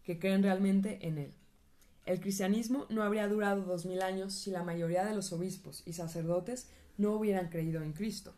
que 0.02 0.18
creen 0.18 0.42
realmente 0.42 1.06
en 1.06 1.18
él. 1.18 1.34
El 2.06 2.20
cristianismo 2.20 2.86
no 2.88 3.02
habría 3.02 3.28
durado 3.28 3.62
dos 3.62 3.86
mil 3.86 4.02
años 4.02 4.34
si 4.34 4.50
la 4.50 4.64
mayoría 4.64 5.04
de 5.04 5.14
los 5.14 5.32
obispos 5.32 5.82
y 5.86 5.92
sacerdotes 5.92 6.68
no 6.98 7.12
hubieran 7.12 7.48
creído 7.48 7.82
en 7.82 7.92
Cristo. 7.92 8.34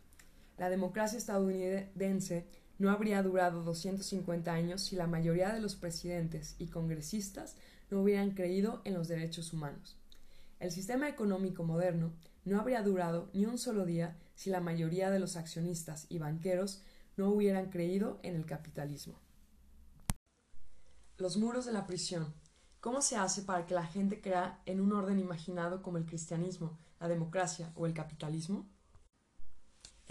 La 0.63 0.71
democracia 0.71 1.19
estadounidense 1.19 2.47
no 2.79 2.93
habría 2.93 3.21
durado 3.25 3.65
250 3.65 4.53
años 4.53 4.83
si 4.83 4.95
la 4.95 5.09
mayoría 5.09 5.53
de 5.53 5.61
los 5.61 5.75
presidentes 5.75 6.55
y 6.57 6.69
congresistas 6.69 7.57
no 7.91 8.01
hubieran 8.01 8.31
creído 8.31 8.81
en 8.85 8.95
los 8.95 9.09
derechos 9.09 9.53
humanos. 9.53 9.99
El 10.61 10.71
sistema 10.71 11.09
económico 11.09 11.65
moderno 11.65 12.13
no 12.45 12.61
habría 12.61 12.81
durado 12.83 13.29
ni 13.33 13.45
un 13.45 13.59
solo 13.59 13.85
día 13.85 14.17
si 14.37 14.51
la 14.51 14.61
mayoría 14.61 15.11
de 15.11 15.19
los 15.19 15.35
accionistas 15.35 16.07
y 16.09 16.19
banqueros 16.19 16.81
no 17.17 17.31
hubieran 17.31 17.69
creído 17.71 18.21
en 18.23 18.37
el 18.37 18.47
capitalismo. 18.47 19.19
Los 21.19 21.39
muros 21.39 21.67
de 21.67 21.73
la 21.73 21.89
prisión. 21.89 22.33
¿Cómo 22.79 23.03
se 23.03 23.17
hace 23.17 23.43
para 23.43 23.67
que 23.67 23.75
la 23.75 23.87
gente 23.87 24.21
crea 24.21 24.63
en 24.67 24.81
un 24.81 24.93
orden 24.93 25.19
imaginado 25.19 25.83
como 25.83 25.99
el 25.99 26.07
cristianismo, 26.07 26.79
la 27.01 27.09
democracia 27.09 27.73
o 27.75 27.87
el 27.87 27.95
capitalismo? 27.95 28.72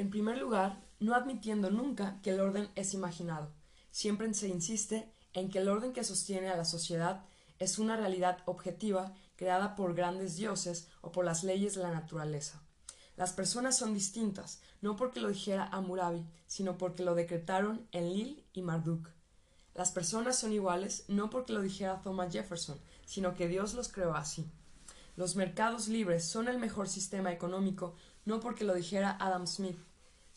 En 0.02 0.10
primer 0.10 0.39
lugar, 0.39 0.82
no 0.99 1.14
admitiendo 1.14 1.70
nunca 1.70 2.20
que 2.24 2.32
el 2.32 2.39
orden 2.39 2.72
es 2.74 2.95
imaginado. 2.95 3.52
Siempre 3.91 4.34
se 4.34 4.47
insiste 4.47 5.14
en 5.34 5.52
que 5.52 5.60
el 5.60 5.70
orden 5.70 5.93
que 5.93 6.04
sostiene 6.04 6.49
a 6.49 6.58
la 6.58 6.66
sociedad 6.66 7.24
es 7.60 7.78
una 7.78 7.95
realidad 7.97 8.39
objetiva 8.47 9.14
creada 9.36 9.76
por 9.76 9.93
grandes 9.93 10.38
dioses 10.38 10.88
o 11.02 11.12
por 11.12 11.24
las 11.24 11.43
leyes 11.43 11.76
de 11.76 11.84
la 11.84 11.91
naturaleza. 11.91 12.64
Las 13.16 13.32
personas 13.34 13.78
son 13.78 13.93
distintas, 13.93 14.60
no 14.82 14.95
porque 14.95 15.20
lo 15.20 15.30
dijera 15.30 15.68
Amurabi, 15.68 16.26
sino 16.47 16.80
porque 16.80 17.04
lo 17.04 17.14
decretaron 17.14 17.88
Enlil 17.91 18.43
y 18.54 18.64
Marduk. 18.64 19.08
Las 19.76 19.91
personas 19.91 20.39
son 20.39 20.52
iguales 20.52 21.06
no 21.10 21.30
porque 21.30 21.54
lo 21.54 21.62
dijera 21.62 22.02
Thomas 22.02 22.34
Jefferson, 22.34 22.80
sino 23.06 23.36
que 23.36 23.47
Dios 23.47 23.76
los 23.76 23.89
creó 23.89 24.16
así. 24.16 24.49
Los 25.16 25.36
mercados 25.36 25.89
libres 25.89 26.26
son 26.26 26.47
el 26.47 26.58
mejor 26.58 26.89
sistema 26.89 27.32
económico 27.32 27.93
no 28.26 28.39
porque 28.39 28.64
lo 28.64 28.74
dijera 28.74 29.16
Adam 29.20 29.45
Smith, 29.45 29.78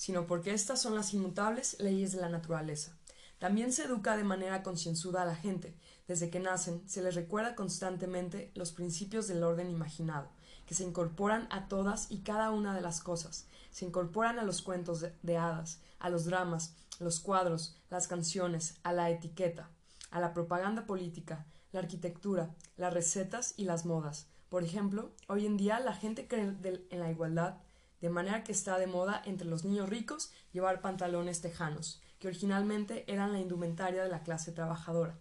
sino 0.04 0.26
porque 0.26 0.52
estas 0.52 0.82
son 0.82 0.94
las 0.94 1.14
inmutables 1.14 1.80
leyes 1.80 2.12
de 2.12 2.20
la 2.20 2.28
naturaleza. 2.28 2.92
También 3.38 3.72
se 3.72 3.84
educa 3.84 4.18
de 4.18 4.22
manera 4.22 4.62
concienzuda 4.62 5.22
a 5.22 5.24
la 5.24 5.34
gente. 5.34 5.74
Desde 6.06 6.28
que 6.28 6.40
nacen 6.40 6.86
se 6.86 7.02
les 7.02 7.14
recuerda 7.14 7.54
constantemente 7.54 8.52
los 8.54 8.72
principios 8.72 9.28
del 9.28 9.42
orden 9.42 9.70
imaginado, 9.70 10.28
que 10.66 10.74
se 10.74 10.84
incorporan 10.84 11.48
a 11.50 11.68
todas 11.68 12.10
y 12.10 12.18
cada 12.18 12.50
una 12.50 12.74
de 12.74 12.82
las 12.82 13.00
cosas, 13.00 13.46
se 13.70 13.86
incorporan 13.86 14.38
a 14.38 14.42
los 14.42 14.60
cuentos 14.60 15.00
de, 15.00 15.14
de 15.22 15.38
hadas, 15.38 15.80
a 15.98 16.10
los 16.10 16.26
dramas, 16.26 16.74
los 17.00 17.18
cuadros, 17.18 17.74
las 17.88 18.06
canciones, 18.06 18.74
a 18.82 18.92
la 18.92 19.08
etiqueta, 19.08 19.70
a 20.10 20.20
la 20.20 20.34
propaganda 20.34 20.84
política, 20.84 21.46
la 21.72 21.80
arquitectura, 21.80 22.54
las 22.76 22.92
recetas 22.92 23.54
y 23.56 23.64
las 23.64 23.86
modas. 23.86 24.26
Por 24.50 24.64
ejemplo, 24.64 25.12
hoy 25.28 25.46
en 25.46 25.56
día 25.56 25.80
la 25.80 25.94
gente 25.94 26.28
cree 26.28 26.54
en 26.90 27.00
la 27.00 27.10
igualdad, 27.10 27.56
de 28.04 28.10
manera 28.10 28.44
que 28.44 28.52
está 28.52 28.78
de 28.78 28.86
moda 28.86 29.22
entre 29.24 29.48
los 29.48 29.64
niños 29.64 29.88
ricos 29.88 30.30
llevar 30.52 30.82
pantalones 30.82 31.40
tejanos, 31.40 32.02
que 32.18 32.28
originalmente 32.28 33.10
eran 33.10 33.32
la 33.32 33.40
indumentaria 33.40 34.02
de 34.02 34.10
la 34.10 34.22
clase 34.22 34.52
trabajadora. 34.52 35.18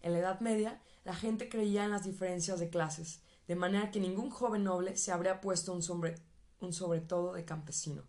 En 0.00 0.14
la 0.14 0.20
Edad 0.20 0.40
Media, 0.40 0.80
la 1.04 1.14
gente 1.14 1.50
creía 1.50 1.84
en 1.84 1.90
las 1.90 2.04
diferencias 2.04 2.58
de 2.60 2.70
clases, 2.70 3.20
de 3.46 3.56
manera 3.56 3.90
que 3.90 4.00
ningún 4.00 4.30
joven 4.30 4.64
noble 4.64 4.96
se 4.96 5.12
habría 5.12 5.42
puesto 5.42 5.74
un, 5.74 5.82
sobre, 5.82 6.14
un 6.60 6.72
sobretodo 6.72 7.34
de 7.34 7.44
campesino. 7.44 8.04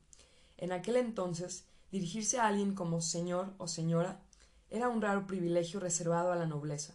En 0.55 0.71
aquel 0.71 0.95
entonces, 0.95 1.65
dirigirse 1.91 2.39
a 2.39 2.47
alguien 2.47 2.73
como 2.73 3.01
señor 3.01 3.53
o 3.57 3.67
señora 3.67 4.21
era 4.69 4.87
un 4.87 5.01
raro 5.01 5.27
privilegio 5.27 5.81
reservado 5.81 6.31
a 6.31 6.37
la 6.37 6.45
nobleza, 6.45 6.93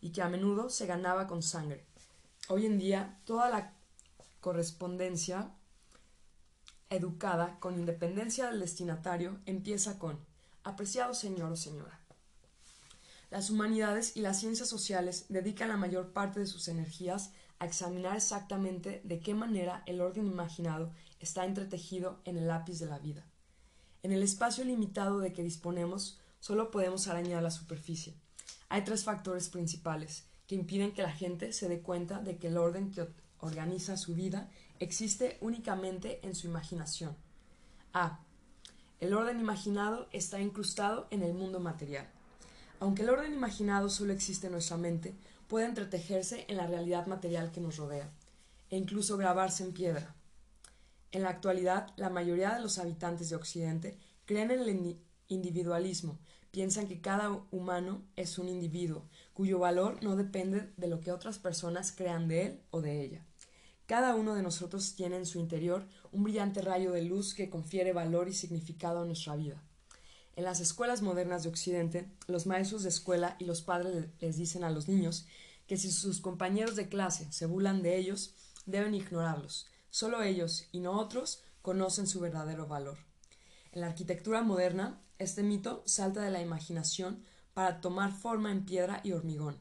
y 0.00 0.12
que 0.12 0.22
a 0.22 0.28
menudo 0.28 0.70
se 0.70 0.86
ganaba 0.86 1.26
con 1.26 1.42
sangre. 1.42 1.84
Hoy 2.48 2.64
en 2.64 2.78
día, 2.78 3.18
toda 3.24 3.50
la 3.50 3.74
correspondencia 4.40 5.50
educada, 6.90 7.58
con 7.60 7.78
independencia 7.78 8.46
del 8.46 8.60
destinatario, 8.60 9.38
empieza 9.46 9.98
con 9.98 10.18
Apreciado 10.62 11.14
señor 11.14 11.52
o 11.52 11.56
señora. 11.56 11.98
Las 13.30 13.48
humanidades 13.48 14.16
y 14.16 14.20
las 14.20 14.40
ciencias 14.40 14.68
sociales 14.68 15.24
dedican 15.28 15.70
la 15.70 15.76
mayor 15.76 16.12
parte 16.12 16.40
de 16.40 16.46
sus 16.46 16.68
energías 16.68 17.30
a 17.60 17.66
examinar 17.66 18.16
exactamente 18.16 19.00
de 19.04 19.20
qué 19.20 19.34
manera 19.34 19.82
el 19.86 20.00
orden 20.00 20.26
imaginado 20.26 20.92
está 21.20 21.46
entretejido 21.46 22.20
en 22.24 22.36
el 22.36 22.48
lápiz 22.48 22.78
de 22.78 22.86
la 22.86 22.98
vida. 22.98 23.24
En 24.02 24.12
el 24.12 24.22
espacio 24.22 24.64
limitado 24.64 25.20
de 25.20 25.32
que 25.32 25.42
disponemos, 25.42 26.18
solo 26.40 26.70
podemos 26.70 27.06
arañar 27.06 27.42
la 27.42 27.50
superficie. 27.50 28.14
Hay 28.68 28.82
tres 28.82 29.04
factores 29.04 29.48
principales 29.48 30.24
que 30.46 30.54
impiden 30.56 30.92
que 30.92 31.02
la 31.02 31.12
gente 31.12 31.52
se 31.52 31.68
dé 31.68 31.80
cuenta 31.80 32.20
de 32.20 32.36
que 32.36 32.48
el 32.48 32.58
orden 32.58 32.90
que 32.90 33.06
organiza 33.38 33.96
su 33.96 34.14
vida 34.14 34.50
existe 34.80 35.36
únicamente 35.42 36.26
en 36.26 36.34
su 36.34 36.46
imaginación. 36.46 37.14
A. 37.92 38.20
El 38.98 39.14
orden 39.14 39.38
imaginado 39.38 40.08
está 40.10 40.40
incrustado 40.40 41.06
en 41.10 41.22
el 41.22 41.34
mundo 41.34 41.60
material. 41.60 42.08
Aunque 42.80 43.02
el 43.02 43.10
orden 43.10 43.34
imaginado 43.34 43.90
solo 43.90 44.14
existe 44.14 44.46
en 44.46 44.54
nuestra 44.54 44.78
mente, 44.78 45.14
puede 45.48 45.66
entretejerse 45.66 46.46
en 46.48 46.56
la 46.56 46.66
realidad 46.66 47.06
material 47.06 47.52
que 47.52 47.60
nos 47.60 47.76
rodea, 47.76 48.10
e 48.70 48.78
incluso 48.78 49.18
grabarse 49.18 49.64
en 49.64 49.72
piedra. 49.72 50.14
En 51.12 51.22
la 51.22 51.30
actualidad, 51.30 51.92
la 51.96 52.08
mayoría 52.08 52.54
de 52.54 52.60
los 52.60 52.78
habitantes 52.78 53.28
de 53.28 53.36
Occidente 53.36 53.98
creen 54.24 54.50
en 54.50 54.60
el 54.60 54.98
individualismo, 55.28 56.18
piensan 56.50 56.88
que 56.88 57.00
cada 57.00 57.30
humano 57.50 58.02
es 58.16 58.38
un 58.38 58.48
individuo, 58.48 59.04
cuyo 59.34 59.58
valor 59.58 60.02
no 60.02 60.16
depende 60.16 60.72
de 60.76 60.88
lo 60.88 61.00
que 61.00 61.12
otras 61.12 61.38
personas 61.38 61.92
crean 61.92 62.28
de 62.28 62.46
él 62.46 62.60
o 62.70 62.80
de 62.80 63.02
ella 63.02 63.26
Cada 63.90 64.14
uno 64.14 64.36
de 64.36 64.42
nosotros 64.44 64.94
tiene 64.94 65.16
en 65.16 65.26
su 65.26 65.40
interior 65.40 65.84
un 66.12 66.22
brillante 66.22 66.62
rayo 66.62 66.92
de 66.92 67.02
luz 67.02 67.34
que 67.34 67.50
confiere 67.50 67.92
valor 67.92 68.28
y 68.28 68.32
significado 68.32 69.02
a 69.02 69.04
nuestra 69.04 69.34
vida. 69.34 69.64
En 70.36 70.44
las 70.44 70.60
escuelas 70.60 71.02
modernas 71.02 71.42
de 71.42 71.48
Occidente, 71.48 72.08
los 72.28 72.46
maestros 72.46 72.84
de 72.84 72.88
escuela 72.88 73.34
y 73.40 73.46
los 73.46 73.62
padres 73.62 74.06
les 74.20 74.36
dicen 74.36 74.62
a 74.62 74.70
los 74.70 74.86
niños 74.86 75.26
que 75.66 75.76
si 75.76 75.90
sus 75.90 76.20
compañeros 76.20 76.76
de 76.76 76.88
clase 76.88 77.32
se 77.32 77.46
burlan 77.46 77.82
de 77.82 77.96
ellos, 77.96 78.36
deben 78.64 78.94
ignorarlos. 78.94 79.66
Solo 79.90 80.22
ellos, 80.22 80.68
y 80.70 80.78
no 80.78 80.92
otros, 80.92 81.42
conocen 81.60 82.06
su 82.06 82.20
verdadero 82.20 82.68
valor. 82.68 82.98
En 83.72 83.80
la 83.80 83.88
arquitectura 83.88 84.44
moderna, 84.44 85.00
este 85.18 85.42
mito 85.42 85.82
salta 85.84 86.22
de 86.22 86.30
la 86.30 86.40
imaginación 86.40 87.24
para 87.54 87.80
tomar 87.80 88.12
forma 88.12 88.52
en 88.52 88.64
piedra 88.64 89.00
y 89.02 89.10
hormigón. 89.10 89.58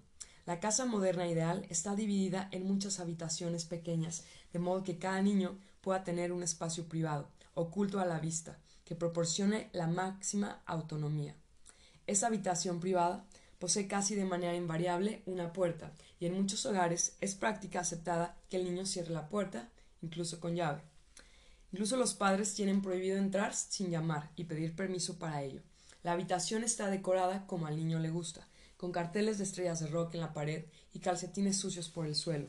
La 0.49 0.59
casa 0.59 0.87
moderna 0.87 1.27
ideal 1.27 1.63
está 1.69 1.95
dividida 1.95 2.49
en 2.51 2.65
muchas 2.65 2.99
habitaciones 2.99 3.65
pequeñas, 3.65 4.23
de 4.51 4.57
modo 4.57 4.83
que 4.83 4.97
cada 4.97 5.21
niño 5.21 5.55
pueda 5.79 6.03
tener 6.03 6.31
un 6.31 6.41
espacio 6.41 6.85
privado, 6.85 7.29
oculto 7.53 7.99
a 7.99 8.05
la 8.07 8.19
vista, 8.19 8.57
que 8.83 8.95
proporcione 8.95 9.69
la 9.73 9.85
máxima 9.85 10.63
autonomía. 10.65 11.35
Esa 12.07 12.25
habitación 12.25 12.79
privada 12.79 13.23
posee 13.59 13.87
casi 13.87 14.15
de 14.15 14.25
manera 14.25 14.55
invariable 14.55 15.21
una 15.27 15.53
puerta, 15.53 15.91
y 16.19 16.25
en 16.25 16.33
muchos 16.33 16.65
hogares 16.65 17.15
es 17.21 17.35
práctica 17.35 17.81
aceptada 17.81 18.35
que 18.49 18.57
el 18.57 18.63
niño 18.63 18.87
cierre 18.87 19.13
la 19.13 19.29
puerta, 19.29 19.69
incluso 20.01 20.39
con 20.39 20.55
llave. 20.55 20.81
Incluso 21.71 21.95
los 21.95 22.15
padres 22.15 22.55
tienen 22.55 22.81
prohibido 22.81 23.19
entrar 23.19 23.53
sin 23.53 23.91
llamar 23.91 24.31
y 24.35 24.45
pedir 24.45 24.75
permiso 24.75 25.19
para 25.19 25.43
ello. 25.43 25.61
La 26.01 26.13
habitación 26.13 26.63
está 26.63 26.89
decorada 26.89 27.45
como 27.45 27.67
al 27.67 27.77
niño 27.77 27.99
le 27.99 28.09
gusta, 28.09 28.47
con 28.79 28.93
carteles 28.93 29.37
de 29.37 29.43
estrellas 29.43 29.81
de 29.81 29.87
rock 29.87 30.15
en 30.15 30.21
la 30.21 30.31
pared 30.31 30.63
y 30.93 30.99
calcetines 30.99 31.57
sucios 31.57 31.89
por 31.89 32.07
el 32.07 32.15
suelo. 32.15 32.47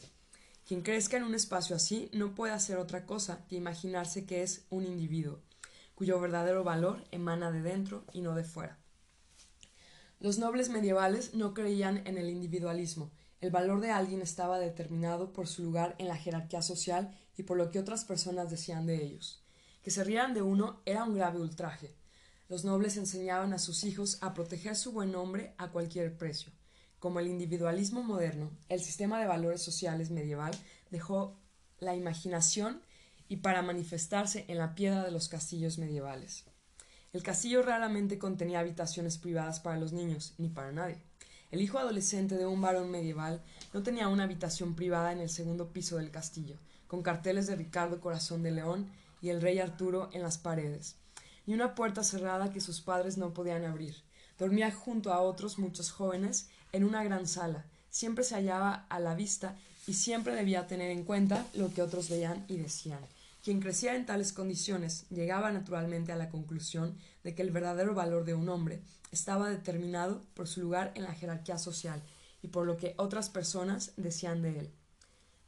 Quien 0.65 0.83
crezca 0.83 1.17
en 1.17 1.25
un 1.25 1.35
espacio 1.35 1.75
así 1.75 2.09
no 2.13 2.37
puede 2.37 2.53
hacer 2.53 2.77
otra 2.77 3.05
cosa 3.05 3.45
que 3.49 3.57
imaginarse 3.57 4.27
que 4.27 4.45
es 4.45 4.65
un 4.71 4.87
individuo, 4.87 5.41
cuyo 5.97 6.21
verdadero 6.21 6.63
valor 6.63 7.05
emana 7.11 7.51
de 7.51 7.63
dentro 7.63 8.05
y 8.13 8.21
no 8.21 8.37
de 8.37 8.45
fuera. 8.45 8.79
Los 10.21 10.39
nobles 10.39 10.69
medievales 10.69 11.35
no 11.35 11.53
creían 11.53 12.07
en 12.07 12.17
el 12.17 12.31
individualismo. 12.31 13.11
El 13.41 13.51
valor 13.51 13.81
de 13.81 13.91
alguien 13.91 14.23
estaba 14.23 14.61
determinado 14.61 15.33
por 15.33 15.49
su 15.49 15.65
lugar 15.65 15.97
en 15.99 16.07
la 16.07 16.17
jerarquía 16.17 16.63
social 16.63 17.13
y 17.37 17.43
por 17.43 17.57
lo 17.57 17.73
que 17.73 17.81
otras 17.81 18.05
personas 18.05 18.51
decían 18.51 18.87
de 18.87 19.03
ellos. 19.03 19.43
Que 19.83 19.91
se 19.91 20.05
rieran 20.05 20.33
de 20.33 20.43
uno 20.43 20.81
era 20.87 21.03
un 21.03 21.17
grave 21.17 21.41
ultraje. 21.41 21.97
Los 22.51 22.65
nobles 22.65 22.97
enseñaban 22.97 23.53
a 23.53 23.61
sus 23.61 23.85
hijos 23.85 24.19
a 24.23 24.35
proteger 24.35 24.75
su 24.75 24.91
buen 24.91 25.13
nombre 25.13 25.55
a 25.57 25.71
cualquier 25.71 26.19
precio. 26.19 26.51
Como 26.99 27.21
el 27.21 27.29
individualismo 27.29 28.03
moderno, 28.03 28.51
el 28.69 28.81
sistema 28.81 29.21
de 29.21 29.29
valores 29.29 29.63
sociales 29.63 30.11
medieval 30.11 30.51
dejó 30.91 31.39
la 31.79 31.95
imaginación 31.95 32.83
y 33.29 33.37
para 33.37 33.63
manifestarse 33.63 34.47
en 34.49 34.59
la 34.59 34.75
piedra 34.75 35.05
de 35.05 35.13
los 35.13 35.29
castillos 35.29 35.79
medievales. 35.79 36.45
El 37.13 37.23
castillo 37.23 37.63
raramente 37.63 38.19
contenía 38.19 38.59
habitaciones 38.59 39.17
privadas 39.17 39.61
para 39.61 39.79
los 39.79 39.93
niños, 39.93 40.35
ni 40.37 40.49
para 40.49 40.73
nadie. 40.73 41.01
El 41.53 41.61
hijo 41.61 41.79
adolescente 41.79 42.37
de 42.37 42.47
un 42.47 42.61
varón 42.61 42.91
medieval 42.91 43.45
no 43.73 43.85
tenía 43.85 44.09
una 44.09 44.25
habitación 44.25 44.75
privada 44.75 45.13
en 45.13 45.21
el 45.21 45.31
segundo 45.31 45.73
piso 45.73 45.99
del 45.99 46.11
castillo, 46.11 46.57
con 46.89 47.03
carteles 47.03 47.47
de 47.47 47.55
Ricardo 47.55 48.01
Corazón 48.01 48.43
de 48.43 48.51
León 48.51 48.91
y 49.23 49.29
el 49.29 49.41
rey 49.41 49.61
Arturo 49.61 50.11
en 50.13 50.23
las 50.23 50.39
paredes, 50.39 50.97
ni 51.51 51.55
una 51.55 51.75
puerta 51.75 52.05
cerrada 52.05 52.53
que 52.53 52.61
sus 52.61 52.81
padres 52.81 53.19
no 53.19 53.35
podían 53.35 53.65
abrir. 53.65 53.97
Dormía 54.39 54.71
junto 54.71 55.13
a 55.13 55.21
otros 55.21 55.59
muchos 55.59 55.91
jóvenes 55.91 56.49
en 56.71 56.85
una 56.85 57.03
gran 57.03 57.27
sala, 57.27 57.65
siempre 57.91 58.23
se 58.23 58.37
hallaba 58.37 58.87
a 58.89 59.01
la 59.01 59.17
vista 59.17 59.57
y 59.89 59.95
siempre 59.95 60.37
debía 60.37 60.69
tener 60.69 60.93
en 60.93 61.03
cuenta 61.03 61.45
lo 61.55 61.75
que 61.75 61.83
otros 61.83 62.09
veían 62.09 62.45
y 62.47 62.59
decían. 62.59 63.01
Quien 63.43 63.59
crecía 63.59 63.97
en 63.97 64.07
tales 64.07 64.33
condiciones 64.33 65.07
llegaba 65.11 65.51
naturalmente 65.51 66.13
a 66.13 66.17
la 66.17 66.29
conclusión 66.29 66.97
de 67.25 67.35
que 67.35 67.43
el 67.43 67.51
verdadero 67.51 67.97
valor 67.97 68.25
de 68.25 68.35
un 68.35 68.49
hombre 68.49 68.81
estaba 69.11 69.51
determinado 69.51 70.23
por 70.35 70.47
su 70.47 70.61
lugar 70.61 70.93
en 70.95 71.03
la 71.03 71.15
jerarquía 71.15 71.59
social 71.59 72.01
y 72.45 72.47
por 72.47 72.65
lo 72.65 72.77
que 72.77 72.95
otras 72.97 73.29
personas 73.29 73.91
decían 73.97 74.41
de 74.41 74.57
él. 74.61 74.71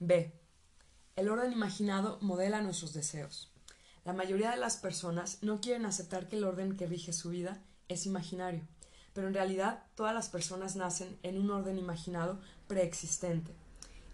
B. 0.00 0.32
El 1.14 1.28
orden 1.28 1.52
imaginado 1.52 2.18
modela 2.22 2.60
nuestros 2.60 2.92
deseos. 2.92 3.51
La 4.04 4.12
mayoría 4.12 4.50
de 4.50 4.56
las 4.56 4.76
personas 4.76 5.38
no 5.42 5.60
quieren 5.60 5.86
aceptar 5.86 6.28
que 6.28 6.36
el 6.36 6.44
orden 6.44 6.76
que 6.76 6.86
rige 6.86 7.12
su 7.12 7.30
vida 7.30 7.62
es 7.88 8.04
imaginario, 8.06 8.62
pero 9.12 9.28
en 9.28 9.34
realidad 9.34 9.84
todas 9.94 10.14
las 10.14 10.28
personas 10.28 10.74
nacen 10.74 11.16
en 11.22 11.38
un 11.38 11.50
orden 11.50 11.78
imaginado 11.78 12.40
preexistente, 12.66 13.52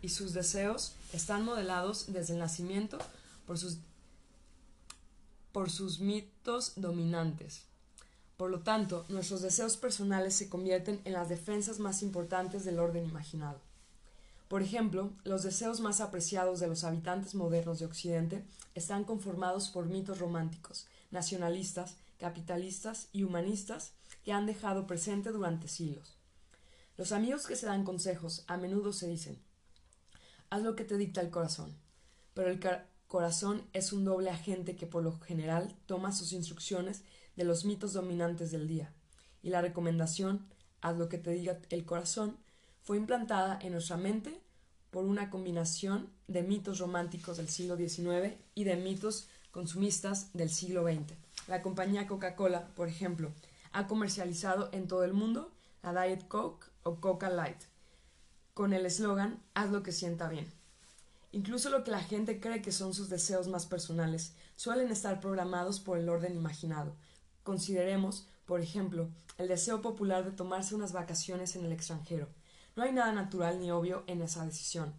y 0.03 0.11
sus 0.11 0.35
deseos 0.35 0.95
están 1.13 1.45
modelados 1.45 2.13
desde 2.13 2.35
el 2.35 2.39
nacimiento 2.39 2.99
por 3.47 3.59
sus, 3.59 3.79
por 5.53 5.71
sus 5.71 6.01
mitos 6.01 6.75
dominantes. 6.77 7.63
Por 8.37 8.51
lo 8.51 8.61
tanto, 8.61 9.05
nuestros 9.09 9.43
deseos 9.43 9.77
personales 9.77 10.35
se 10.35 10.49
convierten 10.49 11.01
en 11.05 11.15
las 11.15 11.29
defensas 11.29 11.79
más 11.79 12.03
importantes 12.03 12.65
del 12.65 12.79
orden 12.79 13.05
imaginado. 13.05 13.61
Por 14.49 14.63
ejemplo, 14.63 15.13
los 15.25 15.43
deseos 15.43 15.81
más 15.81 16.01
apreciados 16.01 16.59
de 16.59 16.69
los 16.69 16.85
habitantes 16.85 17.35
modernos 17.35 17.79
de 17.79 17.87
Occidente 17.87 18.45
están 18.75 19.05
conformados 19.05 19.69
por 19.69 19.87
mitos 19.87 20.19
románticos, 20.19 20.87
nacionalistas, 21.11 21.97
capitalistas 22.19 23.09
y 23.13 23.25
humanistas 23.25 23.93
que 24.25 24.33
han 24.33 24.47
dejado 24.47 24.87
presente 24.87 25.31
durante 25.31 25.69
siglos. 25.69 26.17
Los 26.97 27.13
amigos 27.13 27.47
que 27.47 27.57
se 27.57 27.67
dan 27.67 27.85
consejos 27.85 28.45
a 28.49 28.57
menudo 28.57 28.93
se 28.93 29.07
dicen 29.07 29.39
haz 30.51 30.63
lo 30.63 30.77
que 30.77 30.85
te 30.85 30.97
dicta 30.97 31.21
el 31.21 31.31
corazón, 31.31 31.77
pero 32.35 32.49
el, 32.49 32.61
corazón 33.07 33.63
es 33.73 33.93
un 33.93 34.05
doble 34.05 34.31
agente 34.31 34.77
que 34.77 34.87
por 34.87 35.03
lo 35.03 35.19
general 35.21 35.75
toma 35.87 36.13
sus 36.13 36.33
instrucciones 36.33 37.03
de 37.37 37.45
los 37.45 37.65
mitos 37.65 37.93
dominantes 37.93 38.51
del 38.51 38.69
día, 38.69 38.93
y 39.43 39.51
la 39.51 39.63
recomendación, 39.63 40.47
haz 40.81 40.97
lo 40.97 41.09
que 41.09 41.19
te 41.19 41.31
diga 41.31 41.59
el 41.71 41.85
corazón, 41.85 42.37
fue 42.89 42.97
implantada 42.97 43.59
en 43.61 43.73
nuestra 43.73 43.99
mente 43.99 44.41
por 44.91 45.05
una 45.05 45.29
combinación 45.29 46.09
de 46.27 46.43
mitos 46.43 46.79
románticos 46.79 47.37
del 47.37 47.51
siglo 47.51 47.77
XIX 47.77 48.35
y 48.55 48.65
de 48.65 48.77
mitos 48.77 49.29
consumistas 49.51 50.33
del 50.33 50.49
siglo 50.49 50.85
XX. 50.85 51.13
La 51.49 51.61
compañía 51.61 52.07
Coca-Cola, 52.07 52.69
por 52.75 52.89
ejemplo, 52.89 53.31
ha 53.73 53.87
comercializado 53.87 54.71
en 54.73 54.89
todo 54.89 55.05
el 55.05 55.13
mundo 55.13 55.53
la 55.83 56.03
Diet 56.03 56.27
Coke 56.29 56.69
o 56.83 56.99
Coca 56.99 57.29
Light, 57.29 57.59
con 58.55 58.73
el 58.73 58.87
eslogan 58.87 59.39
Haz 59.53 59.71
lo 59.71 59.83
que 59.83 59.93
sienta 59.93 60.27
bien. 60.31 60.51
Incluso 61.31 61.69
lo 61.69 61.85
que 61.85 61.91
la 61.91 62.01
gente 62.01 62.41
cree 62.41 62.63
que 62.63 62.73
son 62.73 62.95
sus 62.95 63.11
deseos 63.11 63.49
más 63.49 63.67
personales 63.67 64.33
suelen 64.57 64.91
estar 64.91 65.21
programados 65.21 65.79
por 65.79 65.99
el 65.99 66.09
orden 66.09 66.35
imaginado. 66.35 66.97
Consideremos, 67.43 68.27
por 68.47 68.63
ejemplo, 68.63 69.11
el 69.37 69.49
deseo 69.49 69.83
popular 69.83 70.25
de 70.25 70.31
tomarse 70.31 70.75
unas 70.75 70.95
vacaciones 70.95 71.55
en 71.55 71.67
el 71.67 71.73
extranjero. 71.73 72.29
No 72.79 72.85
hay 72.85 72.93
nada 72.93 73.11
natural 73.11 73.59
ni 73.59 73.73
obvio 73.73 74.05
en 74.07 74.23
esa 74.23 74.47
decisión. 74.47 74.95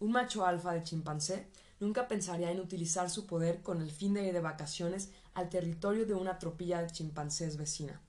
Un 0.00 0.12
macho 0.12 0.44
alfa 0.44 0.74
de 0.74 0.82
chimpancé 0.84 1.48
nunca 1.80 2.06
pensaría 2.06 2.50
en 2.50 2.60
utilizar 2.60 3.08
su 3.08 3.26
poder 3.26 3.62
con 3.62 3.80
el 3.80 3.90
fin 3.90 4.12
de 4.12 4.26
ir 4.26 4.34
de 4.34 4.40
vacaciones 4.40 5.08
al 5.32 5.48
territorio 5.48 6.04
de 6.04 6.12
una 6.12 6.38
tropilla 6.38 6.82
de 6.82 6.90
chimpancés 6.90 7.56
vecina. 7.56 8.02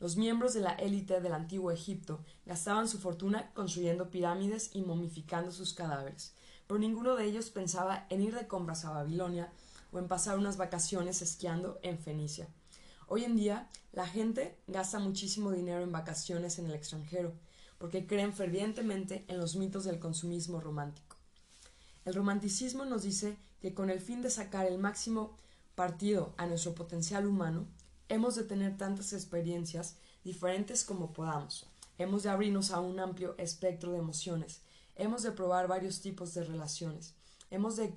Los 0.00 0.16
miembros 0.16 0.54
de 0.54 0.60
la 0.60 0.72
élite 0.72 1.20
del 1.20 1.34
antiguo 1.34 1.70
Egipto 1.70 2.24
gastaban 2.46 2.88
su 2.88 2.96
fortuna 2.98 3.52
construyendo 3.52 4.10
pirámides 4.10 4.70
y 4.72 4.80
momificando 4.80 5.52
sus 5.52 5.74
cadáveres 5.74 6.32
pero 6.66 6.80
ninguno 6.80 7.16
de 7.16 7.24
ellos 7.24 7.50
pensaba 7.50 8.06
en 8.10 8.22
ir 8.22 8.34
de 8.34 8.46
compras 8.46 8.84
a 8.84 8.90
Babilonia 8.90 9.52
o 9.92 9.98
en 9.98 10.08
pasar 10.08 10.38
unas 10.38 10.56
vacaciones 10.56 11.22
esquiando 11.22 11.78
en 11.82 11.98
Fenicia. 11.98 12.48
Hoy 13.06 13.24
en 13.24 13.36
día 13.36 13.68
la 13.92 14.06
gente 14.06 14.58
gasta 14.66 14.98
muchísimo 14.98 15.52
dinero 15.52 15.82
en 15.82 15.92
vacaciones 15.92 16.58
en 16.58 16.66
el 16.66 16.74
extranjero, 16.74 17.34
porque 17.78 18.06
creen 18.06 18.32
fervientemente 18.32 19.24
en 19.28 19.38
los 19.38 19.56
mitos 19.56 19.84
del 19.84 19.98
consumismo 19.98 20.60
romántico. 20.60 21.16
El 22.04 22.14
romanticismo 22.14 22.84
nos 22.84 23.02
dice 23.02 23.36
que 23.60 23.74
con 23.74 23.90
el 23.90 24.00
fin 24.00 24.22
de 24.22 24.30
sacar 24.30 24.66
el 24.66 24.78
máximo 24.78 25.36
partido 25.74 26.34
a 26.36 26.46
nuestro 26.46 26.74
potencial 26.74 27.26
humano, 27.26 27.66
hemos 28.08 28.34
de 28.36 28.44
tener 28.44 28.76
tantas 28.76 29.12
experiencias 29.12 29.96
diferentes 30.24 30.84
como 30.84 31.12
podamos. 31.12 31.66
Hemos 31.98 32.22
de 32.22 32.30
abrirnos 32.30 32.70
a 32.70 32.80
un 32.80 33.00
amplio 33.00 33.34
espectro 33.38 33.92
de 33.92 33.98
emociones, 33.98 34.60
Hemos 34.96 35.22
de 35.22 35.32
probar 35.32 35.68
varios 35.68 36.00
tipos 36.00 36.32
de 36.32 36.42
relaciones. 36.42 37.14
Hemos 37.50 37.76
de 37.76 37.92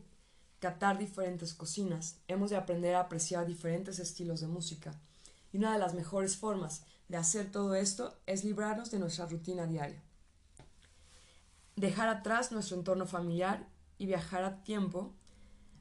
catar 0.59 0.97
diferentes 0.97 1.53
cocinas. 1.53 2.17
Hemos 2.27 2.49
de 2.49 2.57
aprender 2.57 2.95
a 2.95 3.01
apreciar 3.01 3.45
diferentes 3.45 3.99
estilos 3.99 4.41
de 4.41 4.47
música. 4.47 4.93
Y 5.53 5.57
una 5.57 5.71
de 5.71 5.79
las 5.79 5.93
mejores 5.93 6.35
formas 6.35 6.83
de 7.09 7.17
hacer 7.17 7.51
todo 7.51 7.75
esto 7.75 8.17
es 8.25 8.45
librarnos 8.45 8.91
de 8.91 8.99
nuestra 8.99 9.25
rutina 9.25 9.67
diaria. 9.67 10.01
Dejar 11.75 12.07
atrás 12.07 12.51
nuestro 12.51 12.77
entorno 12.77 13.05
familiar 13.05 13.67
y 13.97 14.05
viajar 14.05 14.43
a 14.43 14.63
tiempo 14.63 15.13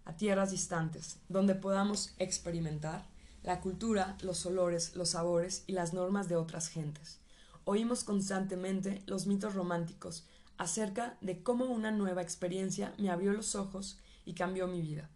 a 0.04 0.16
tierras 0.16 0.50
distantes, 0.50 1.18
donde 1.28 1.54
podamos 1.54 2.14
experimentar 2.18 3.06
la 3.42 3.60
cultura, 3.60 4.16
los 4.22 4.44
olores, 4.46 4.96
los 4.96 5.10
sabores 5.10 5.64
y 5.66 5.72
las 5.72 5.92
normas 5.92 6.28
de 6.28 6.36
otras 6.36 6.68
gentes. 6.68 7.20
Oímos 7.64 8.04
constantemente 8.04 9.02
los 9.06 9.26
mitos 9.26 9.54
románticos, 9.54 10.26
acerca 10.56 11.18
de 11.20 11.42
cómo 11.42 11.66
una 11.66 11.90
nueva 11.90 12.22
experiencia 12.22 12.94
me 12.98 13.10
abrió 13.10 13.32
los 13.32 13.54
ojos 13.54 13.98
y 14.24 14.32
cambió 14.32 14.66
mi 14.66 14.80
vida. 14.80 15.10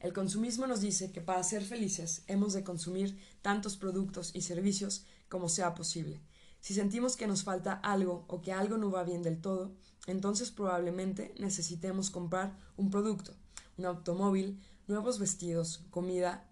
El 0.00 0.14
consumismo 0.14 0.66
nos 0.66 0.80
dice 0.80 1.12
que 1.12 1.20
para 1.20 1.42
ser 1.42 1.62
felices 1.62 2.24
hemos 2.26 2.54
de 2.54 2.64
consumir 2.64 3.20
tantos 3.42 3.76
productos 3.76 4.30
y 4.34 4.40
servicios 4.40 5.04
como 5.30 5.48
sea 5.48 5.74
posible. 5.74 6.20
Si 6.60 6.74
sentimos 6.74 7.16
que 7.16 7.26
nos 7.26 7.42
falta 7.42 7.72
algo 7.72 8.26
o 8.28 8.42
que 8.42 8.52
algo 8.52 8.76
no 8.76 8.90
va 8.90 9.04
bien 9.04 9.22
del 9.22 9.40
todo, 9.40 9.72
entonces 10.06 10.50
probablemente 10.50 11.34
necesitemos 11.38 12.10
comprar 12.10 12.54
un 12.76 12.90
producto, 12.90 13.32
un 13.78 13.86
automóvil, 13.86 14.60
nuevos 14.86 15.18
vestidos, 15.18 15.86
comida, 15.90 16.46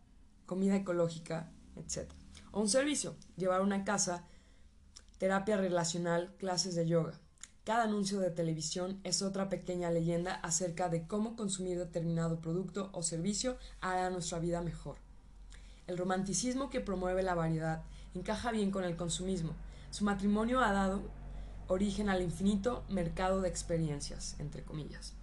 comida 0.47 0.77
ecológica, 0.77 1.53
etc. 1.77 2.11
O 2.53 2.61
un 2.61 2.71
servicio, 2.71 3.17
llevar 3.37 3.61
una 3.61 3.85
casa, 3.85 4.25
terapia 5.19 5.59
relacional, 5.59 6.35
clases 6.39 6.75
de 6.75 6.87
yoga. 6.87 7.21
Cada 7.65 7.85
anuncio 7.85 8.21
de 8.21 8.31
televisión 8.31 8.99
es 9.05 9.21
otra 9.21 9.51
pequeña 9.51 9.91
leyenda 9.91 10.37
acerca 10.37 10.89
de 10.89 11.07
cómo 11.07 11.37
consumir 11.37 11.79
determinado 11.79 12.41
producto 12.41 12.89
o 12.95 13.03
servicio 13.03 13.59
hará 13.83 14.09
nuestra 14.09 14.39
vida 14.39 14.63
mejor. 14.63 14.97
El 15.87 15.99
romanticismo 15.99 16.71
que 16.71 16.81
promueve 16.81 17.23
la 17.23 17.35
variedad 17.35 17.85
encaja 18.15 18.53
bien 18.53 18.71
con 18.71 18.85
el 18.85 18.97
consumismo. 18.97 19.55
Su 19.91 20.05
matrimonio 20.05 20.61
ha 20.61 20.73
dado 20.73 21.03
origen 21.69 22.09
al 22.09 22.23
infinito 22.23 22.85
mercado 22.89 23.41
de 23.41 23.49
experiencias, 23.49 24.37
entre 24.39 24.65
comillas, 24.65 25.15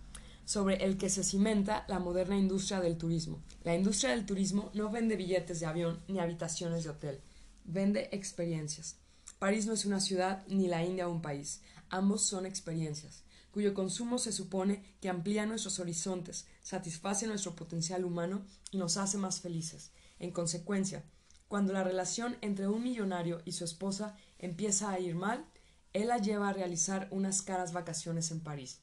sobre 0.46 0.84
el 0.86 0.98
que 0.98 1.10
se 1.10 1.24
cimenta 1.24 1.86
la 1.88 2.00
moderna 2.00 2.38
industria 2.38 2.80
del 2.80 2.98
turismo. 2.98 3.42
La 3.64 3.76
industria 3.76 4.12
del 4.12 4.26
turismo 4.26 4.70
no 4.74 4.90
vende 4.90 5.16
billetes 5.16 5.60
de 5.60 5.66
avión 5.66 6.00
ni 6.08 6.20
habitaciones 6.20 6.84
de 6.84 6.92
hotel, 6.92 7.22
vende 7.64 8.10
experiencias. 8.12 8.98
París 9.40 9.66
no 9.66 9.74
es 9.74 9.86
una 9.86 10.00
ciudad 10.00 10.46
ni 10.48 10.68
la 10.68 10.84
India 10.84 11.08
un 11.08 11.22
país. 11.22 11.62
Ambos 11.90 12.22
son 12.22 12.46
experiencias, 12.46 13.24
cuyo 13.52 13.74
consumo 13.74 14.18
se 14.18 14.32
supone 14.32 14.84
que 15.02 15.10
amplía 15.10 15.46
nuestros 15.46 15.80
horizontes, 15.80 16.46
satisface 16.62 17.28
nuestro 17.28 17.56
potencial 17.56 18.06
humano 18.06 18.46
y 18.72 18.78
nos 18.78 18.98
hace 18.98 19.18
más 19.18 19.42
felices. 19.42 19.92
En 20.20 20.32
consecuencia, 20.32 21.04
cuando 21.48 21.74
la 21.74 21.84
relación 21.84 22.38
entre 22.42 22.68
un 22.68 22.84
millonario 22.84 23.42
y 23.46 23.52
su 23.52 23.64
esposa 23.64 24.16
empieza 24.40 24.92
a 24.92 25.00
ir 25.00 25.16
mal, 25.16 25.46
él 25.94 26.08
la 26.08 26.18
lleva 26.18 26.50
a 26.50 26.54
realizar 26.54 27.08
unas 27.12 27.42
caras 27.42 27.72
vacaciones 27.72 28.32
en 28.32 28.42
París. 28.42 28.82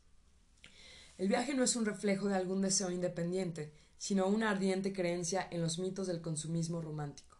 El 1.19 1.29
viaje 1.29 1.55
no 1.55 1.63
es 1.63 1.77
un 1.77 1.85
reflejo 1.85 2.29
de 2.29 2.37
algún 2.37 2.63
deseo 2.63 2.91
independiente, 2.91 3.73
sino 3.99 4.27
una 4.27 4.51
ardiente 4.51 4.93
creencia 4.93 5.47
en 5.51 5.61
los 5.61 5.79
mitos 5.79 6.07
del 6.07 6.21
consumismo 6.21 6.81
romántico. 6.81 7.39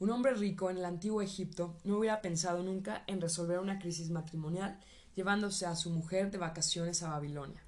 Un 0.00 0.10
hombre 0.10 0.34
rico 0.34 0.70
en 0.70 0.78
el 0.78 0.84
antiguo 0.84 1.22
Egipto 1.22 1.76
no 1.84 1.98
hubiera 1.98 2.20
pensado 2.20 2.62
nunca 2.62 3.04
en 3.06 3.20
resolver 3.20 3.58
una 3.58 3.78
crisis 3.78 4.10
matrimonial 4.10 4.78
llevándose 5.14 5.66
a 5.66 5.74
su 5.74 5.90
mujer 5.90 6.30
de 6.30 6.38
vacaciones 6.38 7.02
a 7.02 7.10
Babilonia. 7.10 7.62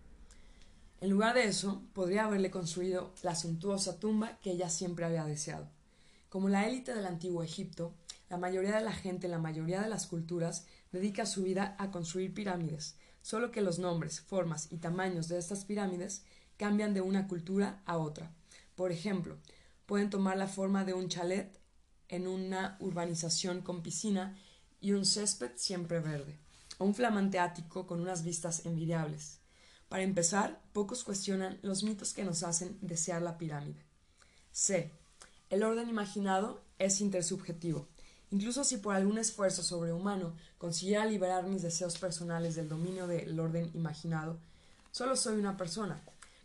En 1.00 1.10
lugar 1.10 1.34
de 1.34 1.44
eso, 1.44 1.82
podría 1.94 2.26
haberle 2.26 2.50
construido 2.50 3.14
la 3.22 3.34
suntuosa 3.34 3.98
tumba 3.98 4.38
que 4.42 4.50
ella 4.50 4.68
siempre 4.68 5.06
había 5.06 5.24
deseado. 5.24 5.68
Como 6.30 6.48
la 6.48 6.68
élite 6.68 6.94
del 6.94 7.06
antiguo 7.06 7.42
Egipto, 7.42 7.92
la 8.28 8.38
mayoría 8.38 8.76
de 8.76 8.84
la 8.84 8.92
gente 8.92 9.26
en 9.26 9.32
la 9.32 9.40
mayoría 9.40 9.82
de 9.82 9.88
las 9.88 10.06
culturas 10.06 10.64
dedica 10.92 11.26
su 11.26 11.42
vida 11.42 11.74
a 11.76 11.90
construir 11.90 12.32
pirámides, 12.32 12.96
solo 13.20 13.50
que 13.50 13.60
los 13.60 13.80
nombres, 13.80 14.20
formas 14.20 14.68
y 14.70 14.76
tamaños 14.76 15.26
de 15.26 15.38
estas 15.38 15.64
pirámides 15.64 16.22
cambian 16.56 16.94
de 16.94 17.00
una 17.00 17.26
cultura 17.26 17.82
a 17.84 17.98
otra. 17.98 18.32
Por 18.76 18.92
ejemplo, 18.92 19.38
pueden 19.86 20.08
tomar 20.08 20.36
la 20.36 20.46
forma 20.46 20.84
de 20.84 20.94
un 20.94 21.08
chalet 21.08 21.60
en 22.08 22.28
una 22.28 22.76
urbanización 22.78 23.60
con 23.60 23.82
piscina 23.82 24.38
y 24.80 24.92
un 24.92 25.04
césped 25.04 25.50
siempre 25.56 25.98
verde, 25.98 26.38
o 26.78 26.84
un 26.84 26.94
flamante 26.94 27.40
ático 27.40 27.88
con 27.88 28.00
unas 28.00 28.22
vistas 28.22 28.64
envidiables. 28.66 29.40
Para 29.88 30.04
empezar, 30.04 30.62
pocos 30.72 31.02
cuestionan 31.02 31.58
los 31.62 31.82
mitos 31.82 32.14
que 32.14 32.24
nos 32.24 32.44
hacen 32.44 32.78
desear 32.82 33.20
la 33.20 33.36
pirámide. 33.36 33.84
C. 34.52 34.99
El 35.50 35.64
orden 35.64 35.88
imaginado 35.88 36.62
es 36.78 37.00
intersubjetivo. 37.00 37.88
Incluso 38.30 38.62
si 38.62 38.76
por 38.76 38.94
algún 38.94 39.18
esfuerzo 39.18 39.64
sobrehumano 39.64 40.36
consiguiera 40.58 41.04
liberar 41.04 41.48
mis 41.48 41.62
deseos 41.62 41.98
personales 41.98 42.54
del 42.54 42.68
dominio 42.68 43.08
del 43.08 43.38
orden 43.40 43.68
imaginado, 43.74 44.38
solo 44.92 45.16
soy 45.16 45.40
una 45.40 45.56
persona. 45.56 46.00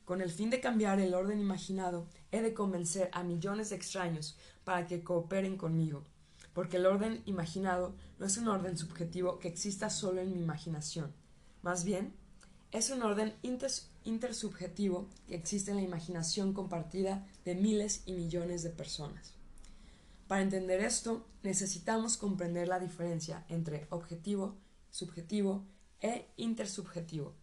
Con 0.06 0.22
el 0.22 0.32
fin 0.32 0.50
de 0.50 0.60
cambiar 0.60 1.00
el 1.00 1.14
orden 1.14 1.40
imaginado, 1.40 2.08
he 2.32 2.42
de 2.42 2.56
convencer 2.56 3.12
a 3.14 3.22
millones 3.22 3.70
de 3.70 3.76
extraños 3.76 4.38
para 4.64 4.88
que 4.88 5.04
cooperen 5.04 5.56
conmigo, 5.56 6.04
porque 6.54 6.78
el 6.78 6.88
orden 6.88 7.22
imaginado 7.28 7.94
no 8.18 8.26
es 8.26 8.38
un 8.38 8.48
orden 8.48 8.76
subjetivo 8.76 9.38
que 9.38 9.50
exista 9.50 9.92
solo 9.92 10.20
en 10.22 10.34
mi 10.34 10.42
imaginación. 10.42 11.14
Más 11.62 11.84
bien, 11.84 12.16
es 12.76 12.90
un 12.90 13.04
orden 13.04 13.34
intersubjetivo 14.04 15.08
que 15.28 15.36
existe 15.36 15.72
en 15.72 15.78
la 15.78 15.84
imaginación 15.84 16.52
compartida 16.52 17.26
de 17.46 17.56
miles 17.56 18.04
y 18.06 18.12
millones 18.12 18.64
de 18.64 18.70
personas. 18.70 19.34
Para 20.28 20.42
entender 20.42 20.82
esto, 20.82 21.26
necesitamos 21.42 22.18
comprender 22.18 22.68
la 22.68 22.80
diferencia 22.80 23.46
entre 23.48 23.88
objetivo, 23.92 24.58
subjetivo 24.92 25.64
e 26.02 26.28
intersubjetivo. 26.36 27.34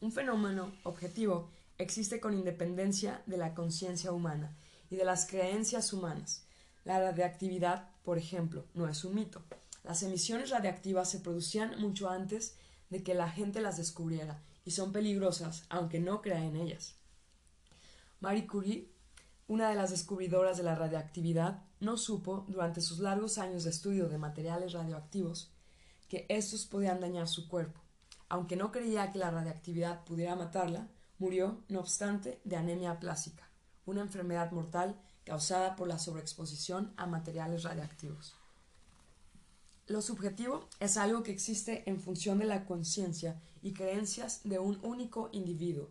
Un 0.00 0.10
fenómeno 0.10 0.72
objetivo 0.84 1.50
existe 1.76 2.18
con 2.18 2.32
independencia 2.32 3.22
de 3.26 3.36
la 3.36 3.54
conciencia 3.54 4.10
humana 4.10 4.56
y 4.88 4.96
de 4.96 5.04
las 5.04 5.26
creencias 5.26 5.92
humanas, 5.92 6.46
la 6.84 6.98
radiactividad, 6.98 7.90
por 8.04 8.16
ejemplo, 8.16 8.64
no 8.72 8.88
es 8.88 9.04
un 9.04 9.16
mito. 9.16 9.42
Las 9.84 10.02
emisiones 10.02 10.48
radiactivas 10.48 11.10
se 11.10 11.20
producían 11.20 11.78
mucho 11.78 12.08
antes 12.08 12.56
de 12.88 13.02
que 13.02 13.12
la 13.12 13.28
gente 13.28 13.60
las 13.60 13.76
descubriera 13.76 14.42
y 14.68 14.70
son 14.70 14.92
peligrosas 14.92 15.64
aunque 15.70 15.98
no 15.98 16.20
crea 16.20 16.44
en 16.44 16.54
ellas. 16.54 16.94
Marie 18.20 18.46
Curie, 18.46 18.92
una 19.46 19.70
de 19.70 19.74
las 19.74 19.88
descubridoras 19.88 20.58
de 20.58 20.62
la 20.62 20.74
radiactividad, 20.74 21.62
no 21.80 21.96
supo, 21.96 22.44
durante 22.48 22.82
sus 22.82 22.98
largos 22.98 23.38
años 23.38 23.64
de 23.64 23.70
estudio 23.70 24.10
de 24.10 24.18
materiales 24.18 24.74
radioactivos, 24.74 25.50
que 26.06 26.26
estos 26.28 26.66
podían 26.66 27.00
dañar 27.00 27.28
su 27.28 27.48
cuerpo. 27.48 27.80
Aunque 28.28 28.56
no 28.56 28.70
creía 28.70 29.10
que 29.10 29.18
la 29.18 29.30
radiactividad 29.30 30.04
pudiera 30.04 30.36
matarla, 30.36 30.88
murió, 31.18 31.64
no 31.68 31.80
obstante, 31.80 32.38
de 32.44 32.56
anemia 32.56 33.00
plástica, 33.00 33.48
una 33.86 34.02
enfermedad 34.02 34.52
mortal 34.52 35.00
causada 35.24 35.76
por 35.76 35.88
la 35.88 35.98
sobreexposición 35.98 36.92
a 36.98 37.06
materiales 37.06 37.62
radiactivos. 37.62 38.36
Lo 39.86 40.02
subjetivo 40.02 40.68
es 40.78 40.98
algo 40.98 41.22
que 41.22 41.32
existe 41.32 41.88
en 41.88 41.98
función 41.98 42.38
de 42.38 42.44
la 42.44 42.66
conciencia 42.66 43.40
y 43.62 43.72
creencias 43.72 44.40
de 44.44 44.58
un 44.58 44.78
único 44.82 45.28
individuo 45.32 45.90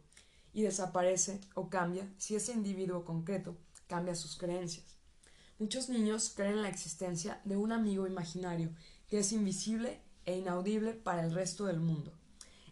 y 0.54 0.64
desaparece 0.64 1.40
o 1.54 1.70
cambia 1.70 2.12
si 2.18 2.36
ese 2.36 2.54
individuo 2.54 3.06
concreto 3.06 3.56
cambia 3.88 4.16
sus 4.16 4.38
creencias. 4.38 4.98
Muchos 5.60 5.90
niños 5.90 6.32
creen 6.36 6.54
en 6.54 6.62
la 6.64 6.70
existencia 6.70 7.42
de 7.44 7.58
un 7.58 7.72
amigo 7.72 8.06
imaginario 8.06 8.72
que 9.08 9.20
es 9.20 9.32
invisible 9.32 10.02
e 10.26 10.38
inaudible 10.38 10.94
para 10.94 11.24
el 11.24 11.32
resto 11.34 11.66
del 11.66 11.80
mundo. 11.80 12.14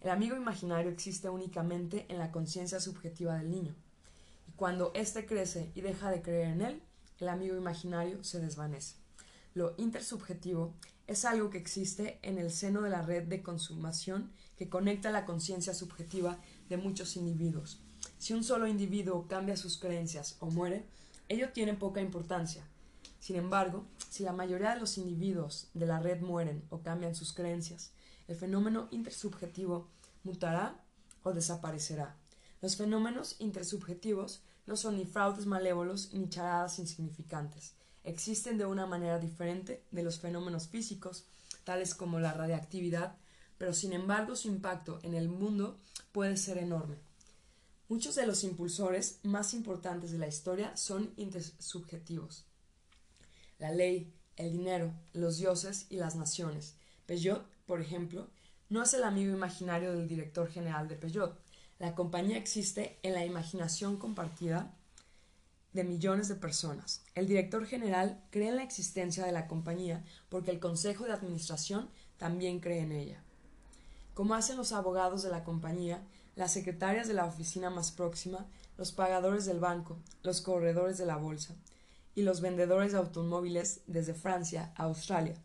El 0.02 0.12
amigo 0.12 0.36
imaginario 0.36 0.91
existe 0.91 1.30
únicamente 1.30 2.06
en 2.10 2.20
la 2.20 2.32
conciencia 2.32 2.80
subjetiva 2.80 3.38
del 3.38 3.50
niño. 3.50 3.76
Cuando 4.56 4.91
éste 4.93 5.26
crece 5.26 5.72
y 5.74 5.82
deja 5.82 6.12
de 6.12 6.22
creer 6.22 6.50
en 6.50 6.62
él, 6.62 6.84
el 7.20 7.30
amigo 7.30 7.56
imaginario 7.56 8.24
se 8.24 8.39
desvanece. 8.39 8.96
Lo 9.54 9.74
intersubjetivo 9.78 10.76
es 11.08 11.26
algo 11.26 11.49
que 11.49 11.58
existe 11.58 12.20
en 12.22 12.38
el 12.38 12.51
seno 12.51 12.82
de 12.82 12.89
la 12.89 13.01
red 13.01 13.24
de 13.24 13.43
consumación 13.43 14.32
que 14.58 14.70
conecta 14.70 15.12
la 15.12 15.26
conciencia 15.26 15.74
subjetiva 15.74 16.39
de 16.70 16.78
muchos 16.78 17.16
individuos. 17.16 17.82
Si 18.18 18.34
un 18.34 18.43
solo 18.43 18.68
individuo 18.68 19.28
cambia 19.28 19.58
sus 19.58 19.78
creencias 19.78 20.38
o 20.39 20.47
muere, 20.47 20.86
ello 21.30 21.49
tiene 21.53 21.74
poca 21.74 22.01
importancia. 22.01 22.64
Sin 23.20 23.36
embargo, 23.36 23.86
si 24.10 24.24
la 24.24 24.34
mayoría 24.34 24.74
de 24.74 24.80
los 24.80 24.97
individuos 24.97 25.70
de 25.74 25.86
la 25.86 25.99
red 25.99 26.22
mueren 26.22 26.64
o 26.70 26.82
cambian 26.82 27.16
sus 27.16 27.34
creencias, 27.34 27.91
el 28.28 28.36
fenómeno 28.36 28.88
intersubjetivo 28.91 29.88
mutará 30.24 30.84
o 31.24 31.34
desaparecerá. 31.34 32.16
Los 32.62 32.78
fenómenos 32.78 33.36
intersubjetivos 33.39 34.41
no 34.66 34.76
son 34.76 34.97
ni 34.97 35.06
fraudes 35.06 35.45
malévolos 35.45 36.14
ni 36.14 36.30
charadas 36.30 36.80
insignificantes. 36.80 37.74
Existen 38.06 38.58
de 38.58 38.66
una 38.66 38.86
manera 38.86 39.20
diferente 39.20 39.84
de 39.91 40.03
los 40.03 40.20
fenómenos 40.20 40.68
físicos, 40.68 41.26
tales 41.64 41.93
como 41.93 42.20
la 42.20 42.34
radiactividad, 42.34 43.16
pero 43.58 43.74
sin 43.74 43.93
embargo 43.93 44.36
su 44.36 44.47
impacto 44.47 44.99
en 45.03 45.16
el 45.16 45.28
mundo 45.28 45.80
puede 46.12 46.38
ser 46.38 46.58
enorme. 46.58 46.97
Muchos 47.89 48.16
de 48.16 48.26
los 48.26 48.43
impulsores 48.43 49.20
más 49.24 49.53
importantes 49.53 50.12
de 50.12 50.18
la 50.18 50.28
historia 50.28 50.76
son 50.78 51.14
intersubjetivos. 51.18 52.45
La 53.60 53.72
ley, 53.72 54.14
el 54.38 54.51
dinero, 54.51 54.93
los 55.14 55.38
dioses 55.38 55.86
y 55.89 55.97
las 55.97 56.16
naciones. 56.16 56.76
Peugeot, 57.06 57.45
por 57.66 57.82
ejemplo, 57.82 58.30
no 58.70 58.84
es 58.84 58.93
el 58.93 59.03
amigo 59.03 59.34
imaginario 59.34 59.93
del 59.93 60.08
director 60.08 60.49
general 60.49 60.88
de 60.88 60.95
Peugeot, 60.95 61.38
la 61.78 61.93
compañía 61.93 62.38
existe 62.38 62.99
en 63.03 63.14
la 63.14 63.26
imaginación 63.26 63.97
compartida 63.97 64.74
de 65.76 65.84
millones 65.84 66.30
de 66.30 66.36
personas. 66.36 67.04
El 67.16 67.28
director 67.28 67.66
general 67.66 68.24
cree 68.32 68.48
en 68.48 68.56
la 68.56 68.64
existencia 68.64 69.26
de 69.26 69.34
la 69.34 69.46
compañía 69.46 70.04
porque 70.30 70.50
el 70.50 70.60
Consejo 70.60 71.04
de 71.04 71.12
Administración 71.12 71.90
también 72.18 72.62
cree 72.62 72.80
en 72.80 72.94
ella. 72.94 73.22
Como 74.14 74.36
hacen 74.36 74.56
los 74.56 74.72
abogados 74.72 75.22
de 75.22 75.30
la 75.30 75.44
compañía, 75.44 76.02
las 76.36 76.54
secretarias 76.54 77.10
de 77.10 77.14
la 77.14 77.26
oficina 77.26 77.70
más 77.70 77.92
próxima, 77.92 78.48
los 78.78 78.94
pagadores 78.94 79.46
del 79.46 79.60
banco, 79.60 79.98
los 80.24 80.40
corredores 80.40 80.98
de 80.98 81.06
la 81.06 81.18
bolsa 81.18 81.56
y 82.16 82.22
los 82.22 82.40
vendedores 82.40 82.94
de 82.94 82.98
automóviles 82.98 83.82
desde 83.86 84.14
Francia 84.14 84.72
a 84.78 84.84
Australia. 84.84 85.36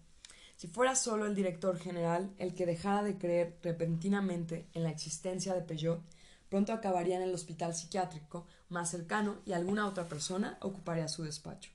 Si 0.56 0.68
fuera 0.68 0.94
solo 0.94 1.26
el 1.26 1.34
director 1.34 1.76
general 1.76 2.32
el 2.38 2.54
que 2.54 2.66
dejara 2.66 3.02
de 3.02 3.18
creer 3.18 3.58
repentinamente 3.62 4.68
en 4.74 4.84
la 4.84 4.90
existencia 4.90 5.54
de 5.54 5.62
Peugeot, 5.62 6.00
pronto 6.48 6.72
acabaría 6.72 7.16
en 7.16 7.22
el 7.22 7.34
hospital 7.34 7.74
psiquiátrico 7.74 8.46
más 8.70 8.90
cercano 8.90 9.36
y 9.44 9.52
alguna 9.52 9.86
otra 9.86 10.08
persona 10.08 10.58
ocuparía 10.60 11.08
su 11.08 11.22
despacho. 11.22 11.70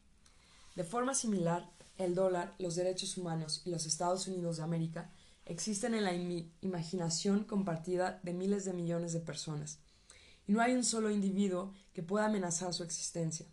De 0.75 0.83
forma 0.83 1.13
similar, 1.13 1.69
el 1.97 2.15
dólar, 2.15 2.53
los 2.59 2.75
derechos 2.75 3.17
humanos 3.17 3.61
y 3.65 3.69
los 3.69 3.85
Estados 3.85 4.27
Unidos 4.27 4.57
de 4.57 4.63
América 4.63 5.11
existen 5.45 5.93
en 5.93 6.03
la 6.03 6.13
imaginación 6.61 7.43
compartida 7.43 8.19
de 8.23 8.33
miles 8.33 8.65
de 8.65 8.73
millones 8.73 9.13
de 9.13 9.19
personas, 9.19 9.79
y 10.47 10.51
no 10.51 10.61
hay 10.61 10.73
un 10.73 10.83
solo 10.83 11.11
individuo 11.11 11.73
que 11.93 12.03
pueda 12.03 12.25
amenazar 12.25 12.73
su 12.73 12.83
existencia. 12.83 13.45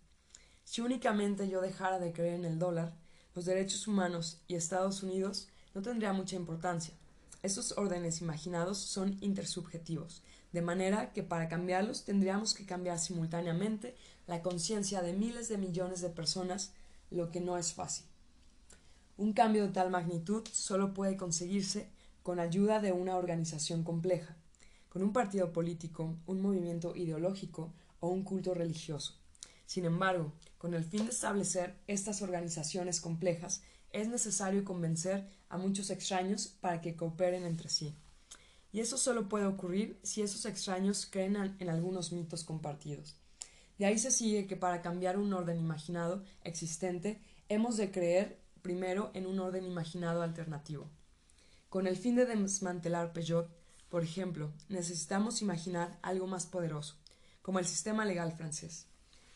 Si 0.65 0.81
únicamente 0.81 1.49
yo 1.49 1.61
dejara 1.61 1.99
de 1.99 2.13
creer 2.13 2.35
en 2.35 2.45
el 2.45 2.59
dólar, 2.59 2.95
los 3.35 3.45
derechos 3.45 3.87
humanos 3.87 4.39
y 4.47 4.55
Estados 4.55 5.03
Unidos 5.03 5.49
no 5.75 5.83
tendría 5.83 6.13
mucha 6.13 6.37
importancia. 6.37 6.95
Estos 7.43 7.73
órdenes 7.79 8.21
imaginados 8.21 8.79
son 8.79 9.17
intersubjetivos, 9.21 10.23
de 10.53 10.63
manera 10.63 11.13
que 11.13 11.23
para 11.23 11.49
cambiarlos 11.49 12.05
tendríamos 12.05 12.55
que 12.55 12.67
cambiar 12.67 12.99
simultáneamente 12.99 13.95
la 14.27 14.43
conciencia 14.43 15.03
de 15.03 15.13
miles 15.15 15.49
de 15.49 15.59
millones 15.59 16.01
de 16.01 16.11
personas, 16.11 16.73
lo 17.11 17.31
que 17.31 17.41
no 17.41 17.59
es 17.59 17.73
fácil. 17.73 18.07
Un 19.17 19.33
cambio 19.33 19.67
de 19.67 19.73
tal 19.73 19.91
magnitud 19.91 20.47
solo 20.53 20.95
puede 20.95 21.17
conseguirse 21.17 21.89
con 22.23 22.39
ayuda 22.39 22.81
de 22.81 22.93
una 22.93 23.17
organización 23.17 23.83
compleja, 23.83 24.37
con 24.89 25.03
un 25.03 25.13
partido 25.13 25.53
político, 25.53 26.17
un 26.27 26.41
movimiento 26.41 26.95
ideológico 26.95 27.73
o 28.01 28.09
un 28.09 28.23
culto 28.25 28.55
religioso. 28.55 29.19
Sin 29.67 29.85
embargo, 29.85 30.33
con 30.59 30.75
el 30.75 30.85
fin 30.85 31.05
de 31.05 31.13
establecer 31.13 31.75
estas 31.87 32.21
organizaciones 32.23 33.01
complejas, 33.01 33.63
es 33.91 34.09
necesario 34.09 34.65
convencer 34.65 35.27
a 35.49 35.59
muchos 35.59 35.91
extraños 35.91 36.47
para 36.61 36.81
que 36.81 36.97
cooperen 36.97 37.45
entre 37.45 37.69
sí. 37.69 37.95
Y 38.73 38.81
eso 38.81 38.97
solo 38.97 39.29
puede 39.29 39.45
ocurrir 39.45 40.01
si 40.03 40.23
esos 40.23 40.47
extraños 40.47 41.07
creen 41.07 41.55
en 41.59 41.69
algunos 41.69 42.11
mitos 42.11 42.43
compartidos. 42.43 43.17
De 43.79 43.85
ahí 43.87 43.99
se 43.99 44.11
sigue 44.11 44.47
que 44.47 44.57
para 44.57 44.81
cambiar 44.81 45.19
un 45.19 45.33
orden 45.33 45.59
imaginado 45.59 46.25
existente, 46.43 47.21
hemos 47.49 47.77
de 47.77 47.91
creer 47.91 48.41
primero 48.63 49.11
en 49.13 49.27
un 49.27 49.41
orden 49.41 49.67
imaginado 49.67 50.23
alternativo. 50.23 50.89
Con 51.69 51.87
el 51.87 51.97
fin 51.97 52.17
de 52.17 52.27
desmantelar 52.27 53.13
Peugeot, 53.13 53.51
por 53.91 54.03
ejemplo, 54.03 54.53
necesitamos 54.69 55.43
imaginar 55.43 55.99
algo 56.01 56.27
más 56.27 56.47
poderoso, 56.47 56.97
como 57.43 57.59
el 57.59 57.67
sistema 57.67 58.05
legal 58.07 58.33
francés. 58.33 58.87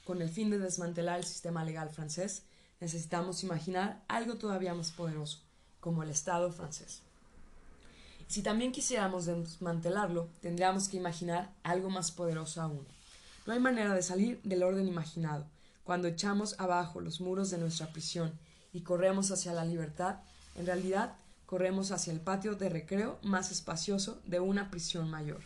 Con 0.05 0.23
el 0.23 0.31
fin 0.31 0.49
de 0.49 0.59
desmantelar 0.59 1.19
el 1.19 1.25
sistema 1.25 1.65
legal 1.65 1.91
francés, 1.91 2.45
necesitamos 2.81 3.43
imaginar 3.43 4.05
algo 4.09 4.37
todavía 4.37 4.75
más 4.75 4.93
poderoso, 4.93 5.43
como 5.81 6.03
el 6.03 6.11
Estado 6.11 6.53
francés. 6.53 7.03
Si 8.29 8.43
también 8.43 8.73
quisiéramos 8.73 9.27
desmantelarlo, 9.27 10.29
tendríamos 10.41 10.89
que 10.89 10.97
imaginar 10.97 11.53
algo 11.63 11.91
más 11.91 12.11
poderoso 12.11 12.61
aún. 12.61 12.87
No 13.47 13.53
hay 13.53 13.61
manera 13.61 13.95
de 13.95 14.03
salir 14.03 14.41
del 14.43 14.63
orden 14.63 14.89
imaginado. 14.89 15.47
Cuando 15.85 16.09
echamos 16.09 16.59
abajo 16.59 17.01
los 17.01 17.21
muros 17.21 17.51
de 17.51 17.59
nuestra 17.59 17.93
prisión 17.93 18.33
y 18.73 18.81
corremos 18.81 19.31
hacia 19.31 19.53
la 19.53 19.65
libertad, 19.65 20.17
en 20.57 20.67
realidad 20.67 21.15
corremos 21.47 21.93
hacia 21.93 22.13
el 22.13 22.21
patio 22.21 22.57
de 22.57 22.69
recreo 22.69 23.19
más 23.23 23.53
espacioso 23.53 24.21
de 24.27 24.41
una 24.41 24.71
prisión 24.71 25.09
mayor. 25.09 25.43